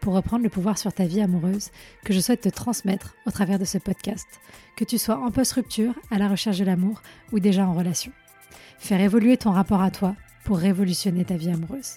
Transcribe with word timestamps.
pour 0.00 0.14
reprendre 0.14 0.42
le 0.42 0.50
pouvoir 0.50 0.78
sur 0.78 0.92
ta 0.92 1.04
vie 1.04 1.20
amoureuse 1.20 1.70
que 2.04 2.12
je 2.12 2.20
souhaite 2.20 2.40
te 2.40 2.48
transmettre 2.48 3.14
au 3.26 3.30
travers 3.30 3.58
de 3.58 3.64
ce 3.64 3.78
podcast, 3.78 4.26
que 4.76 4.84
tu 4.84 4.98
sois 4.98 5.18
en 5.18 5.30
post-rupture, 5.30 5.94
à 6.10 6.18
la 6.18 6.28
recherche 6.28 6.58
de 6.58 6.64
l'amour 6.64 7.02
ou 7.32 7.40
déjà 7.40 7.66
en 7.66 7.74
relation. 7.74 8.12
Faire 8.78 9.00
évoluer 9.00 9.36
ton 9.36 9.50
rapport 9.50 9.82
à 9.82 9.90
toi 9.90 10.16
pour 10.44 10.58
révolutionner 10.58 11.24
ta 11.24 11.36
vie 11.36 11.50
amoureuse. 11.50 11.96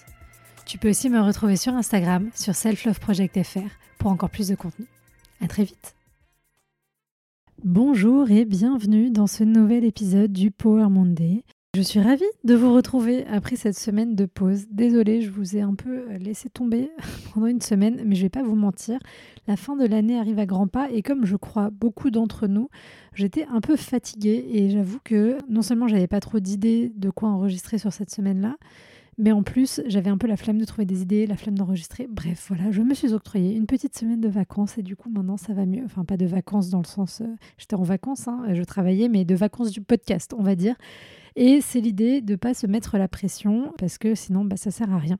Tu 0.66 0.78
peux 0.78 0.90
aussi 0.90 1.10
me 1.10 1.20
retrouver 1.20 1.56
sur 1.56 1.74
Instagram, 1.74 2.30
sur 2.34 2.54
selfloveproject.fr 2.54 3.70
pour 3.98 4.10
encore 4.10 4.30
plus 4.30 4.48
de 4.48 4.54
contenu. 4.54 4.86
À 5.42 5.48
très 5.48 5.64
vite. 5.64 5.94
Bonjour 7.62 8.30
et 8.30 8.44
bienvenue 8.44 9.10
dans 9.10 9.26
ce 9.26 9.44
nouvel 9.44 9.84
épisode 9.84 10.32
du 10.32 10.50
Power 10.50 10.88
Monday. 10.90 11.44
Je 11.74 11.82
suis 11.82 11.98
ravie 11.98 12.22
de 12.44 12.54
vous 12.54 12.72
retrouver 12.72 13.26
après 13.26 13.56
cette 13.56 13.76
semaine 13.76 14.14
de 14.14 14.26
pause. 14.26 14.66
Désolée, 14.70 15.22
je 15.22 15.30
vous 15.30 15.56
ai 15.56 15.60
un 15.60 15.74
peu 15.74 16.04
euh, 16.08 16.18
laissé 16.18 16.48
tomber 16.48 16.88
pendant 17.34 17.48
une 17.48 17.60
semaine, 17.60 18.00
mais 18.06 18.14
je 18.14 18.22
vais 18.22 18.28
pas 18.28 18.44
vous 18.44 18.54
mentir. 18.54 19.00
La 19.48 19.56
fin 19.56 19.74
de 19.74 19.84
l'année 19.84 20.16
arrive 20.16 20.38
à 20.38 20.46
grands 20.46 20.68
pas 20.68 20.88
et 20.92 21.02
comme 21.02 21.26
je 21.26 21.34
crois 21.34 21.70
beaucoup 21.70 22.12
d'entre 22.12 22.46
nous, 22.46 22.68
j'étais 23.12 23.44
un 23.46 23.60
peu 23.60 23.74
fatiguée 23.74 24.46
et 24.52 24.70
j'avoue 24.70 25.00
que 25.02 25.36
non 25.48 25.62
seulement 25.62 25.88
j'avais 25.88 26.06
pas 26.06 26.20
trop 26.20 26.38
d'idées 26.38 26.92
de 26.94 27.10
quoi 27.10 27.30
enregistrer 27.30 27.78
sur 27.78 27.92
cette 27.92 28.10
semaine-là, 28.10 28.54
mais 29.18 29.32
en 29.32 29.42
plus, 29.42 29.80
j'avais 29.86 30.10
un 30.10 30.18
peu 30.18 30.28
la 30.28 30.36
flemme 30.36 30.58
de 30.58 30.64
trouver 30.64 30.84
des 30.84 31.02
idées, 31.02 31.26
la 31.26 31.36
flemme 31.36 31.58
d'enregistrer. 31.58 32.06
Bref, 32.08 32.46
voilà, 32.48 32.70
je 32.70 32.82
me 32.82 32.94
suis 32.94 33.14
octroyé 33.14 33.54
une 33.56 33.66
petite 33.66 33.98
semaine 33.98 34.20
de 34.20 34.28
vacances 34.28 34.78
et 34.78 34.82
du 34.82 34.94
coup, 34.94 35.10
maintenant, 35.10 35.36
ça 35.36 35.52
va 35.54 35.66
mieux. 35.66 35.82
Enfin, 35.84 36.04
pas 36.04 36.16
de 36.16 36.26
vacances 36.26 36.70
dans 36.70 36.80
le 36.80 36.86
sens, 36.86 37.20
euh, 37.20 37.26
j'étais 37.58 37.74
en 37.74 37.82
vacances, 37.82 38.28
hein, 38.28 38.44
je 38.52 38.62
travaillais, 38.62 39.08
mais 39.08 39.24
de 39.24 39.34
vacances 39.34 39.72
du 39.72 39.80
podcast, 39.80 40.34
on 40.38 40.42
va 40.42 40.54
dire. 40.54 40.76
Et 41.36 41.60
c'est 41.60 41.80
l'idée 41.80 42.20
de 42.20 42.32
ne 42.32 42.36
pas 42.36 42.54
se 42.54 42.66
mettre 42.66 42.96
la 42.96 43.08
pression 43.08 43.72
parce 43.78 43.98
que 43.98 44.14
sinon, 44.14 44.44
bah, 44.44 44.56
ça 44.56 44.70
sert 44.70 44.92
à 44.92 44.98
rien. 44.98 45.18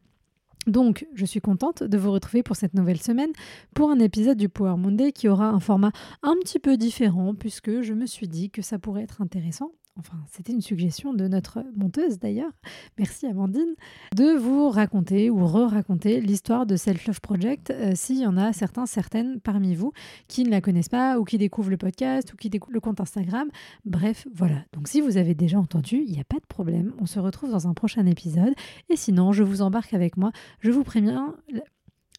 Donc, 0.67 1.07
je 1.15 1.27
suis 1.27 1.41
contente 1.41 1.83
de 1.83 1.99
vous 1.99 2.11
retrouver 2.11 2.43
pour 2.43 2.57
cette 2.57 2.75
nouvelle 2.75 3.01
semaine 3.01 3.33
pour 3.75 3.91
un 3.91 3.99
épisode 3.99 4.39
du 4.39 4.49
Power 4.49 4.77
Monday 4.77 5.13
qui 5.13 5.29
aura 5.29 5.49
un 5.49 5.61
format 5.61 5.93
un 6.23 6.35
petit 6.43 6.59
peu 6.59 6.77
différent 6.77 7.35
puisque 7.35 7.83
je 7.83 7.93
me 7.93 8.07
suis 8.07 8.29
dit 8.29 8.51
que 8.51 8.63
ça 8.63 8.79
pourrait 8.79 9.03
être 9.03 9.21
intéressant 9.21 9.73
enfin 9.99 10.17
c'était 10.31 10.53
une 10.53 10.61
suggestion 10.61 11.15
de 11.15 11.29
notre 11.29 11.65
monteuse 11.77 12.19
d'ailleurs, 12.19 12.53
merci 12.99 13.27
Amandine, 13.27 13.75
de 14.15 14.37
vous 14.37 14.69
raconter 14.71 15.31
ou 15.31 15.47
re-raconter 15.47 16.21
l'histoire 16.21 16.67
de 16.67 16.77
Self 16.77 17.07
Love 17.07 17.21
Project 17.21 17.71
euh, 17.71 17.93
s'il 17.95 18.19
y 18.19 18.27
en 18.27 18.37
a 18.37 18.53
certains, 18.53 18.87
certaines 18.87 19.41
parmi 19.41 19.75
vous 19.75 19.93
qui 20.29 20.45
ne 20.45 20.51
la 20.51 20.61
connaissent 20.61 20.89
pas 20.89 21.19
ou 21.19 21.25
qui 21.25 21.39
découvrent 21.39 21.71
le 21.71 21.77
podcast 21.77 22.33
ou 22.33 22.37
qui 22.37 22.51
découvrent 22.51 22.75
le 22.75 22.81
compte 22.81 23.01
Instagram. 23.01 23.49
Bref, 23.85 24.27
voilà. 24.35 24.65
Donc 24.73 24.89
si 24.89 25.01
vous 25.01 25.17
avez 25.17 25.35
déjà 25.35 25.59
entendu, 25.59 26.03
il 26.07 26.13
n'y 26.13 26.21
a 26.21 26.25
pas 26.25 26.39
de 26.39 26.47
problème, 26.47 26.93
on 26.99 27.07
se 27.07 27.19
retrouve 27.19 27.51
dans 27.51 27.69
un 27.69 27.75
prochain 27.75 28.07
épisode. 28.07 28.55
Et 28.89 28.97
sinon, 28.97 29.33
je 29.33 29.43
vous 29.43 29.63
embarque 29.63 29.95
avec 29.95 30.17
moi, 30.17 30.33
je 30.61 30.71
vous 30.71 30.85
préviens, 30.85 31.37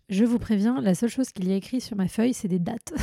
je 0.09 0.23
vous 0.23 0.39
préviens, 0.39 0.79
la 0.81 0.93
seule 0.93 1.09
chose 1.09 1.31
qu'il 1.31 1.47
y 1.47 1.53
a 1.53 1.55
écrit 1.55 1.81
sur 1.81 1.95
ma 1.97 2.07
feuille, 2.07 2.33
c'est 2.33 2.47
des 2.47 2.59
dates. 2.59 2.93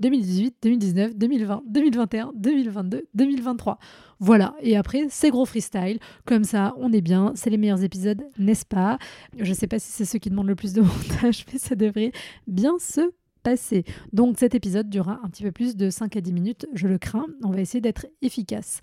2018, 0.00 0.56
2019, 0.62 1.16
2020, 1.16 1.62
2021, 1.66 2.32
2022, 2.34 3.08
2023. 3.14 3.78
Voilà, 4.20 4.54
et 4.60 4.76
après, 4.76 5.06
c'est 5.10 5.30
gros 5.30 5.44
freestyle. 5.44 5.98
Comme 6.24 6.44
ça, 6.44 6.74
on 6.78 6.92
est 6.92 7.00
bien, 7.00 7.32
c'est 7.34 7.50
les 7.50 7.56
meilleurs 7.56 7.84
épisodes, 7.84 8.22
n'est-ce 8.38 8.66
pas? 8.66 8.98
Je 9.38 9.48
ne 9.48 9.54
sais 9.54 9.66
pas 9.66 9.78
si 9.78 9.90
c'est 9.92 10.04
ceux 10.04 10.18
qui 10.18 10.30
demandent 10.30 10.48
le 10.48 10.56
plus 10.56 10.72
de 10.72 10.80
montage, 10.82 11.44
mais 11.52 11.58
ça 11.58 11.74
devrait 11.74 12.12
bien 12.46 12.78
se 12.80 13.12
passer. 13.42 13.84
Donc 14.12 14.38
cet 14.38 14.54
épisode 14.54 14.88
durera 14.88 15.20
un 15.22 15.28
petit 15.28 15.44
peu 15.44 15.52
plus 15.52 15.76
de 15.76 15.90
5 15.90 16.16
à 16.16 16.20
10 16.20 16.32
minutes, 16.32 16.66
je 16.74 16.88
le 16.88 16.98
crains. 16.98 17.26
On 17.42 17.50
va 17.50 17.60
essayer 17.60 17.80
d'être 17.80 18.06
efficace. 18.22 18.80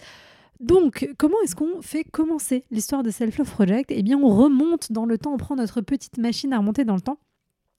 Donc, 0.60 1.10
comment 1.18 1.36
est-ce 1.44 1.56
qu'on 1.56 1.82
fait 1.82 2.04
commencer 2.04 2.64
l'histoire 2.72 3.04
de 3.04 3.12
Self 3.12 3.38
Love 3.38 3.52
Project? 3.52 3.92
Eh 3.92 4.04
bien, 4.04 4.18
on 4.18 4.30
remonte 4.30 4.92
dans 4.92 5.06
le 5.06 5.18
temps, 5.18 5.34
on 5.34 5.38
prend 5.38 5.56
notre 5.56 5.82
petite 5.82 6.18
machine 6.18 6.54
à 6.54 6.60
remonter 6.60 6.86
dans 6.86 6.96
le 6.96 7.02
temps 7.02 7.20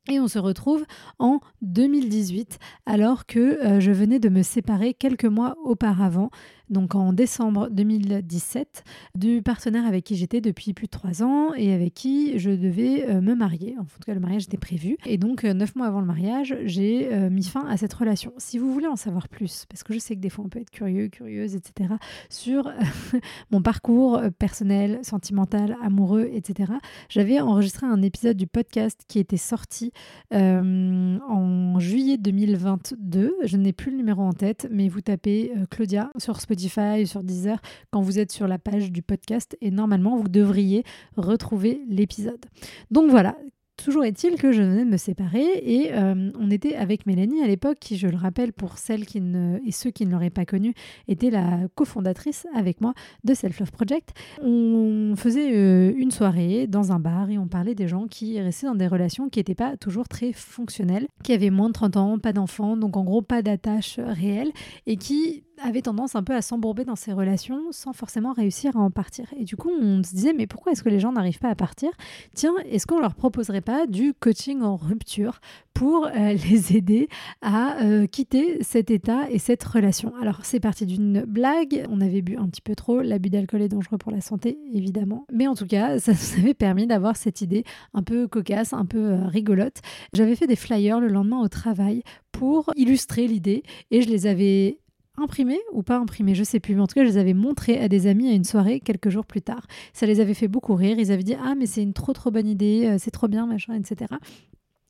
et 0.08 0.20
on 0.20 0.28
se 0.28 0.38
retrouve 0.38 0.84
en 1.18 1.40
2018 1.62 2.58
alors 2.86 3.26
que 3.26 3.38
euh, 3.38 3.80
je 3.80 3.90
venais 3.90 4.18
de 4.18 4.28
me 4.28 4.42
séparer 4.42 4.94
quelques 4.94 5.24
mois 5.24 5.56
auparavant 5.64 6.30
donc 6.68 6.94
en 6.94 7.12
décembre 7.12 7.68
2017, 7.70 8.84
du 9.14 9.42
partenaire 9.42 9.86
avec 9.86 10.04
qui 10.04 10.16
j'étais 10.16 10.40
depuis 10.40 10.72
plus 10.72 10.86
de 10.86 10.90
trois 10.90 11.22
ans 11.22 11.54
et 11.54 11.72
avec 11.72 11.94
qui 11.94 12.38
je 12.38 12.50
devais 12.50 13.08
euh, 13.08 13.20
me 13.20 13.34
marier. 13.34 13.76
En 13.78 13.84
tout 13.84 13.98
cas, 14.04 14.14
le 14.14 14.20
mariage 14.20 14.44
était 14.44 14.56
prévu. 14.56 14.96
Et 15.06 15.16
donc, 15.16 15.44
euh, 15.44 15.54
neuf 15.54 15.76
mois 15.76 15.86
avant 15.86 16.00
le 16.00 16.06
mariage, 16.06 16.56
j'ai 16.64 17.12
euh, 17.12 17.30
mis 17.30 17.44
fin 17.44 17.66
à 17.66 17.76
cette 17.76 17.94
relation. 17.94 18.32
Si 18.38 18.58
vous 18.58 18.72
voulez 18.72 18.88
en 18.88 18.96
savoir 18.96 19.28
plus, 19.28 19.64
parce 19.68 19.84
que 19.84 19.92
je 19.92 19.98
sais 19.98 20.16
que 20.16 20.20
des 20.20 20.30
fois 20.30 20.44
on 20.44 20.48
peut 20.48 20.60
être 20.60 20.70
curieux, 20.70 21.08
curieuse, 21.08 21.54
etc., 21.54 21.94
sur 22.30 22.72
mon 23.50 23.62
parcours 23.62 24.20
personnel, 24.38 24.98
sentimental, 25.02 25.76
amoureux, 25.82 26.28
etc., 26.32 26.72
j'avais 27.08 27.40
enregistré 27.40 27.86
un 27.86 28.02
épisode 28.02 28.36
du 28.36 28.46
podcast 28.46 29.02
qui 29.06 29.18
était 29.18 29.36
sorti 29.36 29.92
en 30.32 31.78
juillet 31.78 32.18
2022. 32.18 33.36
Je 33.44 33.56
n'ai 33.56 33.72
plus 33.72 33.90
le 33.90 33.98
numéro 33.98 34.22
en 34.22 34.32
tête, 34.32 34.68
mais 34.70 34.88
vous 34.88 35.00
tapez 35.00 35.52
Claudia 35.70 36.10
sur 36.18 36.40
Spotify 36.40 36.55
Spotify, 36.56 37.06
sur 37.06 37.22
Deezer, 37.22 37.60
quand 37.90 38.00
vous 38.00 38.18
êtes 38.18 38.32
sur 38.32 38.48
la 38.48 38.58
page 38.58 38.90
du 38.90 39.02
podcast. 39.02 39.56
Et 39.60 39.70
normalement, 39.70 40.16
vous 40.16 40.28
devriez 40.28 40.84
retrouver 41.16 41.82
l'épisode. 41.88 42.44
Donc 42.90 43.10
voilà, 43.10 43.36
Toujours 43.76 44.04
est-il 44.06 44.36
que 44.36 44.52
je 44.52 44.62
venais 44.62 44.86
de 44.86 44.90
me 44.90 44.96
séparer 44.96 45.44
et 45.62 45.92
euh, 45.92 46.30
on 46.40 46.50
était 46.50 46.76
avec 46.76 47.04
Mélanie 47.04 47.42
à 47.42 47.46
l'époque, 47.46 47.76
qui, 47.78 47.98
je 47.98 48.08
le 48.08 48.16
rappelle 48.16 48.54
pour 48.54 48.78
celles 48.78 49.04
qui 49.04 49.20
ne, 49.20 49.58
et 49.66 49.70
ceux 49.70 49.90
qui 49.90 50.06
ne 50.06 50.12
l'auraient 50.12 50.30
pas 50.30 50.46
connue, 50.46 50.72
était 51.08 51.28
la 51.28 51.68
cofondatrice 51.74 52.46
avec 52.54 52.80
moi 52.80 52.94
de 53.24 53.34
Self 53.34 53.60
Love 53.60 53.72
Project. 53.72 54.14
On 54.42 55.14
faisait 55.14 55.54
euh, 55.54 55.92
une 55.94 56.10
soirée 56.10 56.66
dans 56.66 56.90
un 56.90 56.98
bar 56.98 57.28
et 57.28 57.36
on 57.36 57.48
parlait 57.48 57.74
des 57.74 57.86
gens 57.86 58.06
qui 58.06 58.40
restaient 58.40 58.66
dans 58.66 58.74
des 58.74 58.86
relations 58.86 59.28
qui 59.28 59.40
n'étaient 59.40 59.54
pas 59.54 59.76
toujours 59.76 60.08
très 60.08 60.32
fonctionnelles, 60.32 61.06
qui 61.22 61.34
avaient 61.34 61.50
moins 61.50 61.68
de 61.68 61.74
30 61.74 61.96
ans, 61.98 62.18
pas 62.18 62.32
d'enfants, 62.32 62.78
donc 62.78 62.96
en 62.96 63.04
gros 63.04 63.20
pas 63.20 63.42
d'attache 63.42 64.00
réelle 64.02 64.52
et 64.86 64.96
qui 64.96 65.44
avait 65.62 65.82
tendance 65.82 66.14
un 66.14 66.22
peu 66.22 66.34
à 66.34 66.42
s'embourber 66.42 66.84
dans 66.84 66.96
ses 66.96 67.12
relations 67.12 67.60
sans 67.70 67.92
forcément 67.92 68.32
réussir 68.32 68.76
à 68.76 68.80
en 68.80 68.90
partir. 68.90 69.26
Et 69.36 69.44
du 69.44 69.56
coup, 69.56 69.70
on 69.70 70.02
se 70.02 70.14
disait, 70.14 70.32
mais 70.32 70.46
pourquoi 70.46 70.72
est-ce 70.72 70.82
que 70.82 70.88
les 70.88 71.00
gens 71.00 71.12
n'arrivent 71.12 71.38
pas 71.38 71.50
à 71.50 71.54
partir? 71.54 71.90
Tiens, 72.34 72.54
est-ce 72.66 72.86
qu'on 72.86 73.00
leur 73.00 73.14
proposerait 73.14 73.60
pas 73.60 73.86
du 73.86 74.14
coaching 74.14 74.62
en 74.62 74.76
rupture 74.76 75.40
pour 75.74 76.06
euh, 76.06 76.10
les 76.50 76.76
aider 76.76 77.08
à 77.42 77.82
euh, 77.82 78.06
quitter 78.06 78.58
cet 78.62 78.90
état 78.90 79.30
et 79.30 79.38
cette 79.38 79.64
relation? 79.64 80.12
Alors, 80.20 80.40
c'est 80.42 80.60
parti 80.60 80.86
d'une 80.86 81.24
blague, 81.24 81.86
on 81.90 82.00
avait 82.00 82.22
bu 82.22 82.36
un 82.36 82.48
petit 82.48 82.62
peu 82.62 82.74
trop, 82.74 83.00
l'abus 83.00 83.30
d'alcool 83.30 83.62
est 83.62 83.68
dangereux 83.68 83.98
pour 83.98 84.12
la 84.12 84.20
santé, 84.20 84.58
évidemment. 84.72 85.26
Mais 85.32 85.46
en 85.46 85.54
tout 85.54 85.66
cas, 85.66 85.98
ça 86.00 86.12
nous 86.12 86.40
avait 86.40 86.54
permis 86.54 86.86
d'avoir 86.86 87.16
cette 87.16 87.40
idée 87.40 87.64
un 87.94 88.02
peu 88.02 88.28
cocasse, 88.28 88.72
un 88.72 88.86
peu 88.86 89.12
euh, 89.12 89.26
rigolote. 89.26 89.80
J'avais 90.12 90.36
fait 90.36 90.46
des 90.46 90.56
flyers 90.56 91.00
le 91.00 91.08
lendemain 91.08 91.40
au 91.40 91.48
travail 91.48 92.02
pour 92.32 92.70
illustrer 92.76 93.26
l'idée 93.26 93.62
et 93.90 94.02
je 94.02 94.08
les 94.10 94.26
avais 94.26 94.78
imprimés 95.16 95.60
ou 95.72 95.82
pas 95.82 95.96
imprimés, 95.96 96.34
je 96.34 96.44
sais 96.44 96.60
plus, 96.60 96.74
mais 96.74 96.80
en 96.82 96.86
tout 96.86 96.94
cas, 96.94 97.04
je 97.04 97.08
les 97.08 97.18
avais 97.18 97.34
montrés 97.34 97.78
à 97.78 97.88
des 97.88 98.06
amis 98.06 98.28
à 98.28 98.32
une 98.32 98.44
soirée 98.44 98.80
quelques 98.80 99.08
jours 99.08 99.26
plus 99.26 99.42
tard. 99.42 99.66
Ça 99.92 100.06
les 100.06 100.20
avait 100.20 100.34
fait 100.34 100.48
beaucoup 100.48 100.74
rire. 100.74 100.98
Ils 100.98 101.12
avaient 101.12 101.22
dit 101.22 101.36
Ah, 101.42 101.54
mais 101.56 101.66
c'est 101.66 101.82
une 101.82 101.92
trop 101.92 102.12
trop 102.12 102.30
bonne 102.30 102.46
idée, 102.46 102.86
euh, 102.86 102.96
c'est 102.98 103.10
trop 103.10 103.28
bien, 103.28 103.46
machin, 103.46 103.74
etc. 103.74 104.14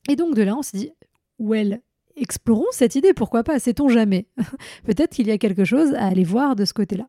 Et 0.09 0.17
donc 0.17 0.35
de 0.35 0.43
là, 0.43 0.57
on 0.57 0.63
s'est 0.63 0.79
dit 0.79 0.91
Well, 1.39 1.81
explorons 2.17 2.65
cette 2.73 2.95
idée, 2.95 3.13
pourquoi 3.13 3.45
pas, 3.45 3.59
sait-on 3.59 3.89
jamais 3.89 4.27
Peut-être 4.85 5.13
qu'il 5.15 5.27
y 5.27 5.31
a 5.31 5.39
quelque 5.39 5.65
chose 5.65 5.95
à 5.95 6.07
aller 6.07 6.25
voir 6.25 6.57
de 6.57 6.65
ce 6.65 6.73
côté-là. 6.75 7.09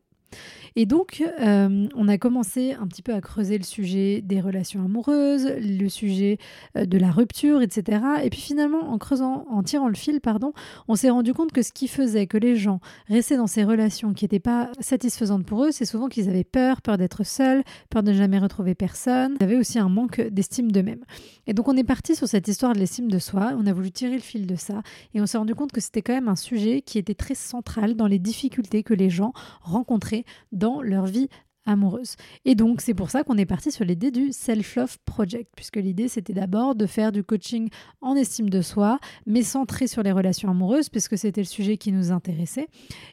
Et 0.80 0.86
donc, 0.86 1.24
euh, 1.40 1.88
on 1.96 2.06
a 2.06 2.18
commencé 2.18 2.72
un 2.74 2.86
petit 2.86 3.02
peu 3.02 3.12
à 3.12 3.20
creuser 3.20 3.58
le 3.58 3.64
sujet 3.64 4.22
des 4.22 4.40
relations 4.40 4.84
amoureuses, 4.84 5.50
le 5.60 5.88
sujet 5.88 6.38
euh, 6.76 6.84
de 6.84 6.96
la 6.96 7.10
rupture, 7.10 7.62
etc. 7.62 8.00
Et 8.22 8.30
puis 8.30 8.40
finalement, 8.40 8.92
en 8.92 8.96
creusant, 8.96 9.44
en 9.50 9.64
tirant 9.64 9.88
le 9.88 9.96
fil, 9.96 10.20
pardon, 10.20 10.52
on 10.86 10.94
s'est 10.94 11.10
rendu 11.10 11.34
compte 11.34 11.50
que 11.50 11.62
ce 11.62 11.72
qui 11.72 11.88
faisait 11.88 12.28
que 12.28 12.38
les 12.38 12.54
gens 12.54 12.78
restaient 13.08 13.38
dans 13.38 13.48
ces 13.48 13.64
relations 13.64 14.12
qui 14.14 14.22
n'étaient 14.22 14.38
pas 14.38 14.70
satisfaisantes 14.78 15.44
pour 15.44 15.64
eux, 15.64 15.72
c'est 15.72 15.84
souvent 15.84 16.06
qu'ils 16.06 16.28
avaient 16.28 16.44
peur, 16.44 16.80
peur 16.80 16.96
d'être 16.96 17.26
seuls, 17.26 17.64
peur 17.90 18.04
de 18.04 18.12
ne 18.12 18.16
jamais 18.16 18.38
retrouver 18.38 18.76
personne. 18.76 19.34
Ils 19.40 19.44
avaient 19.44 19.56
aussi 19.56 19.80
un 19.80 19.88
manque 19.88 20.20
d'estime 20.20 20.70
d'eux-mêmes. 20.70 21.04
Et 21.48 21.54
donc, 21.54 21.66
on 21.66 21.76
est 21.76 21.82
parti 21.82 22.14
sur 22.14 22.28
cette 22.28 22.46
histoire 22.46 22.72
de 22.72 22.78
l'estime 22.78 23.10
de 23.10 23.18
soi. 23.18 23.52
On 23.58 23.66
a 23.66 23.72
voulu 23.72 23.90
tirer 23.90 24.14
le 24.14 24.20
fil 24.20 24.46
de 24.46 24.54
ça 24.54 24.82
et 25.12 25.20
on 25.20 25.26
s'est 25.26 25.38
rendu 25.38 25.56
compte 25.56 25.72
que 25.72 25.80
c'était 25.80 26.02
quand 26.02 26.14
même 26.14 26.28
un 26.28 26.36
sujet 26.36 26.82
qui 26.82 26.98
était 26.98 27.14
très 27.14 27.34
central 27.34 27.96
dans 27.96 28.06
les 28.06 28.20
difficultés 28.20 28.84
que 28.84 28.94
les 28.94 29.10
gens 29.10 29.32
rencontraient 29.62 30.24
dans 30.52 30.67
leur 30.82 31.06
vie 31.06 31.28
amoureuse. 31.68 32.16
Et 32.44 32.54
donc, 32.54 32.80
c'est 32.80 32.94
pour 32.94 33.10
ça 33.10 33.22
qu'on 33.22 33.36
est 33.36 33.46
parti 33.46 33.70
sur 33.70 33.84
l'idée 33.84 34.10
du 34.10 34.32
Self-Love 34.32 34.98
Project, 35.04 35.52
puisque 35.54 35.76
l'idée, 35.76 36.08
c'était 36.08 36.32
d'abord 36.32 36.74
de 36.74 36.86
faire 36.86 37.12
du 37.12 37.22
coaching 37.22 37.68
en 38.00 38.16
estime 38.16 38.48
de 38.48 38.62
soi, 38.62 38.98
mais 39.26 39.42
centré 39.42 39.86
sur 39.86 40.02
les 40.02 40.12
relations 40.12 40.50
amoureuses, 40.50 40.88
puisque 40.88 41.18
c'était 41.18 41.42
le 41.42 41.46
sujet 41.46 41.76
qui 41.76 41.92
nous 41.92 42.10
intéressait, 42.10 42.68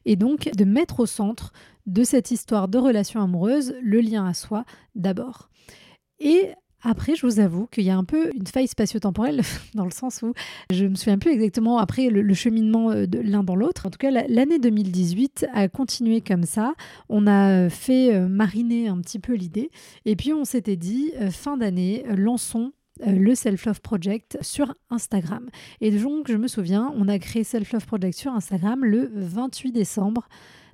et 0.06 0.16
donc 0.16 0.50
de 0.56 0.64
mettre 0.64 1.02
au 1.02 1.06
centre 1.06 1.52
de 1.86 2.04
cette 2.04 2.32
histoire 2.32 2.68
de 2.68 2.78
relations 2.78 3.22
amoureuses 3.22 3.76
le 3.82 4.00
lien 4.00 4.26
à 4.26 4.34
soi 4.34 4.64
d'abord. 4.96 5.50
Et 6.20 6.52
après, 6.86 7.16
je 7.16 7.26
vous 7.26 7.40
avoue 7.40 7.66
qu'il 7.66 7.84
y 7.84 7.90
a 7.90 7.98
un 7.98 8.04
peu 8.04 8.32
une 8.36 8.46
faille 8.46 8.68
spatio-temporelle 8.68 9.42
dans 9.74 9.86
le 9.86 9.92
sens 9.92 10.22
où 10.22 10.34
je 10.72 10.86
me 10.86 10.94
souviens 10.94 11.18
plus 11.18 11.32
exactement 11.32 11.80
après 11.80 12.10
le, 12.10 12.34
cheminement 12.36 12.92
euh, 12.92 13.08
de 13.08 13.20
l'un 13.20 13.44
dans 13.44 13.56
l'autre. 13.56 13.88
En 13.88 13.90
tout 13.90 13.98
cas, 13.98 14.12
l'année 14.12 14.60
2018 14.60 15.48
a 15.52 15.68
continué 15.68 16.22
comme 16.22 16.44
ça. 16.44 16.76
On 17.10 17.26
a 17.26 17.70
fait 17.70 18.14
euh, 18.14 18.28
mariner 18.28 18.88
un 18.88 19.00
petit 19.02 19.18
peu 19.18 19.34
l'idée 19.34 19.72
et 20.06 20.16
puis 20.16 20.32
on 20.32 20.46
s'était 20.46 20.76
dit 20.76 21.12
euh, 21.20 21.32
fin 21.32 21.58
d'année, 21.58 22.06
lançons 22.16 22.72
le 23.06 23.36
Self 23.36 23.66
Love 23.66 23.82
Project 23.82 24.38
sur 24.40 24.74
Instagram. 24.90 25.50
Et 25.82 25.92
donc, 25.92 26.32
je 26.32 26.38
me 26.38 26.48
souviens, 26.48 26.94
on 26.96 27.10
a 27.10 27.20
créé 27.20 27.44
Self 27.44 27.74
Love 27.74 27.86
Project 27.86 28.18
sur 28.18 28.32
Instagram 28.32 28.86
le 28.86 29.10
28 29.16 29.74
décembre 29.74 30.30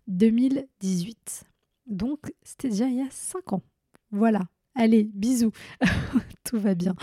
2018. 0.08 1.46
Donc, 1.88 2.20
c'était 2.44 2.70
déjà 2.70 2.86
il 2.86 2.98
y 2.98 3.02
a 3.02 3.10
5 3.10 3.54
ans. 3.54 3.64
Voilà, 4.12 4.42
Allez, 4.76 5.04
bisous, 5.14 5.52
tout 6.46 6.58
va 6.58 6.76
bien. 6.76 6.96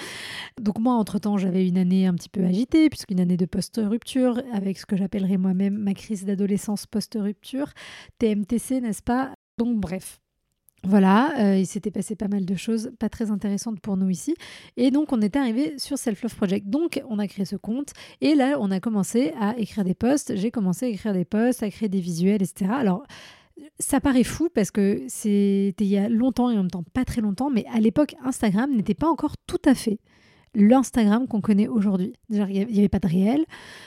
Donc 0.61 0.79
moi, 0.79 0.95
entre-temps, 0.95 1.37
j'avais 1.37 1.69
une 1.69 1.77
année 1.77 2.07
un 2.07 2.15
petit 2.15 2.31
peu 2.31 2.45
agitée, 2.45 2.89
puisqu'une 2.89 3.21
année 3.21 3.37
de 3.37 3.45
post-rupture, 3.45 4.43
avec 4.53 4.79
ce 4.79 4.87
que 4.87 4.97
j'appellerais 4.97 5.37
moi-même 5.37 5.77
ma 5.77 5.93
crise 5.93 6.25
d'adolescence 6.25 6.87
post-rupture, 6.87 7.73
TMTC, 8.19 8.81
n'est-ce 8.81 9.03
pas? 9.03 9.35
Donc 9.59 9.79
bref. 9.79 10.21
Voilà, 10.85 11.33
euh, 11.41 11.59
il 11.59 11.67
s'était 11.67 11.91
passé 11.91 12.15
pas 12.15 12.29
mal 12.29 12.47
de 12.47 12.55
choses 12.55 12.93
pas 13.01 13.09
très 13.09 13.33
intéressantes 13.33 13.81
pour 13.81 13.97
nous 13.97 14.11
ici. 14.11 14.35
Et 14.77 14.93
donc, 14.93 15.13
on 15.13 15.21
était 15.21 15.39
arrivé 15.39 15.75
sur 15.77 15.99
Self 15.99 16.23
Love 16.23 16.37
Project. 16.37 16.69
Donc, 16.69 17.03
on 17.09 17.19
a 17.19 17.27
créé 17.27 17.45
ce 17.45 17.57
compte. 17.57 17.93
Et 18.21 18.37
là, 18.37 18.57
on 18.61 18.71
a 18.71 18.79
commencé 18.79 19.33
à 19.41 19.59
écrire 19.59 19.85
des 19.85 19.95
posts. 19.95 20.37
J'ai 20.37 20.53
commencé 20.53 20.87
à 20.87 20.89
écrire 20.89 21.13
des 21.13 21.25
posts, 21.25 21.65
à 21.65 21.71
créer 21.71 21.89
des 21.89 22.01
visuels, 22.01 22.43
etc. 22.43 22.71
Alors, 22.73 23.05
ça 23.79 24.01
paraît 24.01 24.25
fou 24.25 24.49
parce 24.55 24.71
que 24.71 25.03
c'était 25.09 25.85
il 25.85 25.89
y 25.89 25.99
a 25.99 26.09
longtemps 26.09 26.51
et 26.51 26.55
en 26.55 26.59
même 26.59 26.71
temps 26.71 26.85
pas 26.93 27.05
très 27.05 27.21
longtemps, 27.21 27.51
mais 27.51 27.65
à 27.73 27.81
l'époque, 27.81 28.15
Instagram 28.25 28.75
n'était 28.75 28.95
pas 28.95 29.09
encore 29.09 29.37
tout 29.47 29.61
à 29.65 29.75
fait 29.75 29.99
l'Instagram 30.55 31.29
qu'on 31.29 31.41
connaît 31.41 31.69
aujourd'hui. 31.69 32.15
Il 32.31 32.45
n'y 32.47 32.79
avait 32.79 32.89
pas 32.89 32.99
de 32.99 33.07
réel, 33.07 33.45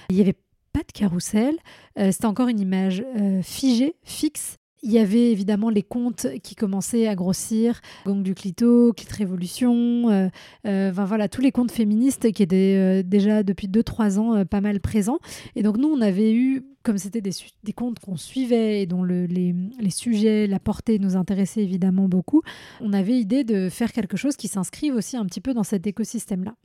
il 0.10 0.16
n'y 0.16 0.22
avait 0.22 0.38
pas 0.74 0.82
de 0.82 0.92
carrousel, 0.94 1.58
euh, 2.00 2.12
c'était 2.12 2.28
encore 2.28 2.48
une 2.48 2.60
image 2.60 3.04
euh, 3.18 3.42
figée, 3.42 3.96
fixe, 4.04 4.58
il 4.84 4.92
y 4.92 5.00
avait 5.00 5.32
évidemment 5.32 5.70
les 5.70 5.84
comptes 5.84 6.28
qui 6.44 6.56
commençaient 6.56 7.08
à 7.08 7.16
grossir, 7.16 7.82
Gang 8.06 8.24
du 8.24 8.34
Clito, 8.34 8.94
Clit 8.94 9.08
Révolution, 9.16 10.30
euh, 10.66 10.92
voilà, 10.94 11.30
tous 11.30 11.42
les 11.42 11.52
comptes 11.52 11.72
féministes 11.72 12.32
qui 12.32 12.44
étaient 12.44 12.78
euh, 12.78 13.04
déjà 13.04 13.44
depuis 13.44 13.68
2-3 13.68 14.18
ans 14.18 14.46
pas 14.46 14.62
mal 14.62 14.80
présents. 14.80 15.20
Et 15.56 15.64
donc 15.64 15.78
nous, 15.78 15.88
on 15.88 16.02
avait 16.02 16.34
eu, 16.34 16.66
comme 16.84 16.98
c'était 16.98 17.22
des, 17.22 17.32
comptes 17.74 18.00
qu'on 18.00 18.18
suivait 18.18 18.82
et 18.82 18.86
dont 18.88 19.04
le, 19.04 19.26
les, 19.26 19.54
les, 19.80 19.90
sujets, 19.92 20.48
la 20.48 20.60
portée 20.60 20.98
nous 20.98 21.16
intéressaient 21.16 21.64
évidemment 21.64 22.08
beaucoup, 22.08 22.42
on 22.80 22.94
avait 22.94 23.20
idée 23.20 23.44
de 23.44 23.70
faire 23.70 23.92
quelque 23.92 24.18
chose 24.18 24.36
qui 24.36 24.48
s'inscrive 24.48 24.96
aussi 24.96 25.16
un 25.16 25.26
petit 25.26 25.42
peu 25.42 25.54
dans 25.54 25.64
cet 25.64 25.86
écosystème-là. 25.86 26.56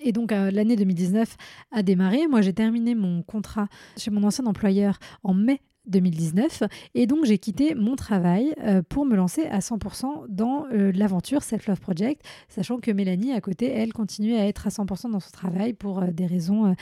Et 0.00 0.12
donc 0.12 0.30
l'année 0.30 0.76
2019 0.76 1.36
a 1.72 1.82
démarré. 1.82 2.26
Moi, 2.28 2.40
j'ai 2.40 2.52
terminé 2.52 2.94
mon 2.94 3.22
contrat 3.22 3.68
chez 3.96 4.10
mon 4.10 4.22
ancien 4.22 4.46
employeur 4.46 4.98
en 5.24 5.34
mai 5.34 5.60
2019. 5.88 6.64
Et 6.94 7.06
donc, 7.06 7.24
j'ai 7.24 7.38
quitté 7.38 7.74
mon 7.74 7.96
travail 7.96 8.54
euh, 8.62 8.82
pour 8.88 9.04
me 9.04 9.16
lancer 9.16 9.46
à 9.46 9.58
100% 9.58 10.26
dans 10.28 10.66
euh, 10.72 10.92
l'aventure 10.94 11.42
Self 11.42 11.66
Love 11.66 11.80
Project, 11.80 12.22
sachant 12.48 12.78
que 12.78 12.90
Mélanie, 12.90 13.32
à 13.32 13.40
côté, 13.40 13.70
elle, 13.70 13.92
continuait 13.92 14.38
à 14.38 14.46
être 14.46 14.66
à 14.66 14.70
100% 14.70 15.10
dans 15.10 15.20
son 15.20 15.30
travail 15.30 15.72
pour 15.72 16.00
euh, 16.00 16.06
des 16.08 16.26
raisons 16.26 16.74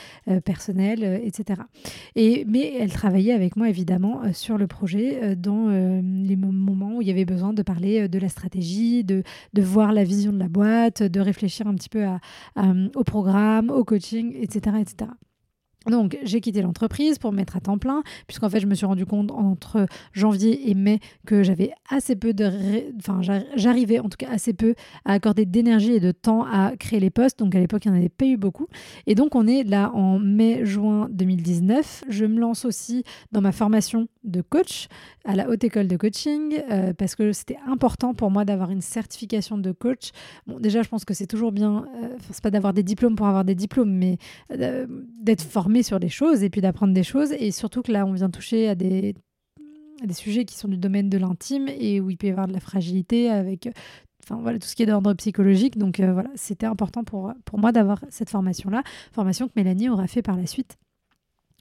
personnelles, 0.45 1.21
etc. 1.25 1.61
Et, 2.15 2.45
mais 2.47 2.75
elle 2.79 2.93
travaillait 2.93 3.33
avec 3.33 3.57
moi, 3.57 3.69
évidemment, 3.69 4.33
sur 4.33 4.59
le 4.59 4.67
projet 4.67 5.37
dans 5.37 5.69
les 5.69 6.37
moments 6.37 6.97
où 6.97 7.03
il 7.03 7.09
y 7.09 7.11
avait 7.11 7.25
besoin 7.25 7.53
de 7.53 7.63
parler 7.63 8.09
de 8.09 8.19
la 8.19 8.29
stratégie, 8.29 9.05
de, 9.05 9.23
voir 9.57 9.93
la 9.93 10.05
vision 10.05 10.33
de 10.33 10.39
la 10.39 10.49
boîte, 10.49 11.03
de 11.03 11.21
réfléchir 11.21 11.67
un 11.67 11.75
petit 11.75 11.89
peu 11.89 12.05
au 12.95 13.05
programme, 13.05 13.71
au 13.71 13.85
coaching, 13.85 14.35
etc. 14.41 14.77
etc. 14.81 15.11
Donc, 15.91 16.19
j'ai 16.23 16.41
quitté 16.41 16.63
l'entreprise 16.63 17.19
pour 17.19 17.33
me 17.33 17.37
mettre 17.37 17.57
à 17.57 17.61
temps 17.61 17.79
plein, 17.79 18.03
puisqu'en 18.27 18.49
fait, 18.49 18.61
je 18.61 18.67
me 18.67 18.75
suis 18.75 18.87
rendu 18.87 19.07
compte 19.07 19.31
entre 19.31 19.87
janvier 20.13 20.71
et 20.71 20.75
mai 20.75 21.01
que 21.27 21.43
j'avais 21.43 21.73
assez 21.91 22.17
peu 22.17 22.33
de. 22.35 22.51
Enfin, 22.99 23.21
j'arrivais 23.55 23.99
en 23.99 24.09
tout 24.09 24.17
cas 24.19 24.29
assez 24.31 24.53
peu 24.53 24.75
à 25.05 25.13
accorder 25.13 25.47
d'énergie 25.47 25.93
et 25.93 26.01
de 26.01 26.13
temps 26.13 26.45
à 26.45 26.77
créer 26.77 27.01
les 27.01 27.11
postes. 27.11 27.39
Donc, 27.39 27.55
à 27.55 27.61
l'époque, 27.61 27.85
il 27.85 27.91
n'y 27.91 27.97
en 27.97 28.01
avait 28.01 28.09
pas 28.09 28.27
eu 28.27 28.37
beaucoup. 28.37 28.67
Et 29.07 29.15
donc, 29.15 29.35
on 29.35 29.47
est 29.47 29.65
là 29.65 29.91
en 29.95 30.19
mai-juin 30.19 31.09
2019. 31.11 32.05
Je 32.09 32.25
me 32.25 32.41
lance 32.41 32.65
aussi 32.65 33.05
dans 33.33 33.41
ma 33.41 33.53
formation 33.53 34.09
de 34.25 34.43
coach 34.43 34.89
à 35.25 35.35
la 35.35 35.49
Haute 35.49 35.65
École 35.65 35.89
de 35.89 35.97
Coaching, 35.97 36.61
euh, 36.71 36.93
parce 36.93 37.15
que 37.15 37.33
c'était 37.33 37.59
important 37.67 38.15
pour 38.15 38.31
moi 38.31 38.45
d'avoir 38.45 38.71
une 38.71 38.81
certification 38.81 39.59
de 39.59 39.73
coach. 39.73 40.11
Bon, 40.47 40.59
déjà, 40.61 40.83
je 40.83 40.89
pense 40.89 41.05
que 41.05 41.15
c'est 41.15 41.27
toujours 41.27 41.53
bien, 41.53 41.85
euh, 42.03 42.09
c'est 42.31 42.43
pas 42.43 42.51
d'avoir 42.51 42.73
des 42.73 42.83
diplômes 42.83 43.17
pour 43.17 43.27
avoir 43.27 43.45
des 43.45 43.55
diplômes, 43.55 43.93
mais 43.93 44.19
euh, 44.53 44.87
d'être 45.21 45.43
formé 45.43 45.76
sur 45.83 46.01
des 46.01 46.09
choses 46.09 46.43
et 46.43 46.51
puis 46.51 46.61
d'apprendre 46.61 46.95
des 46.95 47.03
choses. 47.03 47.33
Et 47.33 47.51
surtout 47.51 47.83
que 47.83 47.93
là, 47.93 48.07
on 48.07 48.13
vient 48.13 48.31
toucher 48.31 48.69
à 48.69 48.75
des, 48.75 49.15
des 50.05 50.15
sujets 50.15 50.45
qui 50.45 50.57
sont 50.57 50.69
du 50.69 50.79
domaine 50.79 51.09
de 51.09 51.19
l'intime 51.19 51.69
et 51.69 52.01
où 52.01 52.11
il 52.11 52.17
peut 52.17 52.27
y 52.27 52.31
avoir 52.31 52.49
de 52.49 52.53
la 52.53 52.61
fragilité 52.61 53.31
avec 53.31 53.69
enfin 54.29 54.41
voilà 54.43 54.59
tout 54.59 54.67
ce 54.67 54.75
qui 54.75 54.83
est 54.83 54.87
d'ordre 54.87 55.15
psychologique. 55.15 55.79
Donc 55.79 56.01
euh, 56.01 56.13
voilà, 56.13 56.31
c'était 56.35 56.67
important 56.67 57.05
pour, 57.05 57.33
pour 57.45 57.59
moi 57.59 57.73
d'avoir 57.73 58.01
cette 58.11 58.31
formation-là, 58.31 58.83
formation 59.13 59.47
que 59.47 59.53
Mélanie 59.57 59.89
aura 59.89 60.07
fait 60.07 60.23
par 60.23 60.37
la 60.37 60.47
suite 60.47 60.77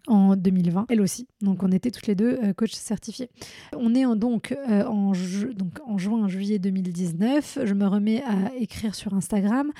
en 0.07 0.35
2020, 0.35 0.85
elle 0.89 1.01
aussi. 1.01 1.27
Donc 1.41 1.63
on 1.63 1.71
était 1.71 1.91
toutes 1.91 2.07
les 2.07 2.15
deux 2.15 2.39
euh, 2.43 2.53
coach 2.53 2.73
certifiés. 2.73 3.29
On 3.75 3.95
est 3.95 4.05
en, 4.05 4.15
donc, 4.15 4.51
euh, 4.69 4.83
en 4.85 5.13
donc 5.55 5.79
en 5.85 5.97
juin, 5.97 6.27
juillet 6.27 6.59
2019. 6.59 7.59
Je 7.63 7.73
me 7.73 7.87
remets 7.87 8.23
à 8.23 8.55
écrire 8.55 8.95
sur 8.95 9.13
Instagram. 9.13 9.71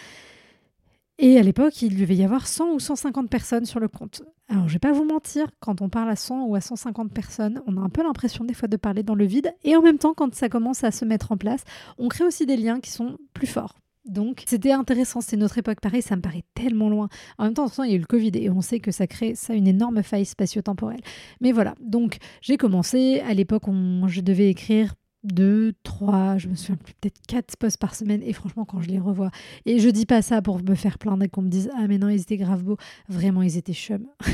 Et 1.18 1.40
à 1.40 1.44
l'époque, 1.44 1.82
il 1.82 1.98
devait 1.98 2.16
y 2.16 2.24
avoir 2.24 2.46
100 2.46 2.74
ou 2.74 2.80
150 2.80 3.30
personnes 3.30 3.66
sur 3.66 3.80
le 3.80 3.88
compte. 3.88 4.22
Alors, 4.50 4.68
je 4.68 4.74
vais 4.74 4.80
pas 4.80 4.92
vous 4.92 5.06
mentir, 5.06 5.48
quand 5.62 5.82
on 5.82 5.88
parle 5.88 6.10
à 6.10 6.18
100 6.18 6.46
ou 6.46 6.56
à 6.56 6.62
150 6.62 7.14
personnes, 7.14 7.62
on 7.68 7.78
a 7.78 7.80
un 7.80 7.90
peu 7.90 8.04
l'impression 8.04 8.44
des 8.44 8.54
fois 8.54 8.68
de 8.68 8.76
parler 8.76 9.02
dans 9.02 9.16
le 9.16 9.26
vide. 9.26 9.54
Et 9.64 9.78
en 9.78 9.82
même 9.82 9.98
temps, 9.98 10.14
quand 10.14 10.36
ça 10.36 10.50
commence 10.50 10.84
à 10.84 10.92
se 10.92 11.06
mettre 11.06 11.32
en 11.32 11.38
place, 11.38 11.64
on 11.98 12.10
crée 12.10 12.26
aussi 12.26 12.46
des 12.46 12.58
liens 12.58 12.82
qui 12.82 12.92
sont 12.92 13.18
plus 13.34 13.48
forts. 13.48 13.76
Donc, 14.06 14.44
c'était 14.46 14.74
intéressant. 14.74 15.22
C'est 15.22 15.38
notre 15.38 15.58
époque. 15.58 15.80
Pareil, 15.80 16.02
ça 16.02 16.16
me 16.16 16.22
paraît 16.22 16.44
tellement 16.54 16.90
loin. 16.90 17.08
En 17.38 17.46
même 17.46 17.54
temps, 17.54 17.68
il 17.84 17.90
y 17.90 17.94
a 17.94 17.96
eu 17.96 18.00
le 18.00 18.06
Covid 18.06 18.32
et 18.36 18.50
on 18.50 18.62
sait 18.62 18.80
que 18.80 18.92
ça 18.92 19.08
crée 19.08 19.36
ça 19.36 19.54
une 19.54 19.68
énorme 19.68 20.04
faille 20.04 20.26
spatio-temporelle. 20.26 21.02
Mais 21.42 21.54
voilà. 21.54 21.76
Donc, 21.80 22.18
j'ai 22.42 22.58
commencé. 22.58 23.22
À 23.22 23.34
l'époque, 23.34 23.64
je 24.08 24.22
devais 24.22 24.50
écrire 24.50 24.94
deux, 25.26 25.74
trois, 25.84 26.38
je 26.38 26.48
me 26.48 26.56
souviens 26.56 26.78
peut-être 26.78 27.20
quatre 27.28 27.56
posts 27.58 27.80
par 27.80 27.96
semaine. 27.96 28.22
Et 28.24 28.34
franchement, 28.34 28.66
quand 28.66 28.82
je 28.82 28.90
les 28.90 29.00
revois, 29.00 29.32
et 29.66 29.80
je 29.80 29.90
dis 29.90 30.06
pas 30.06 30.22
ça 30.22 30.42
pour 30.42 30.62
me 30.64 30.76
faire 30.76 30.98
plaindre 30.98 31.24
et 31.24 31.30
qu'on 31.30 31.42
me 31.42 31.50
dise 31.50 31.70
Ah, 31.78 31.88
mais 31.88 31.98
non, 31.98 32.10
ils 32.10 32.22
étaient 32.22 32.38
grave 32.38 32.64
beaux. 32.64 32.78
Vraiment, 33.10 33.42
ils 33.42 33.58
étaient 33.58 33.74
chum. 33.74 34.06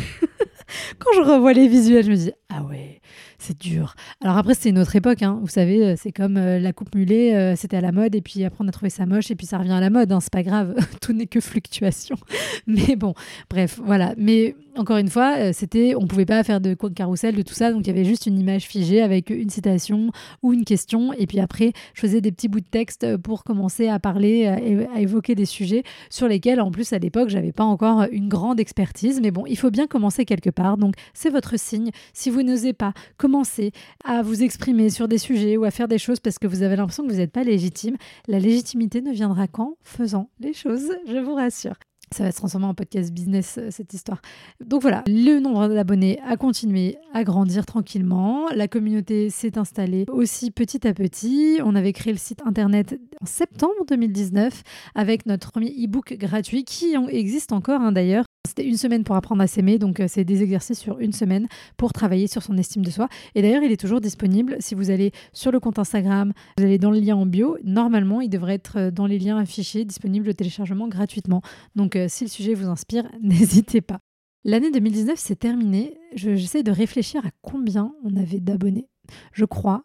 quand 1.00 1.10
je 1.16 1.22
revois 1.22 1.54
les 1.54 1.68
visuels, 1.68 2.06
je 2.06 2.12
me 2.12 2.16
dis 2.16 2.32
Ah 2.50 2.64
ouais, 2.64 3.02
c'est 3.38 3.60
dur. 3.60 3.96
Alors 4.22 4.38
après, 4.38 4.54
c'est 4.54 4.70
une 4.70 4.80
autre 4.80 4.96
époque, 4.96 5.22
hein. 5.22 5.40
vous 5.42 5.48
savez, 5.48 5.86
euh, 5.86 5.96
c'est 5.98 6.12
comme 6.12 6.38
euh, 6.38 6.60
la 6.60 6.74
coupe 6.74 6.94
mulet, 6.96 7.36
euh, 7.36 7.56
c'était 7.56 7.78
à 7.78 7.82
la 7.82 7.92
mode, 7.92 8.16
et 8.16 8.22
puis 8.22 8.44
après, 8.44 8.64
on 8.64 8.68
a 8.68 8.72
trouvé 8.72 8.90
ça 8.90 9.06
moche, 9.06 9.32
et 9.32 9.36
puis 9.36 9.48
ça 9.48 9.58
revient 9.58 9.72
à 9.72 9.80
la 9.80 9.90
mode, 9.90 10.12
hein. 10.12 10.20
c'est 10.20 10.32
pas 10.32 10.44
grave, 10.44 10.76
tout 11.02 11.14
n'est 11.14 11.28
que 11.28 11.40
fluctuation. 11.40 12.16
Mais 12.68 12.96
bon, 12.96 13.14
bref, 13.50 13.80
voilà. 13.84 14.14
Mais 14.18 14.56
encore 14.78 14.98
une 14.98 15.10
fois, 15.10 15.54
c'était, 15.54 15.96
on 15.96 16.08
pouvait 16.08 16.26
pas 16.26 16.44
faire 16.44 16.62
de 16.62 16.74
carousel, 16.74 17.36
de 17.36 17.42
tout 17.42 17.54
ça, 17.54 17.72
donc 17.72 17.82
il 17.86 17.88
y 17.88 17.90
avait 17.90 18.06
juste 18.06 18.26
une 18.26 18.40
image 18.40 18.64
figée 18.64 19.02
avec 19.02 19.30
une 19.30 19.50
citation 19.50 20.12
ou 20.42 20.54
une 20.54 20.66
question, 20.66 21.14
et 21.14 21.28
puis 21.28 21.40
après, 21.40 21.74
je 21.94 22.02
faisais 22.02 22.22
des 22.22 22.32
petits 22.32 22.48
bouts 22.48 22.60
de 22.60 22.66
texte 22.66 23.18
pour 23.18 23.44
commencer 23.44 23.88
à 23.88 24.00
parler, 24.00 24.48
à, 24.48 25.00
évoquer 25.00 25.36
des 25.36 25.46
sujets 25.46 25.84
sur 26.10 26.28
lesquels, 26.28 26.62
en 26.62 26.72
plus, 26.72 26.94
à 26.94 27.00
l'époque, 27.00 27.30
j'avais 27.30 27.52
pas 27.52 27.64
encore 27.64 28.06
une 28.12 28.30
grande 28.30 28.60
expertise, 28.60 29.20
mais 29.22 29.32
bon, 29.32 29.46
il 29.46 29.58
faut 29.58 29.72
bien 29.72 29.88
commencer 29.88 30.26
quelque 30.26 30.50
part, 30.50 30.78
donc 30.78 30.96
c'est 31.14 31.30
votre 31.30 31.58
signe. 31.60 31.92
Si 32.14 32.30
vous 32.30 32.44
n'osez 32.44 32.74
pas, 32.74 32.94
commencer 33.18 33.72
à 34.04 34.22
vous 34.22 34.44
exprimer 34.44 34.90
sur 34.90 35.08
des 35.08 35.18
sujets 35.18 35.58
ou 35.58 35.64
à 35.64 35.72
faire 35.72 35.88
des 35.88 35.98
choses 35.98 36.20
parce 36.20 36.40
que 36.40 36.48
vous 36.48 36.64
avez 36.64 36.76
l'impression 36.76 37.04
que 37.04 37.12
vous 37.12 37.18
n'êtes 37.18 37.32
pas 37.32 37.44
légitime, 37.44 37.98
la 38.28 38.40
légitimité 38.40 39.02
ne 39.02 39.12
viendra 39.12 39.48
qu'en 39.48 39.76
faisant 39.84 40.30
les 40.40 40.54
choses, 40.54 40.92
je 41.08 41.18
vous 41.18 41.36
rassure. 41.36 41.76
Ça 42.16 42.24
va 42.24 42.32
se 42.32 42.38
transformer 42.38 42.68
en 42.68 42.74
podcast 42.74 43.14
business, 43.14 43.58
euh, 43.58 43.70
cette 43.72 43.94
histoire. 43.94 44.22
Donc 44.60 44.82
voilà, 44.82 45.04
le 45.08 45.40
nombre 45.40 45.68
d'abonnés 45.70 46.20
a 46.28 46.36
continué 46.36 46.98
à 47.14 47.24
grandir 47.24 47.66
tranquillement. 47.66 48.50
La 48.54 48.68
communauté 48.68 49.30
s'est 49.30 49.58
installée 49.58 50.06
aussi 50.10 50.52
petit 50.52 50.86
à 50.88 50.94
petit. 50.94 51.60
On 51.64 51.76
avait 51.76 51.94
créé 51.94 52.12
le 52.12 52.20
site 52.20 52.42
internet 52.46 53.00
en 53.22 53.26
septembre 53.26 53.86
2019 53.88 54.64
avec 54.94 55.26
notre 55.26 55.52
premier 55.52 55.70
e-book 55.70 56.14
gratuit 56.14 56.66
qui 56.66 56.96
existe 57.10 57.54
encore 57.54 57.82
hein, 57.82 57.92
d'ailleurs 57.92 58.26
C'était 58.48 58.66
une 58.66 58.78
semaine 58.78 59.04
pour 59.04 59.16
apprendre 59.16 59.42
à 59.42 59.48
s'aimer, 59.48 59.78
donc 59.78 60.00
euh, 60.00 60.08
c'est 60.08 60.24
des 60.24 60.42
exercices 60.42 60.80
sur 60.80 61.00
une 61.00 61.14
semaine 61.14 61.48
pour 61.78 61.94
travailler 61.94 62.28
sur 62.28 62.42
son 62.42 62.58
estime 62.58 62.84
de 62.84 62.90
soi. 62.90 63.08
Et 63.36 63.42
d'ailleurs, 63.42 63.62
il 63.62 63.72
est 63.72 63.80
toujours 63.80 64.02
disponible. 64.02 64.58
Si 64.60 64.74
vous 64.74 64.90
allez 64.90 65.12
sur 65.32 65.52
le 65.52 65.60
compte 65.60 65.78
Instagram, 65.78 66.34
vous 66.58 66.64
allez 66.64 66.80
dans 66.80 66.90
le 66.90 67.00
lien 67.00 67.16
en 67.16 67.28
bio, 67.28 67.58
normalement, 67.64 68.20
il 68.20 68.30
devrait 68.30 68.56
être 68.56 68.78
euh, 68.78 68.92
dans 68.92 69.06
les 69.06 69.20
liens 69.20 69.38
affichés, 69.38 69.86
disponible 69.86 70.30
au 70.30 70.34
téléchargement 70.34 70.88
gratuitement. 70.88 71.42
Donc 71.76 71.96
euh, 71.96 72.08
si 72.10 72.24
le 72.24 72.30
sujet 72.30 72.56
vous 72.56 72.68
inspire, 72.68 73.10
n'hésitez 73.22 73.82
pas. 73.82 74.00
L'année 74.44 74.72
2019 74.72 75.20
s'est 75.20 75.36
terminée. 75.36 75.98
J'essaie 76.16 76.64
de 76.64 76.72
réfléchir 76.72 77.24
à 77.26 77.30
combien 77.42 77.94
on 78.04 78.16
avait 78.16 78.40
d'abonnés. 78.40 78.90
Je 79.34 79.46
crois 79.46 79.84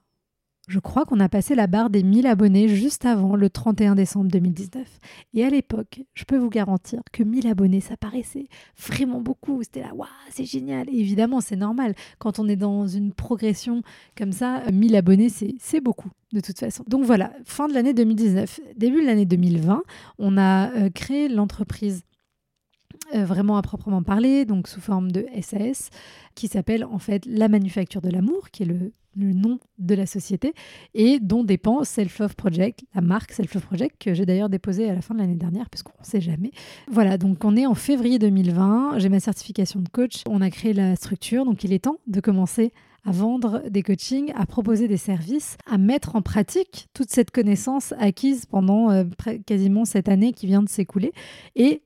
je 0.67 0.81
crois 0.81 1.05
qu'on 1.05 1.21
a 1.21 1.29
passé 1.29 1.55
la 1.55 1.69
barre 1.69 1.91
des 1.91 2.03
1000 2.03 2.27
abonnés 2.27 2.69
juste 2.69 3.05
avant 3.05 3.37
le 3.37 3.49
31 3.49 3.95
décembre 3.95 4.31
2019. 4.31 4.85
Et 5.35 5.45
à 5.45 5.51
l'époque, 5.51 6.01
je 6.15 6.25
peux 6.25 6.37
vous 6.37 6.51
garantir 6.51 7.03
que 7.13 7.23
1000 7.23 7.47
abonnés, 7.47 7.81
ça 7.81 7.97
paraissait 7.97 8.49
vraiment 8.77 9.21
beaucoup. 9.21 9.63
C'était 9.63 9.83
là, 9.83 9.95
waouh, 9.95 10.09
c'est 10.31 10.45
génial. 10.45 10.89
Évidemment, 10.89 11.41
c'est 11.41 11.57
normal. 11.57 11.95
Quand 12.19 12.41
on 12.41 12.49
est 12.49 12.57
dans 12.57 12.89
une 12.89 13.13
progression 13.13 13.83
comme 14.17 14.33
ça, 14.33 14.63
1000 14.73 14.97
abonnés, 14.97 15.29
c'est 15.29 15.81
beaucoup 15.81 16.11
de 16.33 16.41
toute 16.41 16.59
façon. 16.59 16.83
Donc 16.89 17.05
voilà, 17.05 17.33
fin 17.45 17.69
de 17.69 17.75
l'année 17.75 17.95
2019. 17.95 18.61
Début 18.77 19.03
de 19.03 19.07
l'année 19.07 19.27
2020, 19.27 19.85
on 20.19 20.37
a 20.37 20.73
euh, 20.73 20.91
créé 20.91 21.29
l'entreprise 21.29 22.03
euh, 23.15 23.25
vraiment 23.25 23.57
à 23.57 23.63
proprement 23.63 24.03
parler, 24.03 24.45
donc 24.45 24.67
sous 24.67 24.81
forme 24.81 25.13
de 25.13 25.27
SAS, 25.41 25.91
qui 26.35 26.49
s'appelle 26.49 26.85
en 26.85 26.99
fait 26.99 27.25
La 27.25 27.49
Manufacture 27.49 28.01
de 28.01 28.11
l'amour, 28.11 28.51
qui 28.51 28.65
est 28.65 28.67
le, 28.67 28.93
nom 29.17 29.59
de 29.79 29.95
la 29.95 30.07
société, 30.07 30.55
et 30.95 31.19
dont 31.21 31.45
dépend 31.45 31.85
Self 31.85 32.19
Love 32.19 32.37
Project, 32.37 32.85
la 32.95 33.01
marque 33.01 33.33
Self 33.33 33.55
Love 33.55 33.65
Project, 33.65 33.97
que 34.03 34.15
j'ai 34.15 34.27
d'ailleurs 34.27 34.49
déposée 34.49 34.89
à 34.89 34.95
la 34.95 35.03
fin 35.03 35.15
de 35.15 35.21
l'année 35.21 35.37
dernière, 35.37 35.69
parce 35.71 35.83
qu'on 35.83 35.99
ne 35.99 36.05
sait 36.05 36.21
jamais. 36.21 36.51
Voilà, 36.91 37.19
donc 37.19 37.45
on 37.45 37.57
est 37.57 37.67
en 37.67 37.75
février 37.75 38.19
2020, 38.19 38.99
j'ai 38.99 39.09
ma 39.09 39.21
certification 39.21 39.81
de 39.81 39.89
coach, 39.89 40.23
on 40.29 40.41
a 40.41 40.51
créé 40.51 40.73
la 40.73 40.97
structure, 40.97 41.45
donc 41.45 41.65
il 41.65 41.73
est 41.73 41.85
temps 41.85 41.99
de 42.07 42.21
commencer 42.21 42.73
à 43.07 43.13
vendre 43.13 43.63
des 43.71 43.83
coachings, 43.83 44.33
à 44.35 44.47
proposer 44.47 44.89
des 44.89 44.97
services, 44.97 45.57
à 45.71 45.79
mettre 45.79 46.17
en 46.17 46.23
pratique 46.23 46.89
toute 46.93 47.11
cette 47.11 47.31
connaissance 47.31 47.95
acquise 47.99 48.47
pendant 48.47 48.91
euh, 48.91 49.05
quasiment 49.47 49.85
cette 49.85 50.09
année 50.09 50.33
qui 50.33 50.47
vient 50.47 50.63
de 50.63 50.69
s'écouler 50.69 51.13
et 51.55 51.83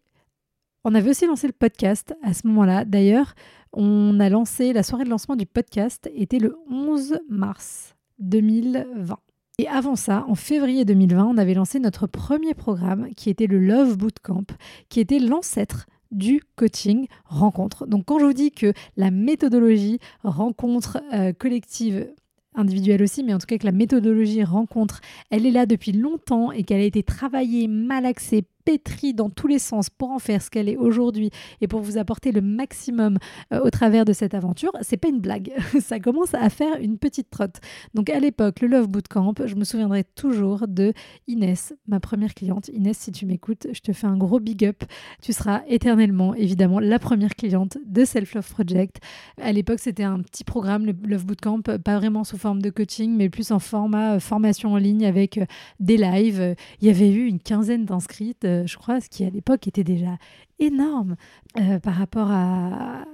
on 0.85 0.95
avait 0.95 1.11
aussi 1.11 1.27
lancé 1.27 1.47
le 1.47 1.53
podcast 1.53 2.15
à 2.23 2.33
ce 2.33 2.47
moment-là. 2.47 2.87
D'ailleurs, 2.87 3.35
on 3.73 4.19
a 4.21 4.29
lancé 4.29 4.73
la 4.73 4.83
soirée 4.83 5.05
de 5.05 5.11
lancement 5.11 5.37
du 5.37 5.47
podcast 5.47 6.11
était 6.15 6.39
le 6.39 6.57
11 6.71 7.21
mars 7.29 7.95
2020. 8.19 9.19
Et 9.59 9.69
avant 9.69 9.97
ça, 9.97 10.25
en 10.27 10.35
février 10.35 10.85
2020, 10.85 11.25
on 11.27 11.37
avait 11.37 11.55
lancé 11.55 11.81
notre 11.81 12.07
premier 12.07 12.55
programme 12.55 13.11
qui 13.15 13.29
était 13.29 13.47
le 13.47 13.59
Love 13.59 13.99
Bootcamp, 13.99 14.47
qui 14.89 15.01
était 15.01 15.19
l'ancêtre 15.19 15.87
du 16.11 16.43
coaching 16.57 17.07
rencontre. 17.27 17.87
Donc 17.87 18.07
quand 18.07 18.19
je 18.19 18.25
vous 18.25 18.33
dis 18.33 18.51
que 18.51 18.73
la 18.97 19.11
méthodologie 19.11 19.99
rencontre 20.25 21.01
euh, 21.13 21.33
collective 21.33 22.09
individuelle 22.55 23.03
aussi, 23.03 23.23
mais 23.23 23.35
en 23.35 23.39
tout 23.39 23.47
cas 23.47 23.59
que 23.59 23.67
la 23.67 23.73
méthodologie 23.73 24.43
rencontre, 24.43 25.01
elle 25.31 25.47
est 25.47 25.51
là 25.51 25.67
depuis 25.67 25.93
longtemps 25.93 26.51
et 26.53 26.65
qu'elle 26.65 26.81
a 26.81 26.85
été 26.85 27.03
travaillée, 27.03 27.69
malaxée, 27.69 28.45
pétrie 28.65 29.15
dans 29.15 29.31
tous 29.31 29.47
les 29.47 29.59
sens 29.59 29.91
pour 29.91 30.11
en 30.11 30.19
faire 30.19 30.43
ce 30.43 30.51
qu'elle 30.51 30.69
est 30.69 30.77
aujourd'hui 30.77 31.31
et 31.61 31.69
pour 31.69 31.81
vous 31.81 31.99
apporter 31.99 32.33
le 32.33 32.41
maximum 32.41 33.19
euh, 33.53 33.61
au 33.61 33.71
travers 33.71 34.05
de 34.05 34.13
cette 34.13 34.35
aventure, 34.35 34.73
c'est 34.83 34.97
pas 34.97 35.09
une 35.09 35.21
blague. 35.21 35.53
Ça 35.81 36.01
commence 36.01 36.35
à 36.35 36.49
faire 36.51 36.77
une 36.81 36.99
petite 36.99 37.31
trotte. 37.31 37.61
Donc 37.95 38.11
à 38.11 38.21
l'époque, 38.21 38.61
le 38.61 38.69
Love 38.69 38.89
Bootcamp, 38.89 39.35
je 39.45 39.55
me 39.55 39.65
souviendrai 39.65 40.05
toujours 40.05 40.67
de 40.69 40.93
Inès, 41.27 41.75
ma 41.87 42.01
première 42.01 42.35
cliente. 42.35 42.69
Inès, 42.69 42.97
si 42.99 43.13
tu 43.13 43.27
m'écoutes, 43.27 43.67
je 43.73 43.81
te 43.81 43.93
fais 43.93 44.07
un 44.07 44.17
gros 44.17 44.41
big 44.41 44.65
up. 44.65 44.85
Tu 45.23 45.33
seras 45.33 45.63
éternellement, 45.69 46.35
évidemment, 46.35 46.81
la 46.81 46.99
première 46.99 47.35
cliente 47.35 47.79
de 47.87 48.05
Self 48.05 48.35
Love 48.35 48.51
Project. 48.51 48.97
À 49.41 49.53
l'époque, 49.53 49.81
c'était 49.81 50.05
un 50.05 50.21
petit 50.21 50.45
programme, 50.45 50.87
le 50.87 50.95
Love 51.05 51.27
Bootcamp, 51.27 51.63
pas 51.63 51.97
vraiment 51.99 52.25
sous 52.25 52.39
forme 52.39 52.63
de 52.63 52.71
coaching, 52.71 53.17
mais 53.17 53.29
plus 53.29 53.51
en 53.51 53.59
format 53.59 54.15
euh, 54.15 54.21
formation 54.21 54.73
en 54.73 54.77
ligne 54.77 55.07
avec 55.07 55.39
euh, 55.39 55.47
des 55.79 55.97
lives. 55.97 56.55
Il 56.81 56.87
y 56.87 56.91
avait 56.91 57.11
eu 57.11 57.27
une 57.27 57.41
quinzaine 57.41 57.85
d'inscrites 57.85 58.45
je 58.67 58.77
crois, 58.77 59.01
ce 59.01 59.09
qui 59.09 59.25
à 59.25 59.31
l'époque 59.31 59.67
était 59.69 59.85
déjà 59.85 60.19
énorme 60.61 61.17
euh, 61.59 61.81
par 61.81 61.95
rapport 61.95 62.31
à, 62.31 63.05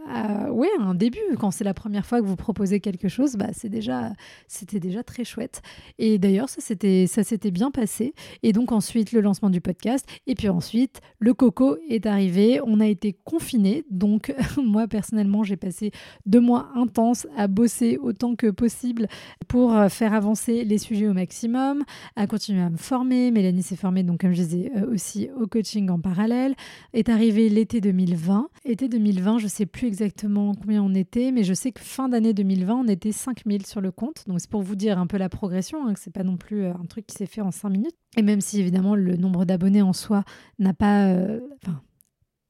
ouais, 0.51 0.69
un 0.79 0.95
début. 0.95 1.19
Quand 1.39 1.51
c'est 1.51 1.65
la 1.65 1.75
première 1.75 2.05
fois 2.05 2.21
que 2.21 2.27
vous 2.27 2.37
proposez 2.37 2.81
quelque 2.81 3.09
chose, 3.09 3.37
bah, 3.37 3.49
c'est 3.53 3.69
déjà, 3.69 4.13
c'était 4.47 4.81
déjà 4.81 5.03
très 5.03 5.25
chouette. 5.25 5.63
Et 5.99 6.19
d'ailleurs, 6.19 6.49
ça 6.49 6.61
s'était, 6.61 7.07
ça 7.07 7.25
s'était 7.25 7.51
bien 7.51 7.71
passé. 7.71 8.15
Et 8.43 8.53
donc 8.53 8.73
ensuite, 8.73 9.13
le 9.13 9.21
lancement 9.21 9.51
du 9.51 9.61
podcast. 9.61 10.07
Et 10.27 10.35
puis 10.35 10.49
ensuite, 10.49 11.01
le 11.19 11.33
coco 11.33 11.79
est 11.89 12.05
arrivé. 12.07 12.61
On 12.67 12.81
a 12.81 12.87
été 12.87 13.17
confinés. 13.25 13.85
Donc 13.91 14.35
moi, 14.63 14.87
personnellement, 14.87 15.45
j'ai 15.45 15.57
passé 15.57 15.93
deux 16.27 16.41
mois 16.41 16.69
intenses 16.75 17.27
à 17.37 17.49
bosser 17.49 17.97
autant 17.97 18.35
que 18.35 18.51
possible 18.51 19.09
pour 19.49 19.75
faire 19.89 20.13
avancer 20.13 20.65
les 20.65 20.79
sujets 20.79 21.09
au 21.09 21.15
maximum, 21.15 21.85
à 22.17 22.27
continuer 22.27 22.63
à 22.63 22.71
me 22.71 22.77
former. 22.77 23.31
Mélanie 23.31 23.63
s'est 23.63 23.77
formée, 23.77 24.03
donc 24.03 24.21
comme 24.21 24.33
je 24.33 24.43
disais, 24.43 24.73
euh, 24.77 24.93
aussi 24.93 25.29
au 25.41 25.47
coaching 25.47 25.91
en 25.91 26.01
parallèle. 26.01 26.55
Est 26.93 27.09
arrivé 27.09 27.36
l'été 27.37 27.81
2020. 27.81 28.49
Été 28.65 28.89
2020, 28.89 29.39
je 29.39 29.45
ne 29.45 29.49
sais 29.49 29.67
plus 29.67 29.87
exactement 29.87 30.55
combien 30.55 30.83
on 30.83 30.95
était, 30.95 31.33
mais 31.33 31.45
je 31.45 31.55
sais 31.55 31.73
que 31.73 31.81
fin 31.81 32.09
d'année 32.09 32.35
2020, 32.35 32.75
on 32.75 32.89
était 32.89 33.13
5000 33.13 33.67
sur 33.67 33.81
le 33.81 33.91
compte. 33.91 34.25
Donc 34.27 34.41
c'est 34.41 34.51
pour 34.51 34.63
vous 34.63 34.77
dire 34.77 34.99
un 34.99 35.07
peu 35.07 35.17
la 35.17 35.29
progression, 35.29 35.87
hein, 35.87 35.95
que 35.95 36.01
c'est 36.01 36.13
pas 36.13 36.25
non 36.25 36.37
plus 36.37 36.65
euh, 36.65 36.73
un 36.73 36.87
truc 36.87 37.07
qui 37.07 37.17
s'est 37.17 37.27
fait 37.27 37.41
en 37.41 37.51
5 37.51 37.69
minutes. 37.69 37.97
Et 38.17 38.23
même 38.23 38.41
si 38.41 38.61
évidemment 38.61 38.95
le 38.97 39.17
nombre 39.17 39.45
d'abonnés 39.45 39.83
en 39.83 39.93
soi 39.93 40.25
n'a 40.59 40.75
pas... 40.75 41.09
Euh, 41.09 41.41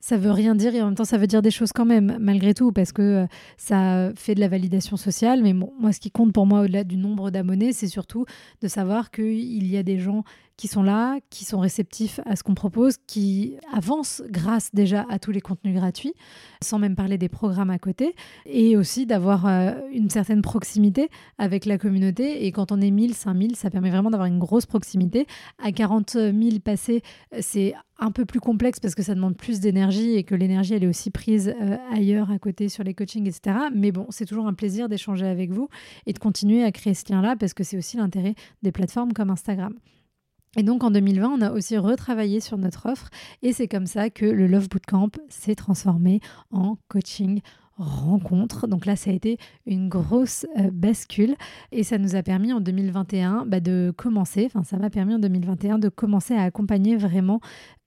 ça 0.06 0.16
veut 0.16 0.30
rien 0.30 0.54
dire 0.54 0.72
et 0.72 0.80
en 0.82 0.86
même 0.86 0.94
temps 0.94 1.04
ça 1.04 1.18
veut 1.18 1.26
dire 1.26 1.42
des 1.42 1.50
choses 1.50 1.72
quand 1.72 1.84
même 1.84 2.16
malgré 2.20 2.54
tout 2.54 2.70
parce 2.70 2.92
que 2.92 3.02
euh, 3.02 3.26
ça 3.56 4.12
fait 4.14 4.36
de 4.36 4.40
la 4.40 4.46
validation 4.46 4.96
sociale 4.96 5.42
mais 5.42 5.52
moi 5.52 5.92
ce 5.92 5.98
qui 5.98 6.12
compte 6.12 6.32
pour 6.32 6.46
moi 6.46 6.60
au-delà 6.60 6.84
du 6.84 6.96
nombre 6.96 7.32
d'abonnés 7.32 7.72
c'est 7.72 7.88
surtout 7.88 8.24
de 8.62 8.68
savoir 8.68 9.10
qu'il 9.10 9.66
y 9.66 9.76
a 9.76 9.82
des 9.82 9.98
gens 9.98 10.22
qui 10.56 10.68
sont 10.68 10.82
là, 10.82 11.18
qui 11.30 11.44
sont 11.44 11.58
réceptifs 11.58 12.20
à 12.24 12.36
ce 12.36 12.42
qu'on 12.42 12.54
propose, 12.54 12.96
qui 13.06 13.56
avancent 13.72 14.22
grâce 14.30 14.70
déjà 14.74 15.04
à 15.10 15.18
tous 15.18 15.30
les 15.30 15.40
contenus 15.40 15.74
gratuits, 15.74 16.14
sans 16.62 16.78
même 16.78 16.96
parler 16.96 17.18
des 17.18 17.28
programmes 17.28 17.70
à 17.70 17.78
côté, 17.78 18.14
et 18.46 18.76
aussi 18.76 19.06
d'avoir 19.06 19.46
euh, 19.46 19.72
une 19.92 20.10
certaine 20.10 20.42
proximité 20.42 21.10
avec 21.38 21.66
la 21.66 21.78
communauté. 21.78 22.46
Et 22.46 22.52
quand 22.52 22.72
on 22.72 22.80
est 22.80 22.90
1000, 22.90 23.14
5000, 23.14 23.56
ça 23.56 23.70
permet 23.70 23.90
vraiment 23.90 24.10
d'avoir 24.10 24.28
une 24.28 24.38
grosse 24.38 24.66
proximité. 24.66 25.26
À 25.62 25.72
40 25.72 26.12
000 26.12 26.34
passés, 26.64 27.02
c'est 27.40 27.74
un 27.98 28.10
peu 28.10 28.24
plus 28.24 28.40
complexe 28.40 28.80
parce 28.80 28.94
que 28.94 29.02
ça 29.02 29.14
demande 29.14 29.36
plus 29.36 29.60
d'énergie 29.60 30.16
et 30.16 30.24
que 30.24 30.34
l'énergie 30.34 30.74
elle 30.74 30.84
est 30.84 30.88
aussi 30.88 31.10
prise 31.10 31.54
euh, 31.60 31.76
ailleurs 31.90 32.30
à 32.30 32.38
côté 32.38 32.68
sur 32.68 32.84
les 32.84 32.92
coachings 32.92 33.26
etc 33.26 33.56
mais 33.74 33.90
bon 33.90 34.06
c'est 34.10 34.26
toujours 34.26 34.46
un 34.46 34.52
plaisir 34.52 34.88
d'échanger 34.88 35.26
avec 35.26 35.50
vous 35.50 35.68
et 36.04 36.12
de 36.12 36.18
continuer 36.18 36.62
à 36.62 36.72
créer 36.72 36.92
ce 36.92 37.10
lien 37.10 37.22
là 37.22 37.36
parce 37.36 37.54
que 37.54 37.64
c'est 37.64 37.78
aussi 37.78 37.96
l'intérêt 37.96 38.34
des 38.62 38.70
plateformes 38.70 39.14
comme 39.14 39.30
Instagram 39.30 39.74
et 40.56 40.62
donc 40.62 40.84
en 40.84 40.90
2020, 40.90 41.28
on 41.28 41.40
a 41.42 41.52
aussi 41.52 41.76
retravaillé 41.76 42.40
sur 42.40 42.58
notre 42.58 42.86
offre 42.86 43.08
et 43.42 43.52
c'est 43.52 43.68
comme 43.68 43.86
ça 43.86 44.10
que 44.10 44.24
le 44.24 44.46
Love 44.46 44.68
Bootcamp 44.68 45.10
s'est 45.28 45.54
transformé 45.54 46.20
en 46.50 46.76
coaching 46.88 47.40
rencontre. 47.78 48.66
Donc 48.66 48.86
là, 48.86 48.96
ça 48.96 49.10
a 49.10 49.12
été 49.12 49.38
une 49.66 49.88
grosse 49.88 50.46
euh, 50.58 50.70
bascule 50.72 51.36
et 51.72 51.82
ça 51.82 51.98
nous 51.98 52.16
a 52.16 52.22
permis 52.22 52.52
en 52.52 52.60
2021 52.60 53.44
bah, 53.46 53.60
de 53.60 53.92
commencer, 53.96 54.46
enfin 54.46 54.64
ça 54.64 54.78
m'a 54.78 54.90
permis 54.90 55.14
en 55.14 55.18
2021 55.18 55.78
de 55.78 55.88
commencer 55.88 56.34
à 56.34 56.42
accompagner 56.42 56.96
vraiment 56.96 57.40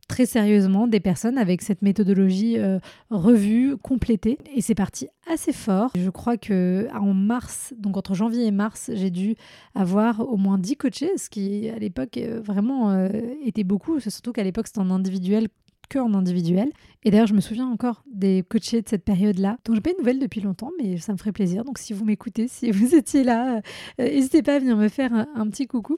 très 0.07 0.25
sérieusement 0.25 0.87
des 0.87 0.99
personnes 0.99 1.37
avec 1.37 1.61
cette 1.61 1.81
méthodologie 1.81 2.57
euh, 2.57 2.79
revue, 3.09 3.77
complétée. 3.77 4.37
Et 4.55 4.61
c'est 4.61 4.75
parti 4.75 5.07
assez 5.29 5.53
fort. 5.53 5.91
Je 5.95 6.09
crois 6.09 6.37
que 6.37 6.87
en 6.93 7.13
mars, 7.13 7.73
donc 7.77 7.97
entre 7.97 8.13
janvier 8.13 8.45
et 8.45 8.51
mars, 8.51 8.91
j'ai 8.93 9.09
dû 9.09 9.35
avoir 9.75 10.21
au 10.21 10.37
moins 10.37 10.57
10 10.57 10.75
coachés, 10.77 11.17
ce 11.17 11.29
qui 11.29 11.69
à 11.69 11.79
l'époque 11.79 12.17
euh, 12.17 12.41
vraiment 12.41 12.91
euh, 12.91 13.09
était 13.45 13.63
beaucoup, 13.63 13.99
surtout 13.99 14.31
qu'à 14.33 14.43
l'époque 14.43 14.67
c'était 14.67 14.79
en 14.79 14.89
individuel 14.89 15.47
que 15.89 15.99
en 15.99 16.13
individuel. 16.13 16.71
Et 17.03 17.09
d'ailleurs, 17.09 17.27
je 17.27 17.33
me 17.33 17.41
souviens 17.41 17.67
encore 17.67 18.03
des 18.11 18.43
coachés 18.47 18.81
de 18.81 18.87
cette 18.87 19.03
période-là, 19.03 19.57
dont 19.65 19.73
j'ai 19.73 19.81
pas 19.81 19.91
de 19.91 19.97
nouvelles 19.97 20.19
depuis 20.19 20.39
longtemps, 20.39 20.69
mais 20.77 20.97
ça 20.97 21.13
me 21.13 21.17
ferait 21.17 21.31
plaisir. 21.31 21.65
Donc, 21.65 21.79
si 21.79 21.93
vous 21.93 22.05
m'écoutez, 22.05 22.47
si 22.47 22.69
vous 22.71 22.93
étiez 22.93 23.23
là, 23.23 23.61
n'hésitez 23.97 24.43
pas 24.43 24.55
à 24.55 24.59
venir 24.59 24.77
me 24.77 24.87
faire 24.87 25.11
un 25.13 25.49
petit 25.49 25.65
coucou. 25.65 25.97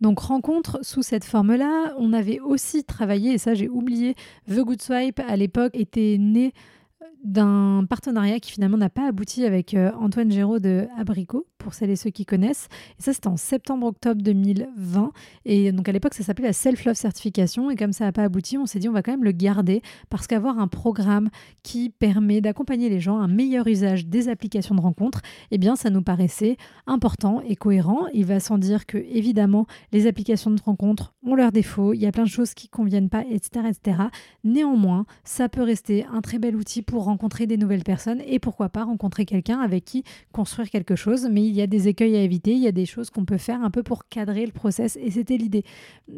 Donc 0.00 0.18
rencontre 0.20 0.78
sous 0.82 1.02
cette 1.02 1.24
forme-là, 1.24 1.94
on 1.98 2.12
avait 2.12 2.40
aussi 2.40 2.84
travaillé, 2.84 3.34
et 3.34 3.38
ça 3.38 3.54
j'ai 3.54 3.68
oublié, 3.68 4.14
The 4.48 4.60
Good 4.60 4.80
Swipe 4.80 5.20
à 5.20 5.36
l'époque 5.36 5.72
était 5.74 6.16
né 6.18 6.52
d'un 7.24 7.84
partenariat 7.88 8.40
qui 8.40 8.52
finalement 8.52 8.78
n'a 8.78 8.88
pas 8.88 9.08
abouti 9.08 9.44
avec 9.44 9.74
euh, 9.74 9.92
Antoine 10.00 10.30
Géraud 10.30 10.58
de 10.58 10.86
Abricot, 10.98 11.46
pour 11.60 11.74
celles 11.74 11.90
et 11.90 11.96
ceux 11.96 12.10
qui 12.10 12.26
connaissent. 12.26 12.68
Et 12.98 13.02
ça, 13.02 13.12
c'était 13.12 13.28
en 13.28 13.36
septembre-octobre 13.36 14.20
2020. 14.22 15.12
Et 15.44 15.70
donc 15.72 15.88
à 15.88 15.92
l'époque, 15.92 16.14
ça 16.14 16.24
s'appelait 16.24 16.48
la 16.48 16.52
Self-Love 16.52 16.96
Certification. 16.96 17.70
Et 17.70 17.76
comme 17.76 17.92
ça 17.92 18.04
n'a 18.04 18.12
pas 18.12 18.24
abouti, 18.24 18.58
on 18.58 18.66
s'est 18.66 18.78
dit 18.78 18.88
on 18.88 18.92
va 18.92 19.02
quand 19.02 19.12
même 19.12 19.24
le 19.24 19.32
garder 19.32 19.82
parce 20.08 20.26
qu'avoir 20.26 20.58
un 20.58 20.68
programme 20.68 21.30
qui 21.62 21.90
permet 21.90 22.40
d'accompagner 22.40 22.88
les 22.88 23.00
gens 23.00 23.20
à 23.20 23.24
un 23.24 23.28
meilleur 23.28 23.66
usage 23.66 24.06
des 24.06 24.28
applications 24.28 24.74
de 24.74 24.80
rencontre, 24.80 25.20
eh 25.50 25.58
bien 25.58 25.76
ça 25.76 25.90
nous 25.90 26.02
paraissait 26.02 26.56
important 26.86 27.40
et 27.46 27.56
cohérent. 27.56 28.06
Il 28.12 28.24
va 28.26 28.40
sans 28.40 28.58
dire 28.58 28.86
que 28.86 28.98
évidemment 28.98 29.66
les 29.92 30.06
applications 30.06 30.50
de 30.50 30.60
rencontre 30.60 31.14
ont 31.22 31.34
leurs 31.34 31.52
défauts, 31.52 31.92
il 31.92 32.00
y 32.00 32.06
a 32.06 32.12
plein 32.12 32.24
de 32.24 32.28
choses 32.28 32.54
qui 32.54 32.68
conviennent 32.68 33.10
pas, 33.10 33.24
etc., 33.30 33.66
etc. 33.68 34.02
Néanmoins, 34.44 35.04
ça 35.24 35.48
peut 35.48 35.62
rester 35.62 36.06
un 36.12 36.20
très 36.20 36.38
bel 36.38 36.56
outil 36.56 36.82
pour 36.82 37.04
rencontrer 37.04 37.46
des 37.46 37.56
nouvelles 37.56 37.84
personnes 37.84 38.22
et 38.26 38.38
pourquoi 38.38 38.68
pas 38.68 38.84
rencontrer 38.84 39.24
quelqu'un 39.24 39.60
avec 39.60 39.84
qui 39.84 40.04
construire 40.32 40.70
quelque 40.70 40.96
chose. 40.96 41.28
Mais 41.30 41.44
il 41.50 41.56
y 41.56 41.62
a 41.62 41.66
des 41.66 41.88
écueils 41.88 42.16
à 42.16 42.22
éviter, 42.22 42.52
il 42.52 42.62
y 42.62 42.66
a 42.66 42.72
des 42.72 42.86
choses 42.86 43.10
qu'on 43.10 43.24
peut 43.24 43.38
faire 43.38 43.62
un 43.62 43.70
peu 43.70 43.82
pour 43.82 44.08
cadrer 44.08 44.46
le 44.46 44.52
process 44.52 44.96
et 44.96 45.10
c'était 45.10 45.36
l'idée 45.36 45.64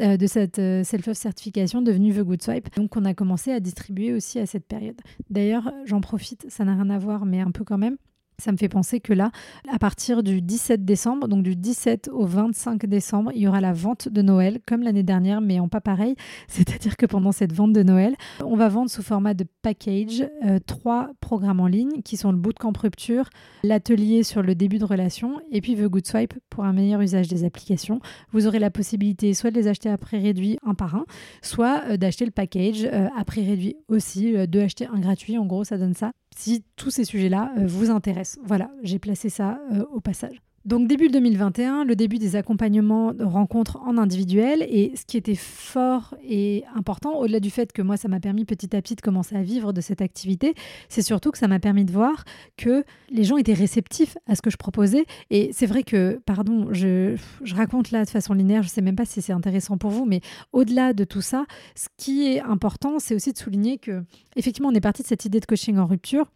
euh, 0.01 0.17
de 0.17 0.27
cette 0.27 0.59
euh, 0.59 0.85
self-love 0.85 1.17
certification 1.17 1.83
devenue 1.83 2.15
The 2.15 2.21
Good 2.21 2.43
Swipe. 2.43 2.75
Donc 2.77 2.97
on 2.97 3.05
a 3.05 3.15
commencé 3.15 3.51
à 3.51 3.61
distribuer 3.61 4.13
aussi 4.13 4.39
à 4.39 4.47
cette 4.47 4.67
période. 4.67 5.01
D'ailleurs, 5.31 5.73
j'en 5.87 6.01
profite, 6.01 6.47
ça 6.49 6.65
n'a 6.65 6.75
rien 6.75 6.91
à 6.91 6.99
voir, 6.99 7.25
mais 7.25 7.41
un 7.41 7.51
peu 7.51 7.65
quand 7.65 7.79
même. 7.79 7.97
Ça 8.39 8.51
me 8.51 8.57
fait 8.57 8.69
penser 8.69 9.01
que 9.01 9.13
là, 9.13 9.31
à 9.73 9.79
partir 9.79 10.23
du 10.23 10.43
17 10.43 10.85
décembre, 10.85 11.29
donc 11.29 11.43
du 11.43 11.55
17 11.55 12.11
au 12.13 12.27
25 12.27 12.87
décembre, 12.87 13.31
il 13.35 13.43
y 13.43 13.49
aura 13.49 13.61
la 13.61 13.73
vente 13.73 14.09
de 14.09 14.23
Noël, 14.23 14.61
comme 14.67 14.83
l'année 14.83 15.03
dernière, 15.03 15.41
mais 15.41 15.61
en 15.61 15.69
pas 15.69 15.81
pareil. 15.81 16.17
C'est-à-dire 16.49 16.97
que 16.97 17.07
pendant 17.07 17.33
cette 17.33 17.53
vente 17.53 17.73
de 17.73 17.83
Noël, 17.83 18.17
on 18.45 18.57
va 18.57 18.69
vendre 18.69 18.91
sous 18.91 19.03
format 19.03 19.35
de 19.35 19.45
package 19.63 20.27
euh, 20.45 20.59
trois 20.67 21.11
programmes 21.21 21.61
en 21.61 21.67
ligne 21.67 22.03
qui 22.03 22.17
sont 22.17 22.33
le 22.33 22.39
bootcamp 22.39 22.73
rupture, 22.77 23.29
l'atelier 23.63 24.23
sur 24.23 24.43
le 24.43 24.55
début 24.55 24.79
de 24.79 24.85
relation 24.85 25.41
et 25.51 25.61
puis 25.61 25.77
The 25.77 25.85
Good 25.85 26.07
Swipe 26.07 26.35
pour 26.51 26.65
un 26.65 26.73
meilleur 26.73 27.01
usage 27.01 27.29
des 27.29 27.45
applications. 27.45 28.01
Vous 28.33 28.47
aurez 28.47 28.59
la 28.59 28.71
possibilité 28.71 29.35
soit 29.35 29.51
de 29.51 29.57
les 29.57 29.69
acheter 29.69 29.89
à 29.89 29.99
prix 29.99 30.19
réduit 30.19 30.59
un 30.65 30.75
par 30.75 30.97
un, 30.97 31.05
soit 31.43 31.83
euh, 31.89 31.97
d'acheter 31.97 32.25
le 32.25 32.31
package 32.31 32.85
euh, 32.85 33.09
à 33.17 33.25
prix 33.25 33.47
réduit 33.47 33.77
aussi, 33.89 34.33
de 34.33 34.61
acheter 34.61 34.87
un 34.87 34.99
gratuit. 34.99 35.39
En 35.39 35.47
gros, 35.47 35.65
ça 35.65 35.79
donne 35.79 35.95
ça 35.95 36.13
si 36.37 36.65
tous 36.77 36.91
ces 36.91 37.05
sujets-là 37.05 37.53
euh, 37.59 37.67
vous 37.67 37.91
intéressent. 37.91 38.39
Voilà, 38.45 38.71
j'ai 38.83 38.99
placé 38.99 39.29
ça 39.29 39.61
euh, 39.73 39.85
au 39.93 40.01
passage. 40.01 40.43
Donc 40.65 40.87
début 40.87 41.09
2021, 41.09 41.85
le 41.85 41.97
début 41.97 42.19
des 42.19 42.37
accompagnements 42.37 43.13
de 43.13 43.25
rencontres 43.25 43.79
en 43.85 43.99
individuel. 43.99 44.65
Et 44.69 44.93
ce 44.95 45.05
qui 45.05 45.17
était 45.17 45.35
fort 45.35 46.15
et 46.23 46.63
important, 46.77 47.19
au-delà 47.19 47.41
du 47.41 47.51
fait 47.51 47.73
que 47.73 47.83
moi 47.83 47.97
ça 47.97 48.07
m'a 48.07 48.21
permis 48.21 48.45
petit 48.45 48.77
à 48.77 48.81
petit 48.81 48.95
de 48.95 49.01
commencer 49.01 49.35
à 49.35 49.43
vivre 49.43 49.73
de 49.73 49.81
cette 49.81 50.01
activité, 50.01 50.55
c'est 50.89 51.03
surtout 51.03 51.33
que 51.33 51.39
ça 51.39 51.49
m'a 51.49 51.59
permis 51.59 51.85
de 51.85 51.91
voir 51.91 52.25
que 52.57 52.85
les 53.11 53.25
gens 53.25 53.39
étaient 53.39 53.55
réceptifs 53.55 54.17
à 54.29 54.37
ce 54.37 54.43
que 54.43 54.51
je 54.51 54.57
proposais. 54.57 55.05
Et 55.31 55.51
c'est 55.53 55.67
vrai 55.67 55.83
que, 55.83 56.21
pardon, 56.27 56.69
je, 56.73 57.17
raconte 57.55 57.91
là 57.91 58.05
de 58.05 58.11
façon 58.11 58.33
linéaire, 58.33 58.63
je 58.63 58.69
sais 58.69 58.83
même 58.83 58.97
pas 58.97 59.05
si 59.05 59.21
c'est 59.21 59.33
intéressant 59.33 59.79
pour 59.79 59.91
vous, 59.91 60.05
mais 60.05 60.21
au-delà 60.53 60.93
de 60.93 61.03
tout 61.03 61.23
ça, 61.23 61.45
ce 61.75 61.89
qui 61.97 62.29
est 62.29 62.41
important, 62.41 63.01
c'est 63.01 63.17
aussi 63.17 63.33
de 63.33 63.39
souligner 63.39 63.79
que 63.79 64.05
effectivement 64.37 64.69
on 64.69 64.75
est 64.75 64.81
parti 64.81 65.03
de 65.03 65.09
cette 65.09 65.25
idée 65.25 65.41
de 65.41 65.47
coaching 65.47 65.77
en 65.79 65.87
rupture 65.87 66.27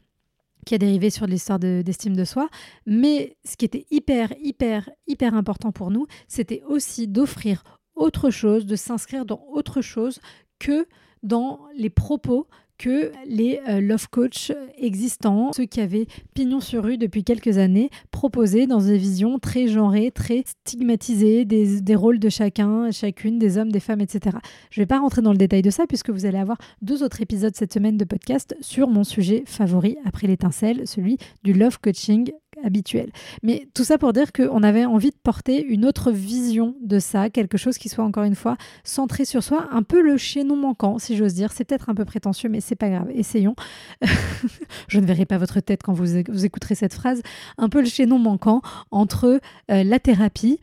qui 0.66 0.74
a 0.74 0.78
dérivé 0.78 1.08
sur 1.08 1.26
l'histoire 1.26 1.58
d'estime 1.58 2.14
de, 2.14 2.24
soi. 2.24 2.50
Mais 2.84 3.38
ce 3.44 3.56
qui 3.56 3.64
était 3.64 3.86
hyper, 3.90 4.34
hyper, 4.42 4.90
hyper 5.06 5.34
important 5.34 5.72
pour 5.72 5.90
nous, 5.90 6.06
c'était 6.28 6.62
aussi 6.68 7.08
d'offrir 7.08 7.62
autre 7.94 8.28
chose, 8.28 8.66
de 8.66 8.76
s'inscrire 8.76 9.24
dans 9.24 9.42
autre 9.50 9.80
chose 9.80 10.20
que 10.58 10.86
dans 11.22 11.60
les 11.74 11.88
propos 11.88 12.46
que 12.78 13.12
les 13.26 13.60
euh, 13.68 13.80
love 13.80 14.08
coach 14.08 14.52
existants, 14.78 15.52
ceux 15.52 15.64
qui 15.64 15.80
avaient 15.80 16.06
pignon 16.34 16.60
sur 16.60 16.84
rue 16.84 16.98
depuis 16.98 17.24
quelques 17.24 17.58
années, 17.58 17.90
proposaient 18.10 18.66
dans 18.66 18.80
des 18.80 18.98
visions 18.98 19.38
très 19.38 19.66
genrées, 19.66 20.10
très 20.10 20.44
stigmatisées, 20.46 21.44
des, 21.44 21.80
des, 21.80 21.94
rôles 21.94 22.18
de 22.18 22.28
chacun, 22.28 22.90
chacune, 22.90 23.38
des 23.38 23.58
hommes, 23.58 23.72
des 23.72 23.80
femmes, 23.80 24.00
etc. 24.00 24.36
Je 24.70 24.80
ne 24.80 24.82
vais 24.82 24.86
pas 24.86 24.98
rentrer 24.98 25.22
dans 25.22 25.32
le 25.32 25.38
détail 25.38 25.62
de 25.62 25.70
ça 25.70 25.86
puisque 25.86 26.10
vous 26.10 26.26
allez 26.26 26.38
avoir 26.38 26.58
deux 26.82 27.02
autres 27.02 27.20
épisodes 27.20 27.54
cette 27.54 27.72
semaine 27.72 27.96
de 27.96 28.04
podcast 28.04 28.56
sur 28.60 28.88
mon 28.88 29.04
sujet 29.04 29.44
favori 29.46 29.96
après 30.04 30.26
l'étincelle, 30.26 30.86
celui 30.86 31.18
du 31.44 31.52
love 31.52 31.78
coaching 31.80 32.30
habituel. 32.64 33.10
Mais 33.42 33.68
tout 33.74 33.84
ça 33.84 33.98
pour 33.98 34.12
dire 34.12 34.32
qu'on 34.32 34.62
avait 34.62 34.84
envie 34.84 35.10
de 35.10 35.16
porter 35.22 35.64
une 35.64 35.84
autre 35.84 36.10
vision 36.10 36.74
de 36.82 36.98
ça, 36.98 37.30
quelque 37.30 37.58
chose 37.58 37.78
qui 37.78 37.88
soit 37.88 38.04
encore 38.04 38.24
une 38.24 38.34
fois 38.34 38.56
centré 38.84 39.24
sur 39.24 39.42
soi, 39.42 39.68
un 39.70 39.82
peu 39.82 40.00
le 40.00 40.16
chaînon 40.16 40.56
manquant, 40.56 40.98
si 40.98 41.16
j'ose 41.16 41.34
dire. 41.34 41.52
C'est 41.52 41.64
peut-être 41.64 41.88
un 41.88 41.94
peu 41.94 42.04
prétentieux, 42.04 42.48
mais 42.48 42.60
c'est 42.60 42.76
pas 42.76 42.88
grave. 42.88 43.10
Essayons. 43.14 43.56
Je 44.88 45.00
ne 45.00 45.06
verrai 45.06 45.26
pas 45.26 45.38
votre 45.38 45.60
tête 45.60 45.82
quand 45.82 45.92
vous, 45.92 46.22
vous 46.28 46.44
écouterez 46.44 46.74
cette 46.74 46.94
phrase. 46.94 47.22
Un 47.58 47.68
peu 47.68 47.80
le 47.80 47.88
chaînon 47.88 48.18
manquant 48.18 48.62
entre 48.90 49.40
euh, 49.70 49.84
la 49.84 49.98
thérapie 49.98 50.60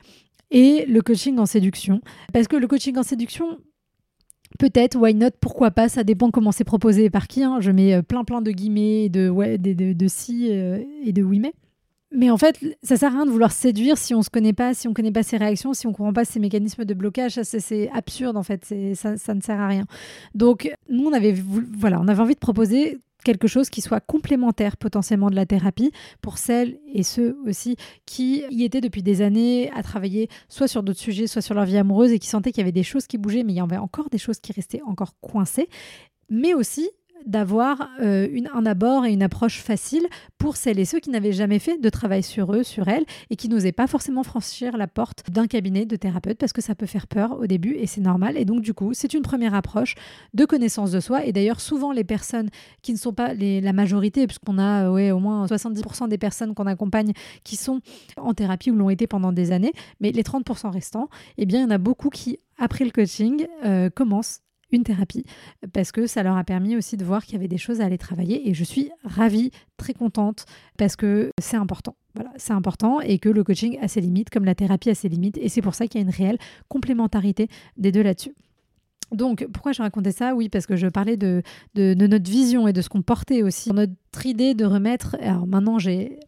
et 0.52 0.86
le 0.86 1.02
coaching 1.02 1.40
en 1.40 1.46
séduction. 1.46 2.02
Parce 2.32 2.48
que 2.48 2.56
le 2.56 2.68
coaching 2.68 2.98
en 2.98 3.04
séduction, 3.04 3.58
Peut-être, 4.60 4.96
why 4.98 5.16
not, 5.16 5.32
pourquoi 5.42 5.72
pas, 5.72 5.90
ça 5.90 6.04
dépend 6.04 6.30
comment 6.30 6.52
c'est 6.52 6.64
proposé 6.64 7.06
et 7.06 7.10
par 7.10 7.28
qui. 7.28 7.44
Hein. 7.44 7.58
Je 7.60 7.72
mets 7.72 7.96
euh, 7.96 8.02
plein 8.02 8.24
plein 8.24 8.42
de 8.42 8.52
guillemets, 8.52 9.10
de, 9.10 9.30
ouais, 9.30 9.58
de, 9.58 9.94
de, 9.94 10.08
si 10.08 10.50
euh, 10.52 10.84
et 11.04 11.12
de 11.12 11.24
oui 11.24 11.40
mais. 11.40 11.54
Mais 12.16 12.30
en 12.30 12.38
fait, 12.38 12.60
ça 12.84 12.96
sert 12.96 13.12
à 13.12 13.16
rien 13.16 13.26
de 13.26 13.32
vouloir 13.32 13.52
séduire 13.52 13.98
si 13.98 14.14
on 14.14 14.22
se 14.22 14.30
connaît 14.30 14.54
pas, 14.54 14.76
si 14.76 14.88
on 14.88 14.94
connaît 14.94 15.12
pas 15.12 15.24
ses 15.24 15.38
réactions, 15.38 15.74
si 15.74 15.88
on 15.88 15.94
comprend 15.94 16.14
pas 16.14 16.26
ses 16.26 16.40
mécanismes 16.40 16.86
de 16.86 16.94
blocage. 16.94 17.40
C'est 17.42 17.90
absurde 17.92 18.38
en 18.38 18.44
fait. 18.44 18.74
Ça, 18.94 19.18
ça 19.18 19.34
ne 19.34 19.42
sert 19.42 19.60
à 19.60 19.68
rien. 19.68 19.86
Donc 20.36 20.72
nous, 20.90 21.06
on 21.06 21.14
avait, 21.14 21.34
voilà, 21.34 22.00
on 22.00 22.08
avait 22.08 22.22
envie 22.22 22.36
de 22.36 22.40
proposer 22.40 23.00
quelque 23.24 23.48
chose 23.48 23.70
qui 23.70 23.82
soit 23.82 24.00
complémentaire 24.00 24.78
potentiellement 24.78 25.30
de 25.30 25.36
la 25.36 25.46
thérapie 25.46 25.92
pour 26.22 26.38
celles 26.38 26.78
et 26.94 27.04
ceux 27.04 27.38
aussi 27.48 27.78
qui 28.06 28.44
y 28.52 28.64
étaient 28.64 28.82
depuis 28.82 29.02
des 29.02 29.22
années 29.22 29.72
à 29.72 29.82
travailler 29.82 30.30
soit 30.50 30.68
sur 30.68 30.84
d'autres 30.84 31.00
sujets, 31.00 31.26
soit 31.26 31.42
sur 31.42 31.56
leur 31.56 31.66
vie 31.66 31.78
amoureuse 31.78 32.12
et 32.12 32.20
qui 32.20 32.28
sentaient 32.28 32.52
qu'il 32.52 32.62
y 32.62 32.66
avait 32.66 32.72
des 32.72 32.84
choses 32.84 33.08
qui 33.08 33.18
bougeaient, 33.18 33.44
mais 33.44 33.54
il 33.54 33.58
y 33.58 33.62
avait 33.62 33.78
encore 33.78 34.10
des 34.10 34.18
choses 34.18 34.40
qui 34.40 34.52
restaient 34.52 34.82
encore 34.86 35.16
coincées, 35.22 35.70
mais 36.30 36.54
aussi 36.54 36.90
d'avoir 37.26 37.90
euh, 38.02 38.28
un 38.54 38.66
abord 38.66 39.06
et 39.06 39.14
une 39.14 39.24
approche 39.24 39.62
facile 39.62 40.06
pour 40.38 40.58
celles 40.58 40.80
et 40.80 40.86
ceux 40.86 41.00
qui 41.00 41.10
n'avaient 41.10 41.32
jamais 41.32 41.60
fait 41.60 41.78
de 41.78 41.90
travail 41.90 42.24
sur 42.24 42.54
eux, 42.54 42.64
sur 42.64 42.88
elles, 42.88 43.06
et 43.30 43.36
qui 43.36 43.50
n'osaient 43.50 43.72
pas 43.72 43.88
forcément 43.88 44.24
franchir 44.24 44.78
la 44.78 44.88
porte 44.88 45.24
d'un 45.32 45.48
cabinet 45.48 45.86
de 45.86 45.96
thérapeute 45.96 46.38
parce 46.38 46.54
que 46.54 46.62
ça 46.62 46.76
peut 46.76 46.86
faire 46.86 47.08
peur 47.08 47.40
au 47.40 47.48
début 47.48 47.76
et 47.76 47.88
c'est 47.88 48.02
normal. 48.02 48.38
Et 48.38 48.46
donc 48.46 48.62
du 48.62 48.74
coup, 48.74 48.94
c'est 48.94 49.14
une 49.14 49.22
première 49.22 49.54
approche 49.54 49.96
de 50.34 50.46
connaissance 50.46 50.92
de 50.92 51.00
soi. 51.00 51.26
Et 51.26 51.32
d'ailleurs, 51.32 51.62
souvent 51.62 51.92
les 51.92 52.04
personnes 52.04 52.50
qui 52.82 52.92
ne 52.92 52.98
sont 52.98 53.14
pas 53.14 53.34
la 53.34 53.74
majorité, 53.74 54.28
puisqu'on 54.28 54.58
a 54.58 54.90
ouais, 54.90 55.12
au 55.12 55.20
moins 55.20 55.46
70% 55.46 56.10
des 56.10 56.18
personnes 56.18 56.54
qu'on 56.54 56.68
accompagne 56.68 57.14
qui 57.44 57.56
sont 57.56 57.80
en 58.18 58.34
thérapie 58.34 58.72
ou 58.72 58.76
l'ont 58.76 58.90
été 58.90 59.08
pendant 59.08 59.32
des 59.32 59.52
années, 59.52 59.74
mais 60.00 60.12
les 60.12 60.24
30% 60.24 60.72
restants, 60.72 61.10
eh 61.38 61.46
bien, 61.46 61.60
il 61.60 61.64
y 61.64 61.66
en 61.66 61.72
a 61.72 61.78
beaucoup 61.78 62.10
qui 62.10 62.40
après 62.58 62.86
le 62.86 62.92
coaching, 62.92 63.48
euh, 63.66 63.90
commencent 63.90 64.42
une 64.74 64.84
thérapie 64.84 65.26
parce 65.72 65.92
que 65.92 66.08
ça 66.08 66.24
leur 66.24 66.36
a 66.36 66.44
permis 66.44 66.76
aussi 66.76 66.98
de 66.98 67.06
voir 67.06 67.24
qu'il 67.24 67.34
y 67.34 67.38
avait 67.38 67.48
des 67.48 67.58
choses 67.58 67.82
à 67.82 67.86
aller 67.86 67.98
travailler 67.98 68.50
et 68.50 68.54
je 68.54 68.64
suis 68.64 68.90
ravie, 69.04 69.52
très 69.78 69.94
contente 69.94 70.46
parce 70.78 70.96
que 70.96 71.32
c'est 71.40 71.58
important. 71.58 71.96
Voilà, 72.16 72.32
c'est 72.38 72.54
important 72.54 73.02
et 73.02 73.18
que 73.18 73.30
le 73.30 73.44
coaching 73.44 73.78
a 73.82 73.88
ses 73.88 74.02
limites 74.02 74.30
comme 74.30 74.46
la 74.46 74.56
thérapie 74.56 74.90
a 74.90 74.96
ses 74.96 75.10
limites 75.10 75.38
et 75.38 75.50
c'est 75.50 75.62
pour 75.62 75.76
ça 75.76 75.88
qu'il 75.88 76.02
y 76.02 76.04
a 76.04 76.08
une 76.08 76.14
réelle 76.14 76.38
complémentarité 76.68 77.48
des 77.78 77.92
deux 77.92 78.04
là-dessus. 78.04 78.34
Donc, 79.12 79.48
pourquoi 79.54 79.74
je 79.74 79.82
racontais 79.82 80.12
ça? 80.12 80.34
Oui, 80.34 80.50
parce 80.50 80.66
que 80.66 80.76
je 80.76 80.88
parlais 80.88 81.18
de, 81.18 81.44
de, 81.76 81.94
notre 81.94 82.30
vision 82.30 82.68
et 82.68 82.74
de 82.74 82.82
ce 82.82 82.90
qu'on 82.90 83.04
portait 83.04 83.44
aussi. 83.44 83.72
Notre 83.72 84.26
idée 84.26 84.56
de 84.56 84.66
remettre. 84.66 85.16
Alors 85.22 85.46
maintenant, 85.46 85.78
j'ai 85.78 86.20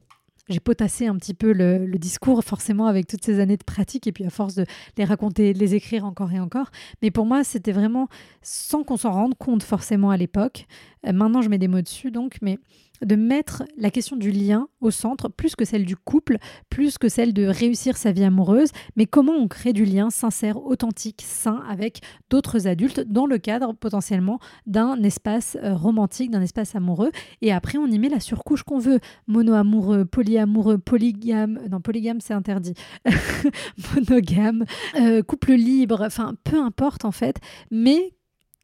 j'ai 0.50 0.60
potassé 0.60 1.08
un 1.08 1.16
petit 1.16 1.34
peu 1.34 1.54
le, 1.54 1.88
discours, 1.98 2.44
forcément, 2.44 2.86
avec 2.88 3.08
toutes 3.08 3.24
ces 3.24 3.40
années 3.40 3.58
de 3.58 3.64
pratique, 3.64 4.08
et 4.08 4.12
puis 4.12 4.26
à 4.26 4.30
force 4.30 4.56
de 4.56 4.66
les 4.98 5.06
raconter, 5.06 5.54
de 5.54 5.60
les 5.60 5.76
écrire 5.76 6.06
encore 6.06 6.32
et 6.32 6.40
encore. 6.40 6.70
Mais 7.02 7.12
pour 7.12 7.26
moi, 7.26 7.44
c'était 7.44 7.72
vraiment 7.72 8.08
sans 8.42 8.84
qu'on 8.84 8.98
s'en 8.98 9.12
rende 9.12 9.36
compte 9.36 9.64
forcément 9.64 10.12
à 10.12 10.18
l'époque. 10.18 10.68
Euh, 11.08 11.14
maintenant, 11.14 11.42
je 11.42 11.50
mets 11.50 11.58
des 11.58 11.68
mots 11.68 11.82
dessus, 11.82 12.12
donc, 12.12 12.38
mais 12.42 12.60
de 13.02 13.16
mettre 13.16 13.64
la 13.78 13.92
question 13.92 14.16
du 14.16 14.32
lien 14.32 14.68
au 14.82 14.92
centre, 14.92 15.30
plus 15.30 15.56
que 15.56 15.66
celle 15.66 15.86
du 15.86 15.96
couple, 15.96 16.38
plus 16.70 16.98
que 16.98 17.10
celle 17.10 17.34
de 17.34 17.46
réussir 17.46 17.98
sa 17.98 18.12
vie 18.12 18.24
amoureuse, 18.24 18.70
mais 18.96 19.06
comment 19.06 19.34
on 19.34 19.48
crée 19.48 19.74
du 19.74 19.86
lien 19.86 20.10
sincère, 20.10 20.64
authentique, 20.64 21.24
sain 21.26 21.64
avec 21.70 22.02
d'autres 22.30 22.68
adultes 22.68 23.02
dans 23.02 23.26
le 23.26 23.38
cadre 23.38 23.74
potentiellement 23.74 24.40
d'un 24.66 25.02
espace 25.04 25.58
euh, 25.64 25.76
romantique, 25.76 26.32
d'un 26.32 26.42
espace 26.42 26.76
amoureux? 26.76 27.12
Et 27.42 27.52
après, 27.52 27.78
on 27.78 27.88
y 27.88 28.00
met 28.00 28.10
la 28.10 28.20
surcouche 28.20 28.64
qu'on 28.64 28.80
veut. 28.80 29.00
Mono-amoureux, 29.28 30.06
polyamoureux, 30.06 30.78
polygame, 30.78 31.60
non, 31.70 31.82
polygame 31.82 32.22
c'est 32.22 32.34
interdit, 32.34 32.74
monogame, 33.96 34.66
euh, 35.00 35.22
couple 35.24 35.54
libre, 35.54 36.02
enfin, 36.02 36.36
peu 36.44 36.60
importe 36.62 37.06
en 37.06 37.12
fait, 37.12 37.38
mais 37.72 38.14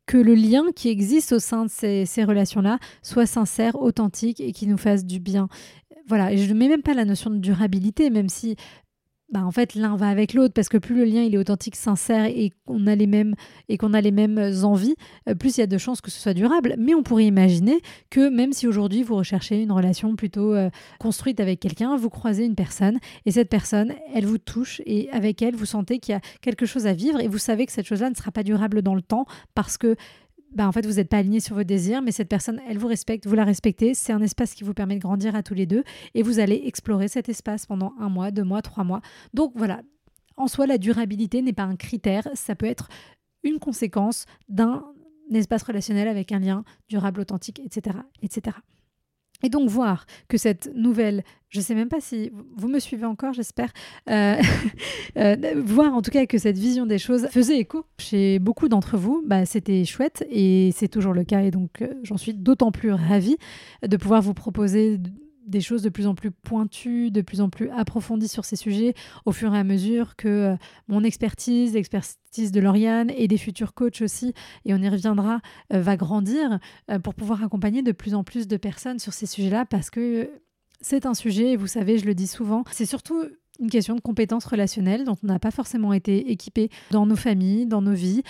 que 0.05 0.17
le 0.17 0.35
lien 0.35 0.65
qui 0.75 0.89
existe 0.89 1.31
au 1.31 1.39
sein 1.39 1.65
de 1.65 1.69
ces, 1.69 2.23
relations-là 2.23 2.79
soit 3.01 3.25
sincère, 3.25 3.81
authentique 3.81 4.39
et 4.39 4.51
qui 4.51 4.67
nous 4.67 4.77
fasse 4.77 5.05
du 5.05 5.19
bien. 5.19 5.47
Voilà, 6.07 6.31
et 6.31 6.37
je 6.37 6.51
ne 6.51 6.57
mets 6.57 6.67
même 6.67 6.81
pas 6.81 6.93
la 6.93 7.05
notion 7.05 7.29
de 7.29 7.37
durabilité, 7.37 8.09
même 8.09 8.29
si 8.29 8.55
bah, 9.31 9.45
en 9.45 9.51
fait 9.51 9.75
l'un 9.75 9.95
va 9.95 10.09
avec 10.09 10.33
l'autre 10.33 10.53
parce 10.53 10.69
que 10.69 10.77
plus 10.77 10.95
le 10.95 11.05
lien 11.05 11.23
est 11.23 11.37
authentique, 11.37 11.75
sincère 11.75 12.25
et 12.25 12.51
qu'on 12.65 12.85
a 12.87 12.95
les 12.95 13.07
mêmes 13.07 13.33
et 13.69 13.77
qu'on 13.77 13.93
a 13.93 14.01
les 14.01 14.11
mêmes 14.11 14.39
envies, 14.63 14.95
euh, 15.29 15.35
plus 15.35 15.57
il 15.57 15.61
y 15.61 15.63
a 15.63 15.67
de 15.67 15.77
chances 15.77 16.01
que 16.01 16.11
ce 16.11 16.19
soit 16.19 16.33
durable. 16.33 16.75
Mais 16.77 16.93
on 16.93 17.03
pourrait 17.03 17.25
imaginer 17.25 17.79
que 18.09 18.29
même 18.29 18.53
si 18.53 18.67
aujourd'hui 18.67 19.03
vous 19.03 19.15
recherchez 19.15 19.61
une 19.61 19.71
relation 19.71 20.15
plutôt 20.15 20.53
euh, 20.53 20.69
construite 20.99 21.39
avec 21.39 21.59
quelqu'un, 21.59 21.95
vous 21.95 22.09
croisez 22.09 22.45
une 22.45 22.55
personne 22.55 22.99
et 23.25 23.31
cette 23.31 23.49
personne, 23.49 23.93
elle 24.13 24.25
vous 24.25 24.37
touche 24.37 24.81
et 24.85 25.09
avec 25.11 25.41
elle 25.41 25.55
vous 25.55 25.65
sentez 25.65 25.99
qu'il 25.99 26.13
y 26.13 26.15
a 26.15 26.21
quelque 26.41 26.65
chose 26.65 26.85
à 26.85 26.93
vivre 26.93 27.19
et 27.21 27.27
vous 27.27 27.37
savez 27.37 27.65
que 27.65 27.71
cette 27.71 27.87
chose-là 27.87 28.09
ne 28.09 28.15
sera 28.15 28.31
pas 28.31 28.43
durable 28.43 28.81
dans 28.81 28.95
le 28.95 29.01
temps 29.01 29.25
parce 29.55 29.77
que 29.77 29.95
bah, 30.53 30.67
en 30.67 30.71
fait, 30.71 30.85
vous 30.85 30.95
n'êtes 30.95 31.09
pas 31.09 31.17
aligné 31.17 31.39
sur 31.39 31.55
vos 31.55 31.63
désirs, 31.63 32.01
mais 32.01 32.11
cette 32.11 32.29
personne, 32.29 32.59
elle 32.67 32.77
vous 32.77 32.87
respecte, 32.87 33.25
vous 33.25 33.35
la 33.35 33.45
respectez. 33.45 33.93
C'est 33.93 34.13
un 34.13 34.21
espace 34.21 34.53
qui 34.53 34.63
vous 34.63 34.73
permet 34.73 34.95
de 34.95 35.01
grandir 35.01 35.35
à 35.35 35.43
tous 35.43 35.53
les 35.53 35.65
deux 35.65 35.83
et 36.13 36.23
vous 36.23 36.39
allez 36.39 36.61
explorer 36.65 37.07
cet 37.07 37.29
espace 37.29 37.65
pendant 37.65 37.93
un 37.99 38.09
mois, 38.09 38.31
deux 38.31 38.43
mois, 38.43 38.61
trois 38.61 38.83
mois. 38.83 39.01
Donc 39.33 39.53
voilà, 39.55 39.81
en 40.37 40.47
soi, 40.47 40.67
la 40.67 40.77
durabilité 40.77 41.41
n'est 41.41 41.53
pas 41.53 41.63
un 41.63 41.75
critère, 41.75 42.27
ça 42.33 42.55
peut 42.55 42.65
être 42.65 42.89
une 43.43 43.59
conséquence 43.59 44.25
d'un 44.49 44.83
espace 45.33 45.63
relationnel 45.63 46.07
avec 46.07 46.31
un 46.31 46.39
lien 46.39 46.63
durable, 46.89 47.21
authentique, 47.21 47.61
etc. 47.63 47.97
etc. 48.21 48.57
Et 49.43 49.49
donc 49.49 49.69
voir 49.69 50.05
que 50.27 50.37
cette 50.37 50.71
nouvelle, 50.75 51.23
je 51.49 51.59
ne 51.59 51.63
sais 51.63 51.75
même 51.75 51.89
pas 51.89 52.01
si 52.01 52.31
vous 52.55 52.67
me 52.67 52.79
suivez 52.79 53.05
encore, 53.05 53.33
j'espère, 53.33 53.71
euh, 54.09 54.35
euh, 55.17 55.35
voir 55.63 55.93
en 55.93 56.01
tout 56.01 56.11
cas 56.11 56.25
que 56.25 56.37
cette 56.37 56.57
vision 56.57 56.85
des 56.85 56.97
choses 56.97 57.27
faisait 57.27 57.57
écho 57.57 57.85
chez 57.97 58.39
beaucoup 58.39 58.69
d'entre 58.69 58.97
vous, 58.97 59.23
bah, 59.25 59.45
c'était 59.45 59.85
chouette 59.85 60.25
et 60.29 60.71
c'est 60.75 60.87
toujours 60.87 61.13
le 61.13 61.23
cas. 61.23 61.41
Et 61.41 61.51
donc 61.51 61.81
euh, 61.81 61.93
j'en 62.03 62.17
suis 62.17 62.33
d'autant 62.33 62.71
plus 62.71 62.91
ravie 62.91 63.37
de 63.85 63.97
pouvoir 63.97 64.21
vous 64.21 64.33
proposer 64.33 64.99
des 65.51 65.61
choses 65.61 65.83
de 65.83 65.89
plus 65.89 66.07
en 66.07 66.15
plus 66.15 66.31
pointues, 66.31 67.11
de 67.11 67.21
plus 67.21 67.41
en 67.41 67.49
plus 67.49 67.69
approfondies 67.69 68.27
sur 68.27 68.45
ces 68.45 68.55
sujets 68.55 68.95
au 69.25 69.31
fur 69.31 69.53
et 69.53 69.59
à 69.59 69.63
mesure 69.63 70.15
que 70.15 70.27
euh, 70.27 70.55
mon 70.87 71.03
expertise, 71.03 71.73
l'expertise 71.73 72.51
de 72.51 72.59
Lauriane 72.59 73.11
et 73.15 73.27
des 73.27 73.37
futurs 73.37 73.73
coachs 73.73 74.01
aussi, 74.01 74.33
et 74.65 74.73
on 74.73 74.77
y 74.77 74.89
reviendra, 74.89 75.41
euh, 75.73 75.81
va 75.81 75.97
grandir 75.97 76.59
euh, 76.89 76.97
pour 76.97 77.13
pouvoir 77.13 77.43
accompagner 77.43 77.83
de 77.83 77.91
plus 77.91 78.15
en 78.15 78.23
plus 78.23 78.47
de 78.47 78.57
personnes 78.57 78.99
sur 78.99 79.13
ces 79.13 79.27
sujets-là 79.27 79.65
parce 79.65 79.89
que 79.89 80.29
c'est 80.79 81.05
un 81.05 81.13
sujet, 81.13 81.51
et 81.51 81.57
vous 81.57 81.67
savez, 81.67 81.99
je 81.99 82.05
le 82.05 82.15
dis 82.15 82.25
souvent, 82.25 82.63
c'est 82.71 82.87
surtout 82.87 83.23
une 83.59 83.69
question 83.69 83.93
de 83.93 84.01
compétences 84.01 84.45
relationnelles 84.45 85.03
dont 85.03 85.17
on 85.23 85.27
n'a 85.27 85.37
pas 85.37 85.51
forcément 85.51 85.93
été 85.93 86.31
équipé 86.31 86.69
dans 86.89 87.05
nos 87.05 87.15
familles, 87.15 87.67
dans 87.67 87.83
nos 87.83 87.93
vies, 87.93 88.23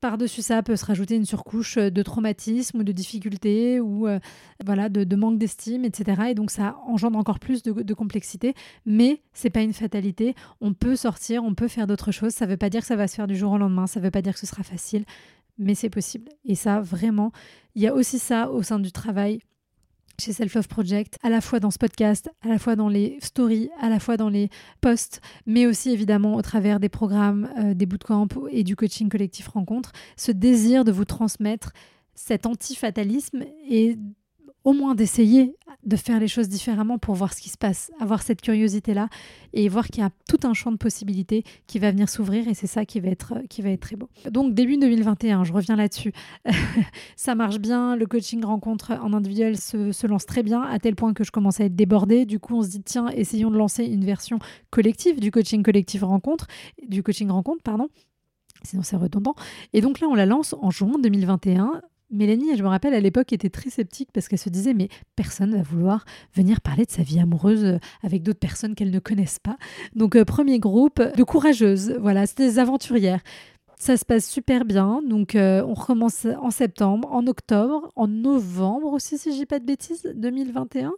par-dessus 0.00 0.42
ça 0.42 0.62
peut 0.62 0.76
se 0.76 0.84
rajouter 0.84 1.16
une 1.16 1.26
surcouche 1.26 1.76
euh, 1.76 1.90
de 1.90 2.02
traumatisme 2.02 2.78
ou 2.78 2.82
de 2.82 2.92
difficultés 2.92 3.80
ou 3.80 4.08
euh, 4.08 4.18
voilà 4.64 4.88
de, 4.88 5.16
manque 5.16 5.38
d'estime, 5.38 5.84
etc. 5.84 6.22
Et 6.30 6.34
donc 6.34 6.50
ça 6.50 6.76
engendre 6.86 7.18
encore 7.18 7.38
plus 7.38 7.62
de, 7.62 7.94
complexité. 7.94 8.54
Mais 8.86 9.20
c'est 9.32 9.50
pas 9.50 9.62
une 9.62 9.72
fatalité. 9.72 10.34
On 10.60 10.72
peut 10.72 10.96
sortir, 10.96 11.44
on 11.44 11.54
peut 11.54 11.68
faire 11.68 11.86
d'autres 11.86 12.12
choses. 12.12 12.32
Ça 12.32 12.46
veut 12.46 12.56
pas 12.56 12.70
dire 12.70 12.80
que 12.80 12.86
ça 12.86 12.96
va 12.96 13.08
se 13.08 13.16
faire 13.16 13.26
du 13.26 13.36
jour 13.36 13.52
au 13.52 13.58
lendemain. 13.58 13.86
Ça 13.86 14.00
veut 14.00 14.10
pas 14.10 14.22
dire 14.22 14.34
que 14.34 14.40
ce 14.40 14.46
sera 14.46 14.62
facile, 14.62 15.04
mais 15.58 15.74
c'est 15.74 15.90
possible. 15.90 16.30
Et 16.44 16.54
ça, 16.54 16.80
vraiment, 16.80 17.32
il 17.74 17.82
y 17.82 17.86
a 17.86 17.94
aussi 17.94 18.18
ça 18.18 18.50
au 18.50 18.62
sein 18.62 18.78
du 18.78 18.92
travail 18.92 19.40
chez 20.20 20.32
Self 20.32 20.54
Love 20.54 20.68
Project, 20.68 21.16
à 21.22 21.30
la 21.30 21.40
fois 21.40 21.58
dans 21.58 21.70
ce 21.70 21.78
podcast, 21.78 22.30
à 22.42 22.48
la 22.48 22.58
fois 22.58 22.76
dans 22.76 22.88
les 22.88 23.18
stories, 23.20 23.70
à 23.80 23.88
la 23.88 23.98
fois 23.98 24.16
dans 24.16 24.28
les 24.28 24.50
posts, 24.80 25.20
mais 25.46 25.66
aussi 25.66 25.90
évidemment 25.90 26.36
au 26.36 26.42
travers 26.42 26.78
des 26.78 26.88
programmes, 26.88 27.48
euh, 27.58 27.74
des 27.74 27.86
bootcamps 27.86 28.28
et 28.50 28.62
du 28.62 28.76
coaching 28.76 29.08
collectif 29.08 29.48
rencontre, 29.48 29.92
ce 30.16 30.30
désir 30.30 30.84
de 30.84 30.92
vous 30.92 31.04
transmettre 31.04 31.72
cet 32.14 32.46
anti-fatalisme 32.46 33.44
et 33.68 33.96
au 34.64 34.72
moins 34.72 34.94
d'essayer 34.94 35.56
de 35.84 35.96
faire 35.96 36.20
les 36.20 36.28
choses 36.28 36.48
différemment 36.48 36.98
pour 36.98 37.14
voir 37.14 37.32
ce 37.32 37.40
qui 37.40 37.48
se 37.48 37.56
passe, 37.56 37.90
avoir 38.00 38.22
cette 38.22 38.42
curiosité-là 38.42 39.08
et 39.52 39.68
voir 39.68 39.88
qu'il 39.88 40.02
y 40.02 40.06
a 40.06 40.10
tout 40.28 40.46
un 40.46 40.52
champ 40.52 40.70
de 40.70 40.76
possibilités 40.76 41.44
qui 41.66 41.78
va 41.78 41.90
venir 41.90 42.08
s'ouvrir 42.08 42.46
et 42.48 42.54
c'est 42.54 42.66
ça 42.66 42.84
qui 42.84 43.00
va, 43.00 43.08
être, 43.08 43.34
qui 43.48 43.62
va 43.62 43.70
être 43.70 43.80
très 43.80 43.96
beau. 43.96 44.08
Donc 44.30 44.54
début 44.54 44.76
2021, 44.76 45.44
je 45.44 45.52
reviens 45.52 45.76
là-dessus, 45.76 46.12
ça 47.16 47.34
marche 47.34 47.58
bien, 47.58 47.96
le 47.96 48.06
coaching 48.06 48.44
rencontre 48.44 48.92
en 48.92 49.12
individuel 49.12 49.56
se, 49.56 49.92
se, 49.92 50.06
lance 50.06 50.26
très 50.26 50.42
bien 50.42 50.62
à 50.62 50.78
tel 50.78 50.96
point 50.96 51.14
que 51.14 51.24
je 51.24 51.30
commence 51.30 51.60
à 51.60 51.64
être 51.64 51.76
débordée. 51.76 52.26
Du 52.26 52.38
coup, 52.38 52.56
on 52.56 52.62
se 52.62 52.68
dit 52.68 52.82
tiens, 52.82 53.08
essayons 53.08 53.50
de 53.50 53.56
lancer 53.56 53.84
une 53.84 54.04
version 54.04 54.38
collective 54.70 55.20
du 55.20 55.30
coaching 55.30 55.62
collectif 55.62 56.02
rencontre, 56.02 56.46
du 56.86 57.02
coaching 57.02 57.30
rencontre, 57.30 57.62
pardon 57.62 57.88
sinon 58.62 58.82
c'est 58.82 58.96
redondant. 58.96 59.34
Et 59.72 59.80
donc 59.80 60.00
là, 60.00 60.08
on 60.08 60.14
la 60.14 60.26
lance 60.26 60.54
en 60.60 60.70
juin 60.70 60.98
2021 61.02 61.80
Mélanie, 62.10 62.56
je 62.56 62.62
me 62.62 62.68
rappelle, 62.68 62.94
à 62.94 63.00
l'époque, 63.00 63.32
était 63.32 63.50
très 63.50 63.70
sceptique 63.70 64.10
parce 64.12 64.28
qu'elle 64.28 64.38
se 64.38 64.48
disait 64.48 64.74
mais 64.74 64.88
personne 65.14 65.54
va 65.54 65.62
vouloir 65.62 66.04
venir 66.34 66.60
parler 66.60 66.84
de 66.84 66.90
sa 66.90 67.02
vie 67.02 67.20
amoureuse 67.20 67.64
euh, 67.64 67.78
avec 68.02 68.22
d'autres 68.22 68.40
personnes 68.40 68.74
qu'elle 68.74 68.90
ne 68.90 68.98
connaissent 68.98 69.38
pas. 69.38 69.56
Donc, 69.94 70.16
euh, 70.16 70.24
premier 70.24 70.58
groupe 70.58 71.00
de 71.00 71.22
courageuses, 71.22 71.96
voilà, 72.00 72.26
c'était 72.26 72.48
des 72.48 72.58
aventurières. 72.58 73.20
Ça 73.80 73.96
se 73.96 74.04
passe 74.04 74.28
super 74.28 74.66
bien. 74.66 75.00
Donc, 75.08 75.34
euh, 75.34 75.64
on 75.66 75.72
recommence 75.72 76.26
en 76.26 76.50
septembre, 76.50 77.10
en 77.12 77.26
octobre, 77.26 77.90
en 77.96 78.08
novembre 78.08 78.92
aussi, 78.92 79.16
si 79.16 79.32
je 79.32 79.38
dis 79.38 79.46
pas 79.46 79.58
de 79.58 79.64
bêtises, 79.64 80.06
2021. 80.16 80.92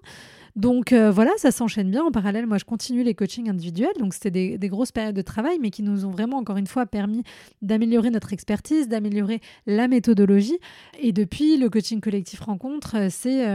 Donc 0.56 0.92
euh, 0.92 1.12
voilà, 1.12 1.30
ça 1.36 1.52
s'enchaîne 1.52 1.92
bien. 1.92 2.02
En 2.02 2.10
parallèle, 2.10 2.44
moi, 2.44 2.58
je 2.58 2.64
continue 2.64 3.04
les 3.04 3.14
coachings 3.14 3.48
individuels. 3.48 3.92
Donc 4.00 4.14
c'était 4.14 4.58
des, 4.58 4.68
grosses 4.68 4.90
périodes 4.90 5.14
de 5.14 5.22
travail, 5.22 5.58
mais 5.60 5.70
qui 5.70 5.84
nous 5.84 6.04
ont 6.04 6.10
vraiment, 6.10 6.38
encore 6.38 6.56
une 6.56 6.66
fois, 6.66 6.84
permis 6.84 7.22
d'améliorer 7.62 8.10
notre 8.10 8.32
expertise, 8.32 8.88
d'améliorer 8.88 9.40
la 9.64 9.86
méthodologie. 9.86 10.58
Et 10.98 11.12
depuis, 11.12 11.58
le 11.58 11.70
coaching 11.70 12.00
collectif 12.00 12.40
rencontre, 12.40 12.96
euh, 12.96 13.08
c'est... 13.10 13.46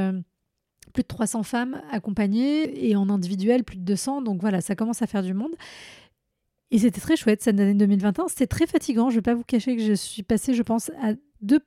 Plus 0.94 1.04
de 1.04 1.08
300 1.08 1.44
femmes 1.44 1.82
accompagnées 1.92 2.90
et 2.90 2.96
en 2.96 3.10
individuel 3.10 3.66
plus 3.66 3.76
de 3.76 3.84
200. 3.84 4.22
Donc 4.22 4.40
voilà, 4.40 4.62
ça 4.62 4.74
commence 4.74 5.02
à 5.02 5.06
faire 5.06 5.22
du 5.22 5.34
monde. 5.34 5.52
Et 6.72 6.80
c'était 6.80 7.00
très 7.00 7.16
chouette 7.16 7.42
cette 7.42 7.60
année 7.60 7.74
2021. 7.74 8.28
C'était 8.28 8.48
très 8.48 8.68
fatigant. 8.68 9.10
Je 9.10 9.16
ne 9.16 9.20
vais 9.20 9.24
pas 9.24 9.36
vous 9.36 9.44
cacher 9.44 9.76
que 9.76 9.84
je 9.84 9.94
suis 9.94 10.24
passée, 10.24 10.54
je 10.54 10.64
pense, 10.64 10.90
à 11.02 11.14
deux 11.42 11.60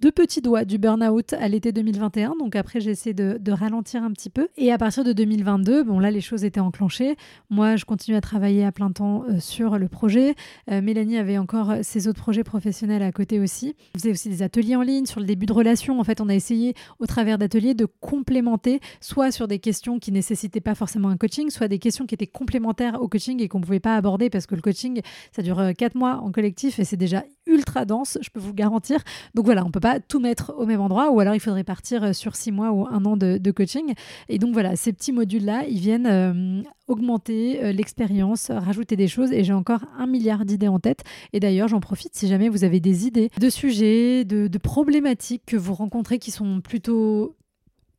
deux 0.00 0.12
petits 0.12 0.40
doigts 0.40 0.64
du 0.64 0.78
burn-out 0.78 1.32
à 1.34 1.48
l'été 1.48 1.72
2021. 1.72 2.34
Donc 2.38 2.56
après, 2.56 2.80
j'ai 2.80 2.90
essayé 2.90 3.14
de, 3.14 3.52
ralentir 3.52 4.02
un 4.02 4.10
petit 4.10 4.30
peu. 4.30 4.48
Et 4.56 4.72
à 4.72 4.78
partir 4.78 5.04
de 5.04 5.12
2022, 5.12 5.84
bon 5.84 6.00
là, 6.00 6.10
les 6.10 6.20
choses 6.20 6.44
étaient 6.44 6.60
enclenchées. 6.60 7.16
Moi, 7.50 7.76
je 7.76 7.84
continue 7.84 8.16
à 8.16 8.20
travailler 8.20 8.64
à 8.64 8.72
plein 8.72 8.90
temps 8.90 9.24
euh, 9.28 9.38
sur 9.38 9.78
le 9.78 9.88
projet. 9.88 10.34
Euh, 10.70 10.82
Mélanie 10.82 11.18
avait 11.18 11.38
encore 11.38 11.74
ses 11.82 12.08
autres 12.08 12.20
projets 12.20 12.42
professionnels 12.42 13.02
à 13.02 13.12
côté 13.12 13.38
aussi. 13.38 13.76
On 13.94 13.98
faisait 13.98 14.10
aussi 14.10 14.28
des 14.28 14.42
ateliers 14.42 14.74
en 14.74 14.82
ligne 14.82 15.06
sur 15.06 15.20
le 15.20 15.26
début 15.26 15.46
de 15.46 15.52
relation. 15.52 16.00
En 16.00 16.04
fait, 16.04 16.20
on 16.20 16.28
a 16.28 16.34
essayé 16.34 16.74
au 16.98 17.06
travers 17.06 17.38
d'ateliers 17.38 17.74
de 17.74 17.86
complémenter, 18.00 18.80
soit 19.00 19.30
sur 19.30 19.46
des 19.46 19.60
questions 19.60 20.00
qui 20.00 20.10
nécessitaient 20.10 20.60
pas 20.60 20.74
forcément 20.74 21.08
un 21.08 21.16
coaching, 21.16 21.50
soit 21.50 21.68
des 21.68 21.78
questions 21.78 22.06
qui 22.06 22.14
étaient 22.14 22.26
complémentaires 22.26 23.00
au 23.00 23.08
coaching 23.08 23.40
et 23.40 23.48
qu'on 23.48 23.60
pouvait 23.60 23.80
pas 23.80 23.96
aborder 23.96 24.30
parce 24.30 24.46
que 24.46 24.56
le 24.56 24.62
coaching, 24.62 25.00
ça 25.30 25.42
dure 25.42 25.60
euh, 25.60 25.72
quatre 25.72 25.94
mois 25.94 26.16
en 26.16 26.32
collectif 26.32 26.80
et 26.80 26.84
c'est 26.84 26.96
déjà 26.96 27.22
ultra 27.46 27.84
dense, 27.84 28.18
je 28.20 28.30
peux 28.30 28.40
vous 28.40 28.54
garantir. 28.54 29.00
Donc 29.34 29.44
voilà, 29.44 29.64
on 29.64 29.70
peut 29.70 29.80
pas 29.84 30.00
tout 30.00 30.18
mettre 30.18 30.54
au 30.56 30.64
même 30.64 30.80
endroit, 30.80 31.10
ou 31.10 31.20
alors 31.20 31.34
il 31.34 31.40
faudrait 31.40 31.62
partir 31.62 32.04
euh, 32.04 32.12
sur 32.14 32.36
six 32.36 32.50
mois 32.50 32.72
ou 32.72 32.86
un 32.86 33.04
an 33.04 33.18
de, 33.18 33.50
coaching. 33.50 33.92
Et 34.30 34.38
donc 34.38 34.54
voilà, 34.54 34.76
ces 34.76 34.94
petits 34.94 35.12
modules-là, 35.12 35.64
ils 35.68 35.78
viennent 35.78 36.06
euh, 36.06 36.62
augmenter 36.88 37.62
euh, 37.62 37.70
l'expérience, 37.70 38.50
rajouter 38.50 38.96
des 38.96 39.08
choses, 39.08 39.30
et 39.30 39.44
j'ai 39.44 39.52
encore 39.52 39.84
un 39.98 40.06
milliard 40.06 40.46
d'idées 40.46 40.68
en 40.68 40.78
tête. 40.78 41.04
Et 41.34 41.40
d'ailleurs, 41.40 41.68
j'en 41.68 41.80
profite 41.80 42.14
si 42.14 42.28
jamais 42.28 42.48
vous 42.48 42.64
avez 42.64 42.80
des 42.80 43.06
idées 43.06 43.28
de 43.38 43.50
sujets, 43.50 44.24
de, 44.24 44.48
problématiques 44.56 45.42
que 45.44 45.58
vous 45.58 45.74
rencontrez 45.74 46.18
qui 46.18 46.30
sont 46.30 46.62
plutôt 46.62 47.36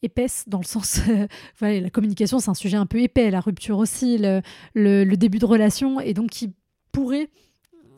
épaisses 0.01 0.45
dans 0.47 0.59
le 0.59 0.65
sens 0.65 1.01
voilà 1.59 1.79
la 1.79 1.89
communication 1.89 2.39
c'est 2.39 2.49
un 2.49 2.55
sujet 2.55 2.77
un 2.77 2.85
peu 2.85 2.99
épais 2.99 3.29
la 3.29 3.39
rupture 3.39 3.77
aussi 3.77 4.17
le, 4.17 4.41
le 4.73 5.15
début 5.15 5.37
de 5.37 5.45
relation 5.45 5.99
et 5.99 6.13
donc 6.13 6.31
qui 6.31 6.53
pourrait 6.91 7.29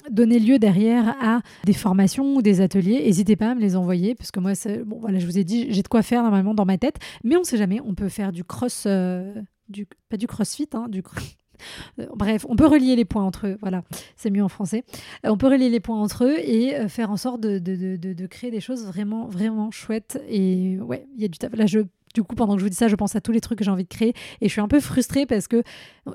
donner 0.10 0.40
lieu 0.40 0.60
derrière 0.60 1.16
à 1.22 1.42
des 1.66 1.74
formations 1.74 2.36
ou 2.36 2.42
des 2.42 2.62
ateliers, 2.62 3.04
n'hésitez 3.04 3.36
pas 3.36 3.52
à 3.52 3.56
me 3.56 3.62
les 3.62 3.76
envoyer, 3.76 4.16
parce 4.16 4.32
que 4.32 4.40
moi, 4.40 4.54
bon, 4.86 5.00
voilà, 5.00 5.20
je 5.20 5.26
vous 5.26 5.38
ai 5.38 5.44
dit, 5.44 5.68
j'ai 5.72 5.84
de 5.84 5.88
quoi 5.88 6.02
faire 6.02 6.24
normalement 6.24 6.54
dans 6.54 6.66
ma 6.66 6.78
tête, 6.78 6.98
mais 7.24 7.36
on 7.36 7.42
ne 7.42 7.46
sait 7.46 7.58
jamais, 7.58 7.80
on 7.86 7.94
peut 7.94 8.10
faire 8.10 8.32
du 8.32 8.44
cross, 8.44 8.84
euh, 8.88 9.34
du, 9.70 9.88
pas 10.10 10.18
du 10.18 10.28
crossfit, 10.28 10.70
hein, 10.74 10.88
du 10.90 11.04
euh, 12.00 12.08
Bref, 12.16 12.46
on 12.50 12.56
peut 12.56 12.68
relier 12.68 12.96
les 12.96 13.06
points 13.06 13.24
entre 13.24 13.48
eux, 13.48 13.58
voilà, 13.62 13.84
c'est 14.16 14.30
mieux 14.30 14.44
en 14.44 14.50
français. 14.50 14.84
Euh, 15.26 15.30
on 15.30 15.38
peut 15.38 15.48
relier 15.48 15.70
les 15.70 15.80
points 15.80 16.02
entre 16.02 16.26
eux 16.26 16.38
et 16.40 16.88
faire 16.90 17.12
en 17.12 17.18
sorte 17.18 17.42
de, 17.42 17.60
de, 17.60 17.96
de, 17.96 18.14
de, 18.14 18.28
créer 18.28 18.52
des 18.52 18.62
choses 18.62 18.86
vraiment, 18.86 19.28
vraiment 19.28 19.72
chouettes. 19.72 20.22
Et 20.30 20.80
ouais, 20.80 21.08
il 21.16 21.22
y 21.22 21.26
a 21.26 21.28
du 21.28 21.38
taf. 21.38 21.54
Là, 21.56 21.66
je 21.66 21.80
du 22.18 22.24
coup, 22.24 22.34
pendant 22.34 22.56
que 22.56 22.60
je 22.60 22.64
vous 22.64 22.70
dis 22.72 22.76
ça, 22.76 22.88
je 22.88 22.96
pense 22.96 23.16
à 23.16 23.22
tous 23.22 23.32
les 23.32 23.42
trucs 23.42 23.60
que 23.60 23.64
j'ai 23.64 23.70
envie 23.70 23.84
de 23.84 23.90
créer 23.90 24.16
et 24.42 24.48
je 24.48 24.52
suis 24.52 24.60
un 24.60 24.68
peu 24.68 24.80
frustrée 24.80 25.28
parce 25.28 25.48
que 25.48 25.62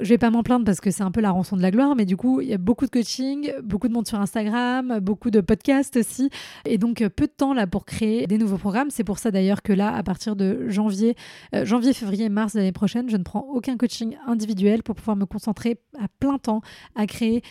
je 0.00 0.08
vais 0.08 0.18
pas 0.18 0.30
m'en 0.30 0.42
plaindre 0.42 0.64
parce 0.64 0.80
que 0.80 0.90
c'est 0.90 1.04
un 1.04 1.12
peu 1.12 1.20
la 1.20 1.30
rançon 1.30 1.56
de 1.56 1.62
la 1.62 1.70
gloire, 1.70 1.94
mais 1.94 2.06
du 2.06 2.16
coup, 2.16 2.40
il 2.40 2.48
y 2.48 2.52
a 2.52 2.58
beaucoup 2.58 2.86
de 2.86 2.90
coaching, 2.90 3.52
beaucoup 3.62 3.86
de 3.86 3.92
monde 3.92 4.08
sur 4.08 4.18
Instagram, 4.18 4.98
beaucoup 4.98 5.30
de 5.30 5.40
podcasts 5.40 5.96
aussi, 5.96 6.28
et 6.64 6.76
donc 6.76 7.06
peu 7.10 7.28
de 7.28 7.32
temps 7.32 7.54
là 7.54 7.68
pour 7.68 7.84
créer 7.84 8.26
des 8.26 8.36
nouveaux 8.36 8.58
programmes. 8.58 8.90
C'est 8.90 9.04
pour 9.04 9.20
ça 9.20 9.30
d'ailleurs 9.30 9.62
que 9.62 9.72
là, 9.72 9.94
à 9.94 10.02
partir 10.02 10.34
de 10.34 10.68
janvier, 10.68 11.14
euh, 11.54 11.64
janvier, 11.64 11.92
février, 11.92 12.28
mars 12.28 12.54
de 12.54 12.58
l'année 12.58 12.72
prochaine, 12.72 13.08
je 13.08 13.16
ne 13.16 13.22
prends 13.22 13.46
aucun 13.52 13.76
coaching 13.76 14.16
individuel 14.26 14.82
pour 14.82 14.96
pouvoir 14.96 15.16
me 15.16 15.24
concentrer 15.24 15.78
à 16.00 16.08
plein 16.18 16.38
temps 16.38 16.62
à 16.96 17.06
créer 17.06 17.42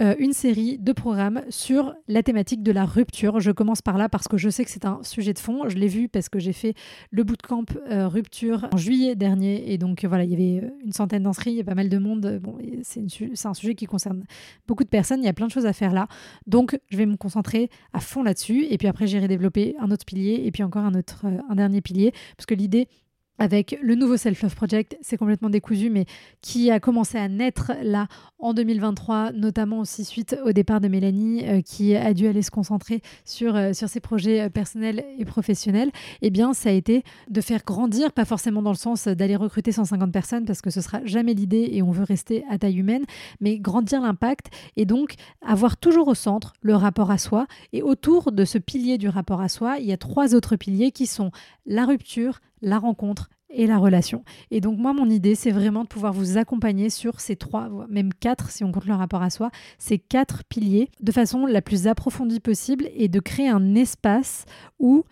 euh, 0.00 0.14
une 0.18 0.32
série 0.32 0.78
de 0.78 0.92
programmes 0.92 1.42
sur 1.48 1.94
la 2.06 2.22
thématique 2.22 2.62
de 2.62 2.72
la 2.72 2.84
rupture. 2.84 3.40
Je 3.40 3.50
commence 3.50 3.80
par 3.80 3.96
là 3.96 4.08
parce 4.08 4.28
que 4.28 4.36
je 4.36 4.50
sais 4.50 4.64
que 4.64 4.70
c'est 4.70 4.84
un 4.84 5.02
sujet 5.02 5.32
de 5.32 5.38
fond. 5.38 5.68
Je 5.68 5.76
l'ai 5.76 5.88
vu 5.88 6.08
parce 6.08 6.28
que 6.28 6.38
j'ai 6.38 6.52
fait 6.52 6.74
le 7.10 7.24
bootcamp 7.24 7.64
euh, 7.90 8.06
rupture 8.06 8.68
en 8.72 8.76
juillet 8.76 9.14
dernier 9.14 9.72
et 9.72 9.78
donc 9.78 10.04
voilà, 10.04 10.24
il 10.24 10.30
y 10.30 10.34
avait 10.34 10.70
une 10.84 10.92
centaine 10.92 11.22
d'inscrits, 11.22 11.52
il 11.52 11.56
y 11.56 11.60
a 11.60 11.64
pas 11.64 11.74
mal 11.74 11.88
de 11.88 11.98
monde. 11.98 12.40
Bon, 12.42 12.58
c'est 12.82 13.46
un 13.46 13.54
sujet 13.54 13.74
qui 13.74 13.86
concerne 13.86 14.24
beaucoup 14.66 14.84
de 14.84 14.88
personnes. 14.88 15.20
Il 15.22 15.26
y 15.26 15.30
a 15.30 15.32
plein 15.32 15.46
de 15.46 15.52
choses 15.52 15.66
à 15.66 15.72
faire 15.72 15.92
là. 15.92 16.08
Donc, 16.46 16.78
je 16.90 16.96
vais 16.96 17.06
me 17.06 17.16
concentrer 17.16 17.70
à 17.92 18.00
fond 18.00 18.22
là-dessus 18.22 18.66
et 18.68 18.78
puis 18.78 18.88
après, 18.88 19.06
j'irai 19.06 19.28
développer 19.28 19.76
un 19.78 19.90
autre 19.90 20.04
pilier 20.04 20.42
et 20.44 20.50
puis 20.50 20.62
encore 20.62 20.84
un 20.84 20.94
autre, 20.94 21.22
euh, 21.24 21.38
un 21.48 21.54
dernier 21.54 21.80
pilier 21.80 22.12
parce 22.36 22.46
que 22.46 22.54
l'idée 22.54 22.88
avec 23.38 23.78
le 23.82 23.94
nouveau 23.94 24.16
Self 24.16 24.42
Love 24.42 24.54
Project, 24.54 24.96
c'est 25.02 25.16
complètement 25.16 25.50
décousu, 25.50 25.90
mais 25.90 26.06
qui 26.40 26.70
a 26.70 26.80
commencé 26.80 27.18
à 27.18 27.28
naître 27.28 27.72
là 27.82 28.08
en 28.38 28.54
2023, 28.54 29.32
notamment 29.32 29.80
aussi 29.80 30.04
suite 30.04 30.36
au 30.44 30.52
départ 30.52 30.80
de 30.80 30.88
Mélanie, 30.88 31.46
euh, 31.46 31.60
qui 31.60 31.94
a 31.94 32.12
dû 32.14 32.26
aller 32.26 32.42
se 32.42 32.50
concentrer 32.50 33.02
sur, 33.24 33.56
euh, 33.56 33.72
sur 33.72 33.88
ses 33.88 34.00
projets 34.00 34.42
euh, 34.42 34.48
personnels 34.48 35.04
et 35.18 35.24
professionnels, 35.24 35.90
eh 36.22 36.30
bien, 36.30 36.52
ça 36.52 36.68
a 36.68 36.72
été 36.72 37.02
de 37.30 37.40
faire 37.40 37.62
grandir, 37.64 38.12
pas 38.12 38.24
forcément 38.24 38.62
dans 38.62 38.70
le 38.70 38.76
sens 38.76 39.08
d'aller 39.08 39.36
recruter 39.36 39.72
150 39.72 40.12
personnes, 40.12 40.44
parce 40.44 40.60
que 40.60 40.70
ce 40.70 40.80
sera 40.80 41.00
jamais 41.04 41.34
l'idée 41.34 41.68
et 41.72 41.82
on 41.82 41.90
veut 41.90 42.04
rester 42.04 42.44
à 42.50 42.58
taille 42.58 42.78
humaine, 42.78 43.04
mais 43.40 43.58
grandir 43.58 44.00
l'impact 44.00 44.46
et 44.76 44.84
donc 44.84 45.14
avoir 45.46 45.76
toujours 45.76 46.08
au 46.08 46.14
centre 46.14 46.52
le 46.60 46.74
rapport 46.74 47.10
à 47.10 47.18
soi. 47.18 47.46
Et 47.72 47.82
autour 47.82 48.32
de 48.32 48.44
ce 48.44 48.58
pilier 48.58 48.98
du 48.98 49.08
rapport 49.08 49.40
à 49.40 49.48
soi, 49.48 49.78
il 49.78 49.86
y 49.86 49.92
a 49.92 49.96
trois 49.96 50.34
autres 50.34 50.56
piliers 50.56 50.90
qui 50.90 51.06
sont 51.06 51.30
la 51.66 51.84
rupture, 51.84 52.40
la 52.62 52.78
rencontre 52.78 53.28
et 53.50 53.66
la 53.66 53.78
relation. 53.78 54.24
Et 54.50 54.60
donc 54.60 54.78
moi, 54.78 54.92
mon 54.92 55.08
idée, 55.08 55.34
c'est 55.34 55.50
vraiment 55.50 55.84
de 55.84 55.88
pouvoir 55.88 56.12
vous 56.12 56.36
accompagner 56.36 56.90
sur 56.90 57.20
ces 57.20 57.36
trois, 57.36 57.68
même 57.88 58.12
quatre, 58.12 58.50
si 58.50 58.64
on 58.64 58.72
compte 58.72 58.86
le 58.86 58.94
rapport 58.94 59.22
à 59.22 59.30
soi, 59.30 59.50
ces 59.78 59.98
quatre 59.98 60.44
piliers 60.44 60.90
de 61.00 61.12
façon 61.12 61.46
la 61.46 61.62
plus 61.62 61.86
approfondie 61.86 62.40
possible 62.40 62.88
et 62.94 63.08
de 63.08 63.20
créer 63.20 63.48
un 63.48 63.74
espace 63.74 64.44
où 64.78 65.04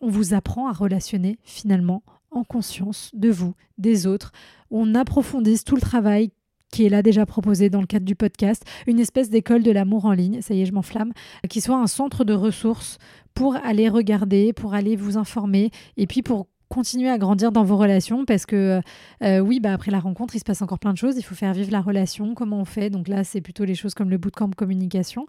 on 0.00 0.08
vous 0.08 0.34
apprend 0.34 0.68
à 0.68 0.72
relationner 0.72 1.38
finalement 1.42 2.02
en 2.30 2.44
conscience 2.44 3.10
de 3.14 3.30
vous, 3.30 3.54
des 3.78 4.06
autres, 4.06 4.32
on 4.70 4.94
approfondisse 4.94 5.64
tout 5.64 5.76
le 5.76 5.80
travail 5.80 6.30
qui 6.74 6.84
est 6.84 6.88
là 6.88 7.02
déjà 7.02 7.24
proposé 7.24 7.70
dans 7.70 7.80
le 7.80 7.86
cadre 7.86 8.04
du 8.04 8.16
podcast, 8.16 8.64
une 8.88 8.98
espèce 8.98 9.30
d'école 9.30 9.62
de 9.62 9.70
l'amour 9.70 10.06
en 10.06 10.12
ligne, 10.12 10.40
ça 10.42 10.54
y 10.54 10.60
est, 10.60 10.66
je 10.66 10.72
m'enflamme, 10.72 11.12
qui 11.48 11.60
soit 11.60 11.76
un 11.76 11.86
centre 11.86 12.24
de 12.24 12.34
ressources 12.34 12.98
pour 13.32 13.54
aller 13.54 13.88
regarder, 13.88 14.52
pour 14.52 14.74
aller 14.74 14.96
vous 14.96 15.16
informer 15.16 15.70
et 15.96 16.08
puis 16.08 16.22
pour 16.22 16.48
continuer 16.68 17.08
à 17.08 17.18
grandir 17.18 17.52
dans 17.52 17.62
vos 17.62 17.76
relations 17.76 18.24
parce 18.24 18.46
que 18.46 18.80
euh, 19.22 19.38
oui, 19.38 19.60
bah 19.60 19.72
après 19.72 19.92
la 19.92 20.00
rencontre, 20.00 20.34
il 20.34 20.40
se 20.40 20.44
passe 20.44 20.62
encore 20.62 20.80
plein 20.80 20.92
de 20.92 20.98
choses. 20.98 21.16
Il 21.16 21.22
faut 21.22 21.36
faire 21.36 21.52
vivre 21.52 21.70
la 21.70 21.80
relation, 21.80 22.34
comment 22.34 22.58
on 22.58 22.64
fait. 22.64 22.90
Donc 22.90 23.06
là, 23.06 23.22
c'est 23.22 23.40
plutôt 23.40 23.64
les 23.64 23.76
choses 23.76 23.94
comme 23.94 24.10
le 24.10 24.18
bootcamp 24.18 24.50
communication. 24.56 25.26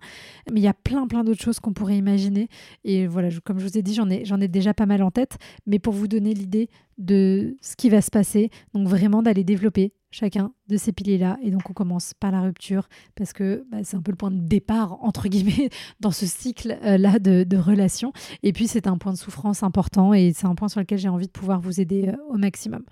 Mais 0.52 0.62
il 0.62 0.64
y 0.64 0.68
a 0.68 0.74
plein, 0.74 1.06
plein 1.06 1.24
d'autres 1.24 1.44
choses 1.44 1.60
qu'on 1.60 1.74
pourrait 1.74 1.98
imaginer. 1.98 2.48
Et 2.84 3.06
voilà, 3.06 3.30
comme 3.44 3.60
je 3.60 3.68
vous 3.68 3.78
ai 3.78 3.84
dit, 3.84 3.94
j'en 3.94 4.10
ai, 4.10 4.26
j'en 4.26 4.42
ai 4.42 4.48
déjà 4.48 4.74
pas 4.74 4.88
mal 4.88 5.04
en 5.04 5.12
tête. 5.12 5.38
Mais 5.68 5.78
pour 5.78 5.94
vous 5.94 6.08
donner 6.08 6.34
l'idée 6.34 6.70
de 6.98 7.58
ce 7.62 7.76
qui 7.76 7.90
va 7.90 8.02
se 8.02 8.12
passer, 8.12 8.50
donc 8.74 8.88
vraiment 8.88 9.22
d'aller 9.22 9.44
développer 9.44 9.94
chacun 10.16 10.54
de 10.70 10.78
ces 10.78 10.94
piliers-là. 10.94 11.38
Et 11.44 11.52
donc 11.52 11.70
on 11.70 11.74
commence 11.74 12.14
par 12.14 12.32
la 12.32 12.42
rupture 12.42 12.88
parce 13.16 13.34
que 13.34 13.66
bah, 13.70 13.80
c'est 13.84 13.98
un 13.98 14.02
peu 14.02 14.12
le 14.12 14.18
point 14.18 14.32
de 14.32 14.40
départ, 14.40 15.04
entre 15.04 15.28
guillemets, 15.28 15.70
dans 16.00 16.12
ce 16.12 16.26
cycle-là 16.26 17.20
de, 17.20 17.44
de 17.44 17.58
relation. 17.58 18.14
Et 18.42 18.54
puis 18.54 18.68
c'est 18.68 18.88
un 18.88 18.98
point 18.98 19.12
de 19.12 19.18
souffrance 19.18 19.62
important 19.62 20.14
et 20.14 20.32
c'est 20.34 20.48
un 20.48 20.56
point 20.56 20.70
sur 20.70 20.80
lequel 20.80 21.00
j'ai 21.00 21.10
envie 21.10 21.28
de 21.28 21.32
pouvoir 21.32 21.60
vous 21.60 21.82
aider 21.82 22.08
euh, 22.08 22.16
au 22.30 22.38
maximum. 22.38 22.84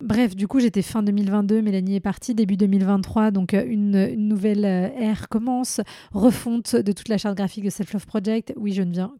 Bref, 0.00 0.36
du 0.36 0.46
coup 0.46 0.60
j'étais 0.60 0.82
fin 0.82 1.02
2022, 1.02 1.62
Mélanie 1.62 1.96
est 1.96 2.00
partie, 2.00 2.34
début 2.34 2.56
2023, 2.56 3.32
donc 3.32 3.54
euh, 3.54 3.64
une, 3.66 3.96
une 3.96 4.28
nouvelle 4.28 4.64
euh, 4.64 4.88
ère 4.96 5.28
commence, 5.28 5.80
refonte 6.12 6.76
de 6.76 6.92
toute 6.92 7.08
la 7.08 7.18
charte 7.18 7.36
graphique 7.36 7.64
de 7.64 7.70
Self 7.70 7.92
Love 7.92 8.06
Project. 8.06 8.54
Oui, 8.56 8.72
je 8.72 8.82
ne 8.82 8.92
viens 8.92 9.12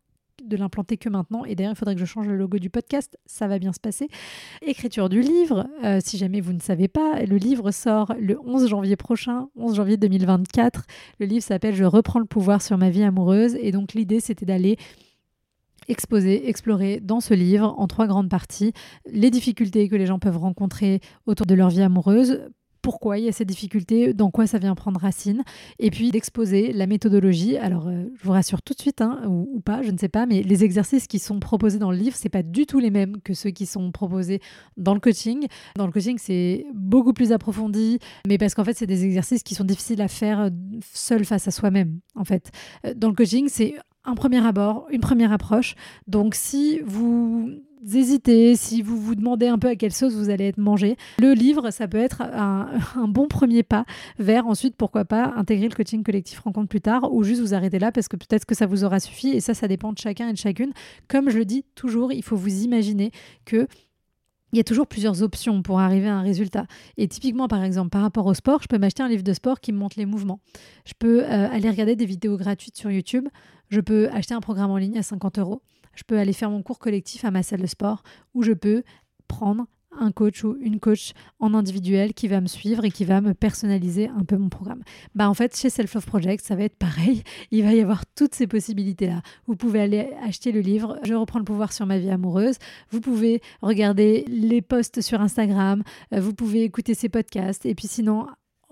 de 0.49 0.57
l'implanter 0.57 0.97
que 0.97 1.09
maintenant. 1.09 1.45
Et 1.45 1.55
d'ailleurs, 1.55 1.73
il 1.73 1.77
faudrait 1.77 1.95
que 1.95 2.01
je 2.01 2.07
change 2.07 2.27
le 2.27 2.37
logo 2.37 2.59
du 2.59 2.71
podcast. 2.71 3.19
Ça 3.27 3.47
va 3.47 3.59
bien 3.59 3.73
se 3.73 3.81
passer. 3.81 4.09
Écriture 4.63 5.09
du 5.09 5.21
livre. 5.21 5.69
Euh, 5.85 6.01
si 6.03 6.19
jamais 6.19 6.41
vous 6.41 6.53
ne 6.53 6.61
savez 6.61 6.89
pas, 6.89 7.23
le 7.25 7.37
livre 7.37 7.71
sort 7.71 8.15
le 8.19 8.39
11 8.45 8.69
janvier 8.69 8.97
prochain, 8.97 9.49
11 9.57 9.77
janvier 9.77 9.97
2024. 9.97 10.85
Le 11.21 11.27
livre 11.27 11.45
s'appelle 11.45 11.75
Je 11.75 11.85
reprends 11.85 12.19
le 12.19 12.27
pouvoir 12.27 12.63
sur 12.63 12.79
ma 12.79 12.91
vie 12.91 13.03
amoureuse. 13.03 13.57
Et 13.61 13.73
donc, 13.73 13.95
l'idée, 13.95 14.21
c'était 14.21 14.47
d'aller 14.47 14.77
exposer, 15.89 16.49
explorer 16.49 17.01
dans 17.01 17.21
ce 17.21 17.35
livre, 17.35 17.75
en 17.79 17.87
trois 17.87 18.07
grandes 18.07 18.29
parties, 18.29 18.73
les 19.11 19.31
difficultés 19.31 19.89
que 19.89 19.97
les 19.97 20.07
gens 20.07 20.19
peuvent 20.19 20.37
rencontrer 20.37 21.01
autour 21.27 21.47
de 21.47 21.55
leur 21.55 21.71
vie 21.71 21.83
amoureuse 21.83 22.41
pourquoi 22.89 23.19
il 23.19 23.27
y 23.27 23.29
a 23.29 23.33
ces 23.33 23.45
difficultés, 23.45 24.15
dans 24.15 24.31
quoi 24.31 24.47
ça 24.47 24.57
vient 24.57 24.75
prendre 24.75 24.99
racine, 24.99 25.43
et 25.79 25.91
puis 25.91 26.11
d'exposer 26.11 26.73
la 26.73 26.87
méthodologie. 26.87 27.59
Alors, 27.59 27.87
euh, 27.87 28.05
je 28.17 28.25
vous 28.25 28.33
rassure 28.33 28.63
tout 28.63 28.73
de 28.73 28.81
suite, 28.81 29.03
hein, 29.03 29.21
ou, 29.29 29.61
pas, 29.61 29.83
je 29.83 29.91
ne 29.91 29.99
sais 29.99 30.09
pas, 30.09 30.25
mais 30.25 30.43
les 30.43 30.65
exercices 30.65 31.07
qui 31.07 31.19
sont 31.19 31.39
proposés 31.39 31.79
dans 31.79 31.91
le 31.91 31.99
livre, 31.99 32.17
c'est 32.17 32.31
pas 32.31 32.43
du 32.43 32.65
tout 32.65 32.79
les 32.79 32.89
mêmes 32.89 33.21
que 33.21 33.35
ceux 33.35 33.51
qui 33.51 33.67
sont 33.67 33.93
proposés 33.93 34.41
dans 34.79 34.95
le 34.95 35.01
coaching. 35.01 35.49
Dans 35.77 35.85
le 35.85 35.93
coaching, 35.93 36.17
c'est 36.19 36.65
beaucoup 36.73 37.13
plus 37.13 37.31
approfondi, 37.31 37.99
mais 38.27 38.39
parce 38.39 38.55
qu'en 38.55 38.65
fait, 38.65 38.75
c'est 38.75 38.87
des 38.87 39.05
exercices 39.05 39.43
qui 39.43 39.55
sont 39.55 39.65
difficiles 39.65 40.01
à 40.01 40.09
faire 40.09 40.41
euh, 40.41 40.49
seul 40.81 41.27
face 41.27 41.47
à 41.47 41.51
soi-même. 41.51 42.01
En 42.15 42.25
fait, 42.25 42.51
euh, 42.87 42.95
dans 42.97 43.09
le 43.09 43.15
coaching, 43.15 43.49
c'est 43.51 43.75
un 44.07 44.15
premier 44.15 44.43
abord, 44.47 44.87
une 44.91 45.03
première 45.03 45.31
approche. 45.31 45.75
Donc, 46.07 46.35
si 46.35 46.81
vous 46.87 47.51
hésitez, 47.85 48.57
si 48.57 48.83
vous 48.83 48.97
vous 49.01 49.15
demandez 49.15 49.49
un 49.49 49.59
peu 49.59 49.69
à 49.69 49.77
quelle 49.77 49.93
sauce 49.93 50.15
vous 50.15 50.31
allez 50.31 50.47
être 50.47 50.59
mangé, 50.59 50.97
le 51.19 51.33
livre, 51.33 51.71
ça 51.71 51.89
peut 51.89 51.99
être 51.99 52.23
un, 52.33 52.69
bon 53.09 53.29
premier 53.29 53.63
pas 53.63 53.85
vers 54.19 54.47
ensuite, 54.47 54.77
pourquoi 54.77 55.05
pas, 55.05 55.33
intégrer 55.37 55.69
le 55.69 55.75
coaching 55.75 56.03
collectif 56.03 56.41
rencontre 56.41 56.69
plus 56.69 56.81
tard 56.81 57.13
ou 57.13 57.23
juste 57.23 57.41
vous 57.41 57.55
arrêter 57.55 57.79
là 57.79 57.93
parce 57.93 58.09
que 58.09 58.17
peut-être 58.17 58.45
que 58.45 58.55
ça 58.55 58.67
vous 58.67 58.85
aura 58.85 59.01
suffi 59.01 59.29
et 59.29 59.41
ça, 59.41 59.55
ça 59.55 59.69
dépend 59.69 59.93
de 59.93 59.99
chacun 59.99 60.29
et 60.29 60.33
de 60.33 60.39
chacune. 60.39 60.73
Comme 61.09 61.31
je 61.31 61.39
le 61.39 61.45
dis 61.45 61.65
toujours, 61.75 62.13
il 62.13 62.23
faut 62.23 62.37
vous 62.37 62.63
imaginer 62.63 63.11
que 63.45 63.67
il 64.53 64.57
y 64.57 64.61
a 64.61 64.65
toujours 64.65 64.87
plusieurs 64.87 65.23
options 65.23 65.63
pour 65.63 65.79
arriver 65.79 66.09
à 66.09 66.17
un 66.17 66.23
résultat. 66.23 66.67
Et 66.97 67.07
typiquement, 67.07 67.49
par 67.49 67.63
exemple, 67.63 67.91
par 67.91 68.01
rapport 68.01 68.25
au 68.25 68.33
sport, 68.33 68.63
je 68.63 68.69
peux 68.69 68.79
m'acheter 68.79 69.03
un 69.03 69.09
livre 69.09 69.23
de 69.23 69.35
sport 69.35 69.61
qui 69.61 69.73
me 69.73 69.79
montre 69.79 69.99
les 69.99 70.07
mouvements. 70.07 70.41
Je 70.87 70.95
peux 70.99 71.23
euh, 71.23 71.49
aller 71.51 71.69
regarder 71.69 71.97
des 71.97 72.07
vidéos 72.07 72.39
gratuites 72.39 72.77
sur 72.77 72.91
YouTube. 72.91 73.29
Je 73.69 73.81
peux 73.83 74.09
acheter 74.09 74.33
un 74.33 74.41
programme 74.41 74.71
en 74.71 74.79
ligne 74.79 74.97
à 74.97 75.03
50 75.03 75.39
euros 75.39 75.61
je 75.99 76.05
peux 76.05 76.19
aller 76.19 76.33
faire 76.33 76.51
mon 76.51 76.63
cours 76.63 76.79
collectif 76.79 77.25
à 77.25 77.33
ma 77.33 77.43
salle 77.43 77.61
de 77.61 77.67
sport 77.67 78.05
ou 78.33 78.45
je 78.45 78.53
peux 78.53 78.85
prendre 79.27 79.67
un 79.99 80.13
coach 80.13 80.45
ou 80.45 80.57
une 80.61 80.79
coach 80.79 81.13
en 81.41 81.55
individuel 81.55 82.15
qui 82.15 82.29
va 82.29 82.41
me 82.41 82.47
suivre 82.47 82.85
et 82.85 82.91
qui 82.93 83.05
va 83.05 83.21
me 83.21 83.35
personnaliser 83.35 84.09
un 84.09 84.23
peu 84.23 84.37
mon 84.37 84.49
programme. 84.49 84.83
Bah 85.17 85.29
en 85.29 85.35
fait, 85.35 85.57
chez 85.57 85.71
Self 85.71 85.95
Love 85.95 86.07
Project, 86.07 86.45
ça 86.45 86.55
va 86.55 86.63
être 86.63 86.77
pareil. 86.77 87.25
Il 87.51 87.65
va 87.65 87.73
y 87.73 87.81
avoir 87.81 88.07
toutes 88.15 88.35
ces 88.35 88.47
possibilités-là. 88.47 89.23
Vous 89.47 89.57
pouvez 89.57 89.81
aller 89.81 90.11
acheter 90.23 90.53
le 90.53 90.61
livre 90.61 91.01
Je 91.03 91.15
reprends 91.15 91.41
le 91.41 91.45
pouvoir 91.45 91.73
sur 91.73 91.85
ma 91.85 91.99
vie 91.99 92.11
amoureuse. 92.11 92.59
Vous 92.91 93.01
pouvez 93.01 93.41
regarder 93.61 94.25
les 94.29 94.63
posts 94.63 95.01
sur 95.01 95.21
Instagram. 95.21 95.83
Euh, 96.15 96.21
vous 96.21 96.35
pouvez 96.35 96.63
écouter 96.63 96.95
ces 96.95 97.09
podcasts. 97.09 97.67
Et 97.67 97.75
puis 97.75 97.89
sinon, 97.89 98.29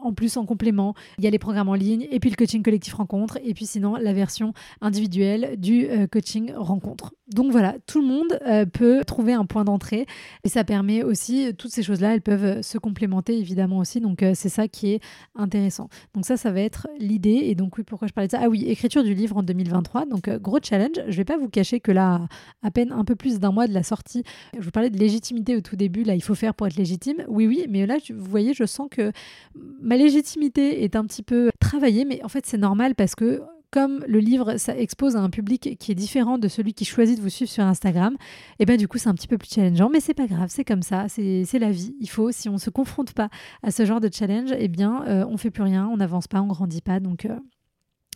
en 0.07 0.13
plus, 0.13 0.37
en 0.37 0.47
complément, 0.47 0.95
il 1.19 1.25
y 1.25 1.27
a 1.27 1.31
les 1.31 1.39
programmes 1.39 1.69
en 1.69 1.75
ligne 1.75 2.07
et 2.11 2.21
puis 2.21 2.31
le 2.31 2.37
coaching 2.37 2.63
collectif 2.63 2.95
rencontre 2.95 3.39
et 3.43 3.55
puis 3.55 3.67
sinon 3.67 3.97
la 3.97 4.13
version 4.13 4.53
individuelle 4.81 5.57
du 5.59 5.87
euh, 5.89 6.07
coaching 6.07 6.53
rencontre. 6.55 7.13
Donc 7.33 7.51
voilà, 7.51 7.75
tout 7.87 8.01
le 8.01 8.07
monde 8.07 8.39
euh, 8.47 8.67
peut 8.67 9.05
trouver 9.05 9.33
un 9.33 9.47
point 9.47 9.65
d'entrée 9.65 10.07
et 10.45 10.49
ça 10.49 10.63
permet 10.65 11.03
aussi, 11.03 11.53
toutes 11.59 11.73
ces 11.73 11.83
choses-là, 11.83 12.15
elles 12.15 12.23
peuvent 12.23 12.63
se 12.63 12.79
complémenter 12.79 13.37
évidemment 13.39 13.79
aussi. 13.79 14.01
Donc 14.01 14.23
euh, 14.23 14.33
c'est 14.35 14.49
ça 14.49 14.69
qui 14.69 14.93
est 14.93 15.01
intéressant. 15.35 15.89
Donc 16.15 16.25
ça, 16.25 16.37
ça 16.37 16.53
va 16.53 16.61
être 16.61 16.89
l'idée. 16.99 17.43
Et 17.45 17.55
donc 17.55 17.79
oui, 17.79 17.85
pourquoi 17.85 18.07
je 18.07 18.13
parlais 18.13 18.29
de 18.29 18.33
ça? 18.33 18.41
Ah 18.43 18.49
oui, 18.49 18.65
écriture 18.67 19.03
du 19.03 19.15
livre 19.15 19.37
en 19.37 19.43
2023. 19.43 20.07
Donc 20.07 20.31
gros 20.39 20.59
challenge. 20.63 21.01
Je 21.09 21.17
vais 21.17 21.25
pas 21.25 21.37
vous 21.37 21.49
cacher 21.49 21.81
que 21.81 21.93
là, 21.93 22.29
à 22.63 22.71
peine 22.71 22.93
un 22.93 23.05
peu 23.05 23.17
plus 23.17 23.41
d'un 23.41 23.51
mois 23.51 23.67
de 23.67 23.75
la 23.75 23.83
sortie, 23.83 24.23
je 24.57 24.63
vous 24.63 24.71
parlais 24.71 24.91
de 24.91 24.99
légitimité 24.99 25.57
au 25.57 25.61
tout 25.61 25.77
début. 25.77 26.05
Là, 26.05 26.15
il 26.15 26.23
faut 26.23 26.35
faire 26.35 26.55
pour 26.55 26.67
être 26.67 26.77
légitime. 26.77 27.25
Oui, 27.29 27.47
oui, 27.47 27.67
mais 27.69 27.87
là, 27.87 27.97
vous 28.09 28.31
voyez, 28.31 28.55
je 28.55 28.65
sens 28.65 28.89
que 28.91 29.13
ma 29.81 29.97
légitimité 29.97 30.85
est 30.85 30.97
un 30.97 31.05
petit 31.05 31.23
peu 31.23 31.51
travaillée, 31.61 32.05
mais 32.05 32.23
en 32.23 32.29
fait 32.29 32.47
c'est 32.47 32.59
normal 32.59 32.95
parce 32.95 33.15
que 33.15 33.43
comme 33.77 34.03
le 34.09 34.21
livre 34.21 34.57
ça 34.57 34.75
expose 34.75 35.17
à 35.17 35.21
un 35.21 35.29
public 35.29 35.77
qui 35.79 35.93
est 35.93 35.95
différent 35.95 36.39
de 36.39 36.49
celui 36.49 36.73
qui 36.73 36.87
choisit 36.87 37.19
de 37.19 37.23
vous 37.23 37.29
suivre 37.29 37.51
sur 37.51 37.63
Instagram, 37.63 38.15
et 38.15 38.63
eh 38.63 38.65
ben 38.65 38.79
du 38.79 38.89
coup 38.89 38.97
c'est 38.97 39.11
un 39.11 39.15
petit 39.15 39.29
peu 39.29 39.37
plus 39.37 39.51
challengeant, 39.51 39.91
mais 39.91 40.01
c'est 40.01 40.15
pas 40.15 40.27
grave, 40.27 40.49
c'est 40.51 40.65
comme 40.65 40.81
ça, 40.81 41.09
c'est 41.11 41.59
la 41.59 41.71
vie. 41.71 41.95
Il 42.01 42.09
faut, 42.09 42.33
si 42.33 42.49
on 42.49 42.57
se 42.57 42.71
confronte 42.71 43.13
pas 43.13 43.29
à 43.63 43.71
ce 43.71 43.85
genre 43.85 44.01
de 44.01 44.09
challenge, 44.11 44.51
et 44.53 44.65
eh 44.65 44.69
bien 44.69 45.05
euh, 45.07 45.27
on 45.29 45.37
fait 45.37 45.51
plus 45.51 45.63
rien, 45.63 45.87
on 45.93 45.99
n'avance 45.99 46.27
pas, 46.27 46.41
on 46.41 46.47
grandit 46.47 46.81
pas, 46.81 47.01
donc 47.01 47.27
euh, 47.27 47.39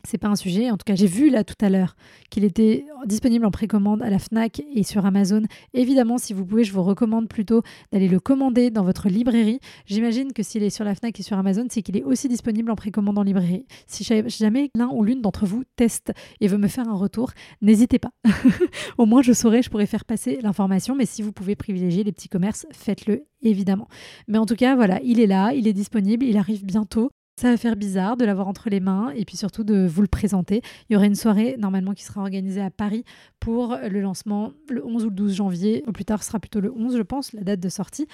c'est 0.05 0.19
pas 0.19 0.29
un 0.29 0.37
sujet. 0.37 0.71
En 0.71 0.77
tout 0.77 0.85
cas, 0.85 0.95
j'ai 0.95 1.07
vu 1.07 1.31
là 1.31 1.45
tout 1.45 1.55
à 1.61 1.69
l'heure 1.69 1.97
qu'il 2.31 2.45
était 2.45 2.85
disponible 3.07 3.45
en 3.45 3.51
précommande 3.51 4.03
à 4.03 4.11
la 4.11 4.19
Fnac 4.19 4.63
et 4.75 4.83
sur 4.83 5.05
Amazon. 5.07 5.43
Évidemment, 5.75 6.19
si 6.19 6.33
vous 6.33 6.45
pouvez, 6.45 6.65
je 6.65 6.73
vous 6.73 6.83
recommande 6.83 7.29
plutôt 7.29 7.63
d'aller 7.93 8.09
le 8.09 8.21
commander 8.21 8.71
dans 8.71 8.85
votre 8.85 9.09
librairie. 9.09 9.61
J'imagine 9.87 10.33
que 10.33 10.43
s'il 10.43 10.63
est 10.63 10.71
sur 10.71 10.85
la 10.85 10.95
Fnac 10.95 11.19
et 11.19 11.23
sur 11.23 11.39
Amazon, 11.39 11.67
c'est 11.71 11.83
qu'il 11.83 11.97
est 11.97 12.05
aussi 12.05 12.29
disponible 12.29 12.71
en 12.71 12.77
précommande 12.77 13.19
en 13.19 13.23
librairie. 13.23 13.67
Si 13.87 14.05
jamais 14.05 14.71
l'un 14.75 14.89
ou 14.89 15.05
l'une 15.05 15.23
d'entre 15.23 15.47
vous 15.47 15.65
teste 15.77 16.13
et 16.41 16.49
veut 16.49 16.59
me 16.59 16.69
faire 16.69 16.89
un 16.89 16.97
retour, 16.97 17.31
n'hésitez 17.63 17.99
pas. 17.99 18.13
Au 18.99 19.07
moins, 19.07 19.23
je 19.23 19.33
saurai, 19.33 19.63
je 19.63 19.71
pourrais 19.71 19.87
faire 19.87 20.05
passer 20.05 20.39
l'information. 20.43 20.95
Mais 20.95 21.07
si 21.07 21.23
vous 21.23 21.33
pouvez 21.33 21.57
privilégier 21.57 22.05
les 22.05 22.13
petits 22.13 22.29
commerces, 22.29 22.67
faites-le 22.73 23.25
évidemment. 23.43 23.89
Mais 24.29 24.39
en 24.39 24.47
tout 24.47 24.57
cas, 24.57 24.75
voilà, 24.75 25.01
il 25.03 25.21
est 25.21 25.27
là, 25.27 25.53
il 25.53 25.67
est 25.67 25.73
disponible, 25.73 26.25
il 26.25 26.37
arrive 26.37 26.65
bientôt. 26.65 27.11
Ça 27.37 27.51
va 27.51 27.57
faire 27.57 27.75
bizarre 27.75 28.19
de 28.19 28.27
l'avoir 28.27 28.49
entre 28.49 28.69
les 28.69 28.81
mains 28.81 29.13
et 29.17 29.25
puis 29.25 29.37
surtout 29.37 29.65
de 29.65 29.87
vous 29.87 30.03
le 30.03 30.09
présenter. 30.09 30.61
Il 30.89 30.93
y 30.93 30.97
aura 30.97 31.07
une 31.07 31.15
soirée 31.15 31.57
normalement 31.59 31.95
qui 31.95 32.05
sera 32.05 32.21
organisée 32.21 32.61
à 32.61 32.71
Paris 32.71 33.05
pour 33.39 33.79
le 33.83 34.01
lancement 34.01 34.53
le 34.69 34.85
11 34.85 35.05
ou 35.07 35.09
le 35.09 35.15
12 35.15 35.35
janvier. 35.35 35.83
Au 35.87 35.93
plus 35.93 36.05
tard, 36.05 36.23
ce 36.23 36.29
sera 36.29 36.39
plutôt 36.39 36.61
le 36.61 36.71
11, 36.71 36.99
je 36.99 37.03
pense, 37.03 37.33
la 37.33 37.43
date 37.43 37.61
de 37.61 37.69
sortie. 37.71 38.07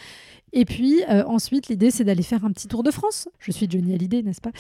Et 0.52 0.64
puis 0.64 1.02
euh, 1.10 1.24
ensuite, 1.24 1.66
l'idée, 1.66 1.90
c'est 1.90 2.04
d'aller 2.04 2.22
faire 2.22 2.44
un 2.44 2.52
petit 2.52 2.68
tour 2.68 2.84
de 2.84 2.92
France. 2.92 3.28
Je 3.40 3.50
suis 3.50 3.66
Johnny 3.68 3.94
Hallyday, 3.94 4.22
n'est-ce 4.22 4.40
pas? 4.40 4.52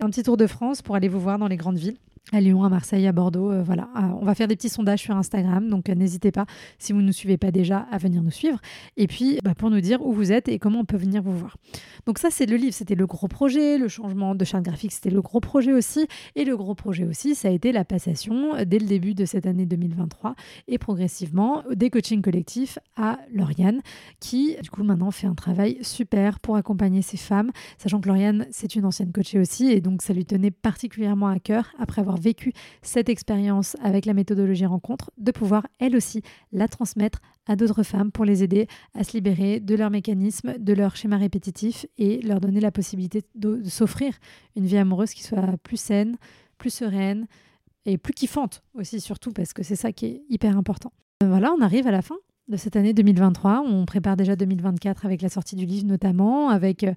Un 0.00 0.08
petit 0.08 0.22
tour 0.22 0.38
de 0.38 0.46
France 0.46 0.80
pour 0.80 0.96
aller 0.96 1.08
vous 1.08 1.20
voir 1.20 1.38
dans 1.38 1.48
les 1.48 1.58
grandes 1.58 1.78
villes 1.78 1.98
à 2.32 2.40
Lyon, 2.40 2.64
à 2.64 2.68
Marseille, 2.68 3.06
à 3.06 3.12
Bordeaux. 3.12 3.50
Euh, 3.50 3.62
voilà, 3.62 3.88
ah, 3.94 4.16
on 4.20 4.24
va 4.24 4.34
faire 4.34 4.48
des 4.48 4.56
petits 4.56 4.68
sondages 4.68 5.00
sur 5.00 5.16
Instagram, 5.16 5.68
donc 5.68 5.88
euh, 5.88 5.94
n'hésitez 5.94 6.32
pas, 6.32 6.46
si 6.78 6.92
vous 6.92 7.00
ne 7.00 7.06
nous 7.06 7.12
suivez 7.12 7.36
pas 7.36 7.50
déjà, 7.50 7.86
à 7.90 7.98
venir 7.98 8.22
nous 8.22 8.30
suivre. 8.30 8.60
Et 8.96 9.06
puis, 9.06 9.38
bah, 9.44 9.54
pour 9.54 9.70
nous 9.70 9.80
dire 9.80 10.04
où 10.04 10.12
vous 10.12 10.32
êtes 10.32 10.48
et 10.48 10.58
comment 10.58 10.80
on 10.80 10.84
peut 10.84 10.96
venir 10.96 11.22
vous 11.22 11.36
voir. 11.36 11.56
Donc 12.06 12.18
ça, 12.18 12.28
c'est 12.30 12.46
le 12.46 12.56
livre, 12.56 12.74
c'était 12.74 12.94
le 12.94 13.06
gros 13.06 13.28
projet. 13.28 13.78
Le 13.78 13.88
changement 13.88 14.34
de 14.34 14.44
charte 14.44 14.64
graphique, 14.64 14.92
c'était 14.92 15.10
le 15.10 15.20
gros 15.22 15.40
projet 15.40 15.72
aussi. 15.72 16.06
Et 16.34 16.44
le 16.44 16.56
gros 16.56 16.74
projet 16.74 17.04
aussi, 17.04 17.34
ça 17.34 17.48
a 17.48 17.50
été 17.50 17.72
la 17.72 17.84
passation 17.84 18.54
euh, 18.54 18.64
dès 18.64 18.78
le 18.78 18.86
début 18.86 19.14
de 19.14 19.24
cette 19.26 19.46
année 19.46 19.66
2023 19.66 20.34
et 20.68 20.78
progressivement 20.78 21.62
des 21.72 21.90
coachings 21.90 22.22
collectifs 22.22 22.78
à 22.96 23.18
Lauriane, 23.32 23.80
qui 24.20 24.56
du 24.62 24.70
coup 24.70 24.82
maintenant 24.82 25.10
fait 25.10 25.26
un 25.26 25.34
travail 25.34 25.78
super 25.82 26.40
pour 26.40 26.56
accompagner 26.56 27.02
ces 27.02 27.16
femmes, 27.16 27.50
sachant 27.78 28.00
que 28.00 28.08
Lauriane, 28.08 28.46
c'est 28.50 28.74
une 28.74 28.84
ancienne 28.84 29.12
coachée 29.12 29.38
aussi, 29.38 29.70
et 29.70 29.80
donc 29.80 30.02
ça 30.02 30.12
lui 30.12 30.24
tenait 30.24 30.50
particulièrement 30.50 31.28
à 31.28 31.38
cœur 31.38 31.72
après 31.78 32.00
avoir 32.00 32.13
vécu 32.16 32.52
cette 32.82 33.08
expérience 33.08 33.76
avec 33.82 34.06
la 34.06 34.14
méthodologie 34.14 34.66
rencontre, 34.66 35.10
de 35.18 35.30
pouvoir 35.30 35.66
elle 35.78 35.96
aussi 35.96 36.22
la 36.52 36.68
transmettre 36.68 37.20
à 37.46 37.56
d'autres 37.56 37.82
femmes 37.82 38.10
pour 38.10 38.24
les 38.24 38.42
aider 38.42 38.66
à 38.94 39.04
se 39.04 39.12
libérer 39.12 39.60
de 39.60 39.74
leurs 39.74 39.90
mécanismes, 39.90 40.54
de 40.58 40.72
leurs 40.72 40.96
schémas 40.96 41.18
répétitifs 41.18 41.86
et 41.98 42.20
leur 42.22 42.40
donner 42.40 42.60
la 42.60 42.70
possibilité 42.70 43.22
de, 43.34 43.62
s'offrir 43.64 44.14
une 44.56 44.66
vie 44.66 44.78
amoureuse 44.78 45.12
qui 45.12 45.22
soit 45.22 45.56
plus 45.62 45.76
saine, 45.76 46.16
plus 46.58 46.70
sereine 46.70 47.26
et 47.86 47.98
plus 47.98 48.14
kiffante 48.14 48.62
aussi 48.74 49.00
surtout 49.00 49.32
parce 49.32 49.52
que 49.52 49.62
c'est 49.62 49.76
ça 49.76 49.92
qui 49.92 50.06
est 50.06 50.22
hyper 50.28 50.56
important. 50.56 50.92
Voilà, 51.22 51.52
on 51.52 51.60
arrive 51.60 51.86
à 51.86 51.90
la 51.90 52.02
fin 52.02 52.16
de 52.48 52.56
cette 52.56 52.76
année 52.76 52.92
2023. 52.92 53.64
On 53.66 53.84
prépare 53.86 54.16
déjà 54.16 54.36
2024 54.36 55.06
avec 55.06 55.22
la 55.22 55.28
sortie 55.28 55.56
du 55.56 55.66
livre 55.66 55.86
notamment, 55.86 56.50
avec 56.50 56.84
euh, 56.84 56.92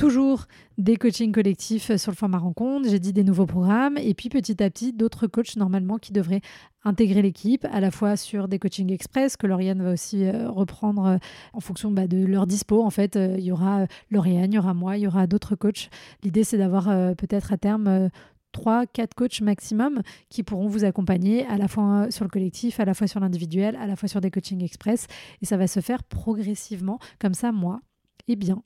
toujours 0.00 0.46
des 0.78 0.96
coachings 0.96 1.30
collectifs 1.30 1.94
sur 1.96 2.10
le 2.10 2.16
format 2.16 2.38
rencontre, 2.38 2.88
j'ai 2.88 2.98
dit 2.98 3.12
des 3.12 3.22
nouveaux 3.22 3.44
programmes, 3.44 3.98
et 3.98 4.14
puis 4.14 4.30
petit 4.30 4.62
à 4.62 4.70
petit 4.70 4.94
d'autres 4.94 5.26
coachs 5.26 5.56
normalement 5.56 5.98
qui 5.98 6.14
devraient 6.14 6.40
intégrer 6.84 7.20
l'équipe, 7.20 7.66
à 7.70 7.80
la 7.80 7.90
fois 7.90 8.16
sur 8.16 8.48
des 8.48 8.58
coachings 8.58 8.90
express 8.90 9.36
que 9.36 9.46
Lauriane 9.46 9.82
va 9.82 9.92
aussi 9.92 10.24
euh, 10.24 10.48
reprendre 10.50 11.04
euh, 11.04 11.18
en 11.52 11.60
fonction 11.60 11.90
bah, 11.90 12.06
de 12.06 12.24
leur 12.24 12.46
dispo. 12.46 12.82
En 12.82 12.88
fait, 12.88 13.16
euh, 13.16 13.34
il 13.36 13.44
y 13.44 13.52
aura 13.52 13.84
Lauriane, 14.10 14.50
il 14.50 14.56
y 14.56 14.58
aura 14.58 14.72
moi, 14.72 14.96
il 14.96 15.02
y 15.02 15.06
aura 15.06 15.26
d'autres 15.26 15.54
coachs. 15.54 15.90
L'idée, 16.22 16.44
c'est 16.44 16.56
d'avoir 16.58 16.86
peut-être 17.16 17.52
à 17.52 17.58
terme... 17.58 18.08
3, 18.52 18.86
4 18.86 19.14
coachs 19.14 19.42
maximum 19.42 20.02
qui 20.28 20.42
pourront 20.42 20.66
vous 20.66 20.84
accompagner 20.84 21.46
à 21.46 21.56
la 21.56 21.68
fois 21.68 22.10
sur 22.10 22.24
le 22.24 22.30
collectif, 22.30 22.80
à 22.80 22.84
la 22.84 22.94
fois 22.94 23.06
sur 23.06 23.20
l'individuel, 23.20 23.76
à 23.76 23.86
la 23.86 23.94
fois 23.94 24.08
sur 24.08 24.20
des 24.20 24.32
coachings 24.32 24.64
express. 24.64 25.06
Et 25.40 25.46
ça 25.46 25.56
va 25.56 25.68
se 25.68 25.78
faire 25.78 26.02
progressivement. 26.02 26.98
Comme 27.20 27.34
ça, 27.34 27.52
moi, 27.52 27.80
eh 28.26 28.34
bien, 28.34 28.60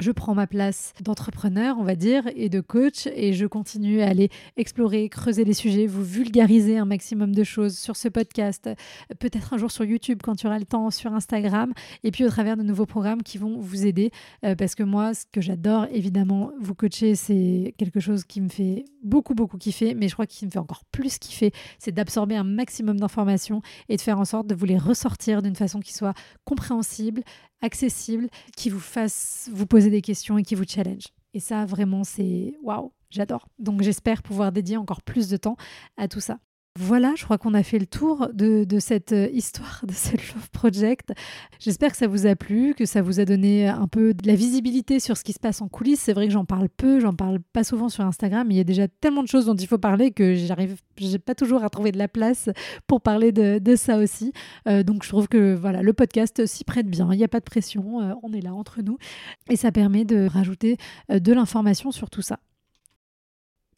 je 0.00 0.10
prends 0.12 0.34
ma 0.34 0.46
place 0.46 0.92
d'entrepreneur, 1.00 1.76
on 1.78 1.84
va 1.84 1.96
dire, 1.96 2.24
et 2.34 2.48
de 2.48 2.60
coach, 2.60 3.08
et 3.14 3.32
je 3.32 3.46
continue 3.46 4.00
à 4.00 4.08
aller 4.08 4.30
explorer, 4.56 5.08
creuser 5.08 5.44
les 5.44 5.54
sujets, 5.54 5.86
vous 5.86 6.04
vulgariser 6.04 6.78
un 6.78 6.84
maximum 6.84 7.34
de 7.34 7.44
choses 7.44 7.76
sur 7.76 7.96
ce 7.96 8.08
podcast, 8.08 8.70
peut-être 9.18 9.54
un 9.54 9.58
jour 9.58 9.70
sur 9.70 9.84
YouTube 9.84 10.20
quand 10.22 10.36
tu 10.36 10.46
auras 10.46 10.58
le 10.58 10.64
temps, 10.64 10.90
sur 10.90 11.12
Instagram, 11.12 11.72
et 12.04 12.10
puis 12.10 12.24
au 12.24 12.28
travers 12.28 12.56
de 12.56 12.62
nouveaux 12.62 12.86
programmes 12.86 13.22
qui 13.22 13.38
vont 13.38 13.58
vous 13.58 13.86
aider, 13.86 14.10
euh, 14.44 14.54
parce 14.54 14.74
que 14.74 14.82
moi, 14.82 15.14
ce 15.14 15.24
que 15.30 15.40
j'adore, 15.40 15.86
évidemment, 15.92 16.52
vous 16.60 16.74
coacher, 16.74 17.14
c'est 17.14 17.74
quelque 17.76 18.00
chose 18.00 18.24
qui 18.24 18.40
me 18.40 18.48
fait 18.48 18.84
beaucoup, 19.02 19.34
beaucoup 19.34 19.58
kiffer, 19.58 19.94
mais 19.94 20.08
je 20.08 20.14
crois 20.14 20.26
qu'il 20.26 20.46
me 20.46 20.52
fait 20.52 20.58
encore 20.58 20.84
plus 20.92 21.18
kiffer, 21.18 21.52
c'est 21.78 21.92
d'absorber 21.92 22.36
un 22.36 22.44
maximum 22.44 23.00
d'informations 23.00 23.62
et 23.88 23.96
de 23.96 24.00
faire 24.00 24.18
en 24.18 24.24
sorte 24.24 24.46
de 24.46 24.54
vous 24.54 24.64
les 24.64 24.78
ressortir 24.78 25.42
d'une 25.42 25.56
façon 25.56 25.80
qui 25.80 25.92
soit 25.92 26.14
compréhensible, 26.44 27.22
accessible, 27.60 28.28
qui 28.56 28.70
vous 28.70 28.80
fasse 28.80 29.50
vous 29.52 29.66
poser 29.66 29.90
des 29.90 30.02
questions 30.02 30.38
et 30.38 30.42
qui 30.42 30.54
vous 30.54 30.64
challenge. 30.66 31.04
Et 31.34 31.40
ça, 31.40 31.66
vraiment, 31.66 32.04
c'est 32.04 32.54
waouh, 32.62 32.92
j'adore. 33.10 33.48
Donc 33.58 33.82
j'espère 33.82 34.22
pouvoir 34.22 34.52
dédier 34.52 34.76
encore 34.76 35.02
plus 35.02 35.28
de 35.28 35.36
temps 35.36 35.56
à 35.96 36.08
tout 36.08 36.20
ça. 36.20 36.38
Voilà, 36.80 37.14
je 37.16 37.24
crois 37.24 37.38
qu'on 37.38 37.54
a 37.54 37.64
fait 37.64 37.80
le 37.80 37.86
tour 37.86 38.28
de, 38.32 38.64
cette 38.78 39.10
euh, 39.10 39.28
histoire 39.32 39.80
de 39.82 39.92
cette 39.92 40.28
Love 40.32 40.48
Project. 40.52 41.12
J'espère 41.58 41.90
que 41.90 41.96
ça 41.96 42.06
vous 42.06 42.24
a 42.26 42.36
plu, 42.36 42.72
que 42.74 42.86
ça 42.86 43.02
vous 43.02 43.18
a 43.18 43.24
donné 43.24 43.66
un 43.66 43.88
peu 43.88 44.14
de 44.14 44.24
la 44.28 44.36
visibilité 44.36 45.00
sur 45.00 45.16
ce 45.16 45.24
qui 45.24 45.32
se 45.32 45.40
passe 45.40 45.60
en 45.60 45.66
coulisses. 45.66 45.98
C'est 46.02 46.12
vrai 46.12 46.28
que 46.28 46.32
j'en 46.32 46.44
parle 46.44 46.68
peu, 46.68 47.00
j'en 47.00 47.14
parle 47.14 47.40
pas 47.52 47.64
souvent 47.64 47.88
sur 47.88 48.04
Instagram, 48.04 48.46
mais 48.46 48.54
il 48.54 48.58
y 48.58 48.60
a 48.60 48.64
déjà 48.64 48.86
tellement 48.86 49.24
de 49.24 49.28
choses 49.28 49.46
dont 49.46 49.56
il 49.56 49.66
faut 49.66 49.78
parler 49.78 50.12
que 50.12 50.36
j'arrive, 50.36 50.80
j'ai 50.96 51.18
pas 51.18 51.34
toujours 51.34 51.64
à 51.64 51.68
trouver 51.68 51.90
de 51.90 51.98
la 51.98 52.06
place 52.06 52.48
pour 52.86 53.00
parler 53.00 53.32
de, 53.32 53.74
ça 53.74 53.98
aussi. 53.98 54.32
Euh, 54.68 54.84
donc 54.84 55.02
je 55.02 55.08
trouve 55.08 55.26
que 55.26 55.56
voilà, 55.56 55.82
le 55.82 55.92
podcast 55.92 56.46
s'y 56.46 56.62
prête 56.62 56.86
bien. 56.86 57.08
Il 57.12 57.16
n'y 57.16 57.24
a 57.24 57.28
pas 57.28 57.40
de 57.40 57.44
pression, 57.44 58.00
euh, 58.02 58.14
on 58.22 58.32
est 58.32 58.40
là 58.40 58.54
entre 58.54 58.82
nous 58.82 58.98
et 59.50 59.56
ça 59.56 59.72
permet 59.72 60.04
de 60.04 60.28
rajouter 60.28 60.76
de 61.10 61.32
l'information 61.32 61.90
sur 61.90 62.08
tout 62.08 62.22
ça 62.22 62.38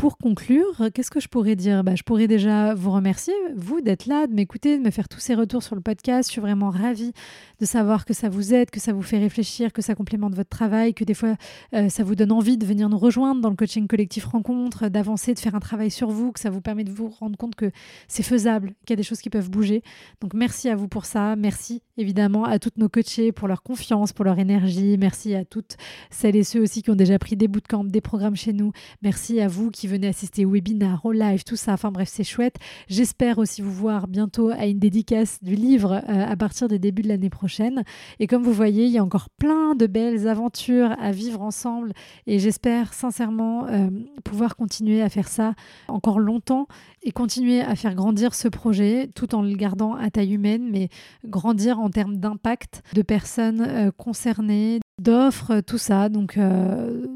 pour 0.00 0.16
conclure, 0.16 0.88
qu'est-ce 0.94 1.10
que 1.10 1.20
je 1.20 1.28
pourrais 1.28 1.56
dire? 1.56 1.84
Bah, 1.84 1.94
Je 1.94 2.02
pourrais 2.02 2.26
déjà 2.26 2.72
vous 2.72 2.90
remercier, 2.90 3.34
vous, 3.54 3.82
d'être 3.82 4.06
là, 4.06 4.26
de 4.26 4.32
m'écouter, 4.32 4.78
de 4.78 4.82
me 4.82 4.90
faire 4.90 5.10
tous 5.10 5.20
ces 5.20 5.34
retours 5.34 5.62
sur 5.62 5.74
le 5.74 5.82
podcast. 5.82 6.30
Je 6.30 6.32
suis 6.32 6.40
vraiment 6.40 6.70
ravie 6.70 7.12
de 7.60 7.66
savoir 7.66 8.06
que 8.06 8.14
ça 8.14 8.30
vous 8.30 8.54
aide, 8.54 8.70
que 8.70 8.80
ça 8.80 8.94
vous 8.94 9.02
fait 9.02 9.18
réfléchir, 9.18 9.74
que 9.74 9.82
ça 9.82 9.94
complémente 9.94 10.34
votre 10.34 10.48
travail, 10.48 10.94
que 10.94 11.04
des 11.04 11.12
fois, 11.12 11.34
euh, 11.74 11.90
ça 11.90 12.02
vous 12.02 12.14
donne 12.14 12.32
envie 12.32 12.56
de 12.56 12.64
venir 12.64 12.88
nous 12.88 12.96
rejoindre 12.96 13.42
dans 13.42 13.50
le 13.50 13.56
coaching 13.56 13.86
collectif 13.86 14.24
rencontre, 14.24 14.88
d'avancer, 14.88 15.34
de 15.34 15.38
faire 15.38 15.54
un 15.54 15.60
travail 15.60 15.90
sur 15.90 16.08
vous, 16.08 16.32
que 16.32 16.40
ça 16.40 16.48
vous 16.48 16.62
permet 16.62 16.84
de 16.84 16.92
vous 16.92 17.10
rendre 17.10 17.36
compte 17.36 17.54
que 17.54 17.70
c'est 18.08 18.22
faisable, 18.22 18.68
qu'il 18.86 18.90
y 18.90 18.92
a 18.94 18.96
des 18.96 19.02
choses 19.02 19.20
qui 19.20 19.28
peuvent 19.28 19.50
bouger. 19.50 19.82
Donc, 20.22 20.32
merci 20.32 20.70
à 20.70 20.76
vous 20.76 20.88
pour 20.88 21.04
ça. 21.04 21.36
Merci 21.36 21.82
évidemment 22.00 22.44
à 22.44 22.58
toutes 22.58 22.78
nos 22.78 22.88
coachées 22.88 23.32
pour 23.32 23.46
leur 23.46 23.62
confiance, 23.62 24.12
pour 24.12 24.24
leur 24.24 24.38
énergie. 24.38 24.96
Merci 24.98 25.34
à 25.34 25.44
toutes 25.44 25.76
celles 26.10 26.36
et 26.36 26.44
ceux 26.44 26.60
aussi 26.60 26.82
qui 26.82 26.90
ont 26.90 26.96
déjà 26.96 27.18
pris 27.18 27.36
des 27.36 27.48
bootcamps, 27.48 27.84
des 27.84 28.00
programmes 28.00 28.36
chez 28.36 28.52
nous. 28.52 28.72
Merci 29.02 29.40
à 29.40 29.48
vous 29.48 29.70
qui 29.70 29.86
venez 29.86 30.08
assister 30.08 30.44
au 30.44 30.52
webinar, 30.52 31.04
au 31.04 31.12
live, 31.12 31.44
tout 31.44 31.56
ça. 31.56 31.74
Enfin 31.74 31.92
bref, 31.92 32.08
c'est 32.10 32.24
chouette. 32.24 32.56
J'espère 32.88 33.38
aussi 33.38 33.62
vous 33.62 33.72
voir 33.72 34.08
bientôt 34.08 34.50
à 34.50 34.66
une 34.66 34.78
dédicace 34.78 35.38
du 35.42 35.54
livre 35.54 36.02
euh, 36.08 36.26
à 36.26 36.36
partir 36.36 36.68
des 36.68 36.78
débuts 36.78 37.02
de 37.02 37.08
l'année 37.08 37.30
prochaine. 37.30 37.84
Et 38.18 38.26
comme 38.26 38.42
vous 38.42 38.52
voyez, 38.52 38.86
il 38.86 38.90
y 38.90 38.98
a 38.98 39.04
encore 39.04 39.28
plein 39.28 39.74
de 39.74 39.86
belles 39.86 40.26
aventures 40.26 40.94
à 40.98 41.12
vivre 41.12 41.42
ensemble. 41.42 41.92
Et 42.26 42.38
j'espère 42.38 42.94
sincèrement 42.94 43.66
euh, 43.66 43.90
pouvoir 44.24 44.56
continuer 44.56 45.02
à 45.02 45.08
faire 45.08 45.28
ça 45.28 45.54
encore 45.88 46.18
longtemps 46.18 46.66
et 47.02 47.12
continuer 47.12 47.60
à 47.60 47.76
faire 47.76 47.94
grandir 47.94 48.34
ce 48.34 48.48
projet 48.48 49.10
tout 49.14 49.34
en 49.34 49.42
le 49.42 49.54
gardant 49.54 49.94
à 49.94 50.10
taille 50.10 50.34
humaine, 50.34 50.68
mais 50.70 50.88
grandir 51.24 51.80
en 51.80 51.89
termes 51.90 52.16
d'impact 52.16 52.82
de 52.94 53.02
personnes 53.02 53.60
euh, 53.60 53.90
concernées, 53.90 54.80
d'offres, 55.00 55.60
tout 55.60 55.78
ça. 55.78 56.08
Donc, 56.08 56.38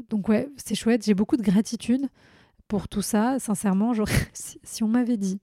donc 0.09 0.29
ouais, 0.29 0.49
c'est 0.57 0.75
chouette. 0.75 1.05
J'ai 1.05 1.13
beaucoup 1.13 1.37
de 1.37 1.43
gratitude 1.43 2.07
pour 2.67 2.87
tout 2.87 3.01
ça, 3.01 3.37
sincèrement, 3.39 3.93
si 4.33 4.83
on 4.83 4.87
m'avait 4.87 5.17
dit 5.17 5.39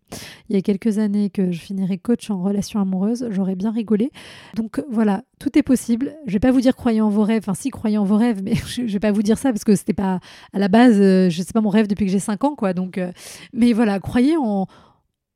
il 0.49 0.57
y 0.57 0.59
a 0.59 0.62
quelques 0.62 0.99
années 0.99 1.31
que 1.31 1.53
je 1.53 1.61
finirais 1.61 1.99
coach 1.99 2.31
en 2.31 2.42
relation 2.42 2.81
amoureuse, 2.81 3.29
j'aurais 3.31 3.55
bien 3.55 3.71
rigolé. 3.71 4.11
Donc 4.55 4.83
voilà, 4.90 5.23
tout 5.38 5.57
est 5.57 5.62
possible. 5.62 6.14
Je 6.27 6.33
vais 6.33 6.40
pas 6.40 6.51
vous 6.51 6.61
dire 6.61 6.75
croyez 6.75 7.01
en 7.01 7.09
vos 7.09 7.23
rêves, 7.23 7.42
enfin 7.45 7.55
si 7.55 7.71
croyez 7.71 7.97
en 7.97 8.05
vos 8.05 8.16
rêves, 8.16 8.42
mais 8.42 8.55
je, 8.66 8.83
vais 8.83 9.01
pas 9.01 9.12
vous 9.12 9.23
dire 9.23 9.38
ça 9.38 9.53
parce 9.53 9.64
que 9.64 9.77
c'était 9.77 9.92
pas 9.92 10.21
à 10.53 10.59
la 10.59 10.68
base, 10.68 11.01
euh, 11.01 11.31
je 11.31 11.42
sais 11.42 11.53
pas 11.53 11.61
mon 11.61 11.71
rêve 11.71 11.87
depuis 11.87 12.07
que 12.07 12.12
j'ai 12.12 12.18
5 12.18 12.42
ans 12.45 12.55
quoi. 12.57 12.75
Donc, 12.75 12.99
euh, 12.99 13.12
mais 13.53 13.73
voilà, 13.73 14.01
croyez 14.01 14.37
en, 14.37 14.66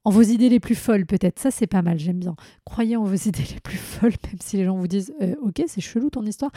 en 0.07 0.11
vos 0.11 0.23
idées 0.23 0.49
les 0.49 0.61
plus 0.61 0.77
folles 0.77 1.05
peut-être. 1.05 1.41
Ça 1.41 1.51
c'est 1.51 1.67
pas 1.67 1.83
mal, 1.83 1.99
j'aime 1.99 2.21
bien. 2.21 2.37
Croyez 2.65 2.97
en 2.97 3.03
vos 3.05 3.15
idées 3.29 3.45
les 3.53 3.61
plus 3.61 3.77
folles, 3.77 4.15
même 4.25 4.41
si 4.41 4.57
les 4.57 4.65
gens 4.65 4.77
vous 4.77 4.87
disent 4.87 5.13
euh, 5.21 5.35
ok 5.43 5.65
c'est 5.67 5.81
chelou 5.81 6.09
ton 6.11 6.23
histoire 6.23 6.53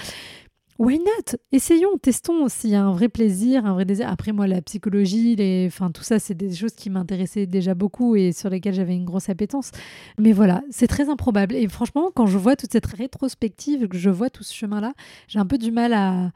why 0.77 0.97
not? 0.97 1.38
Essayons, 1.51 1.97
testons 2.01 2.47
s'il 2.47 2.69
y 2.69 2.75
a 2.75 2.83
un 2.83 2.91
vrai 2.93 3.09
plaisir, 3.09 3.65
un 3.65 3.73
vrai 3.73 3.83
désir. 3.83 4.07
Après, 4.07 4.31
moi, 4.31 4.47
la 4.47 4.62
psychologie, 4.62 5.35
les... 5.35 5.65
enfin, 5.67 5.91
tout 5.91 6.03
ça, 6.03 6.19
c'est 6.19 6.35
des 6.35 6.55
choses 6.55 6.71
qui 6.71 6.89
m'intéressaient 6.89 7.47
déjà 7.47 7.73
beaucoup 7.73 8.15
et 8.15 8.31
sur 8.31 8.49
lesquelles 8.49 8.73
j'avais 8.73 8.95
une 8.95 9.03
grosse 9.03 9.27
appétence. 9.27 9.71
Mais 10.17 10.31
voilà, 10.31 10.63
c'est 10.69 10.88
très 10.88 11.09
improbable. 11.09 11.53
Et 11.55 11.67
franchement, 11.67 12.12
quand 12.15 12.27
je 12.27 12.38
vois 12.38 12.55
toute 12.55 12.71
cette 12.71 12.85
rétrospective, 12.85 13.89
que 13.89 13.97
je 13.97 14.09
vois 14.09 14.29
tout 14.29 14.43
ce 14.43 14.53
chemin-là, 14.53 14.93
j'ai 15.27 15.39
un 15.39 15.45
peu 15.45 15.57
du 15.57 15.71
mal 15.71 15.91
à, 15.91 16.31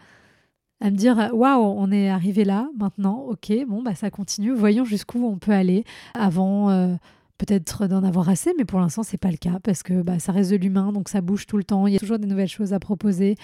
à 0.83 0.91
me 0.91 0.97
dire 0.97 1.29
waouh, 1.33 1.63
on 1.77 1.91
est 1.91 2.09
arrivé 2.09 2.43
là 2.43 2.67
maintenant, 2.77 3.25
ok, 3.29 3.53
bon, 3.67 3.81
bah 3.81 3.95
ça 3.95 4.11
continue, 4.11 4.53
voyons 4.53 4.83
jusqu'où 4.83 5.25
on 5.25 5.37
peut 5.37 5.53
aller 5.53 5.85
avant. 6.13 6.69
Euh, 6.69 6.95
peut-être 7.39 7.87
d'en 7.87 8.03
avoir 8.03 8.29
assez, 8.29 8.53
mais 8.57 8.63
pour 8.63 8.79
l'instant, 8.79 9.03
c'est 9.03 9.17
pas 9.17 9.31
le 9.31 9.37
cas 9.37 9.59
parce 9.63 9.83
que 9.83 10.01
bah, 10.01 10.19
ça 10.19 10.31
reste 10.31 10.51
de 10.51 10.55
l'humain, 10.55 10.93
donc 10.93 11.09
ça 11.09 11.19
bouge 11.19 11.45
tout 11.45 11.57
le 11.57 11.63
temps. 11.63 11.87
Il 11.87 11.93
y 11.93 11.95
a 11.97 11.99
toujours 11.99 12.19
des 12.19 12.27
nouvelles 12.27 12.47
choses 12.47 12.73
à 12.73 12.79
proposer. 12.79 13.35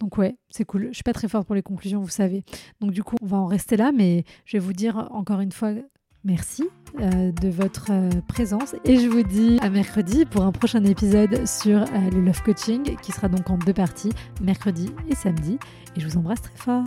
Donc, 0.00 0.16
ouais, 0.16 0.36
c'est 0.48 0.64
cool. 0.64 0.88
Je 0.90 0.94
suis 0.94 1.02
pas 1.02 1.12
très 1.12 1.28
forte 1.28 1.46
pour 1.46 1.54
les 1.54 1.62
conclusions, 1.62 2.00
vous 2.00 2.08
savez. 2.08 2.44
Donc, 2.80 2.92
du 2.92 3.02
coup, 3.02 3.16
on 3.20 3.26
va 3.26 3.36
en 3.38 3.46
rester 3.46 3.76
là, 3.76 3.92
mais 3.92 4.24
je 4.46 4.56
vais 4.56 4.64
vous 4.64 4.72
dire 4.72 5.08
encore 5.10 5.40
une 5.40 5.52
fois 5.52 5.72
merci 6.24 6.68
euh, 7.00 7.32
de 7.32 7.48
votre 7.48 7.90
euh, 7.90 8.10
présence 8.28 8.74
et 8.84 8.98
je 8.98 9.08
vous 9.08 9.22
dis 9.22 9.58
à 9.60 9.70
mercredi 9.70 10.24
pour 10.24 10.42
un 10.42 10.52
prochain 10.52 10.84
épisode 10.84 11.46
sur 11.46 11.78
euh, 11.78 12.10
le 12.12 12.20
Love 12.20 12.42
Coaching 12.42 12.96
qui 13.02 13.12
sera 13.12 13.28
donc 13.28 13.48
en 13.50 13.58
deux 13.58 13.72
parties, 13.72 14.12
mercredi 14.40 14.90
et 15.08 15.14
samedi. 15.14 15.58
Et 15.96 16.00
je 16.00 16.06
vous 16.06 16.16
embrasse 16.18 16.42
très 16.42 16.56
fort. 16.56 16.84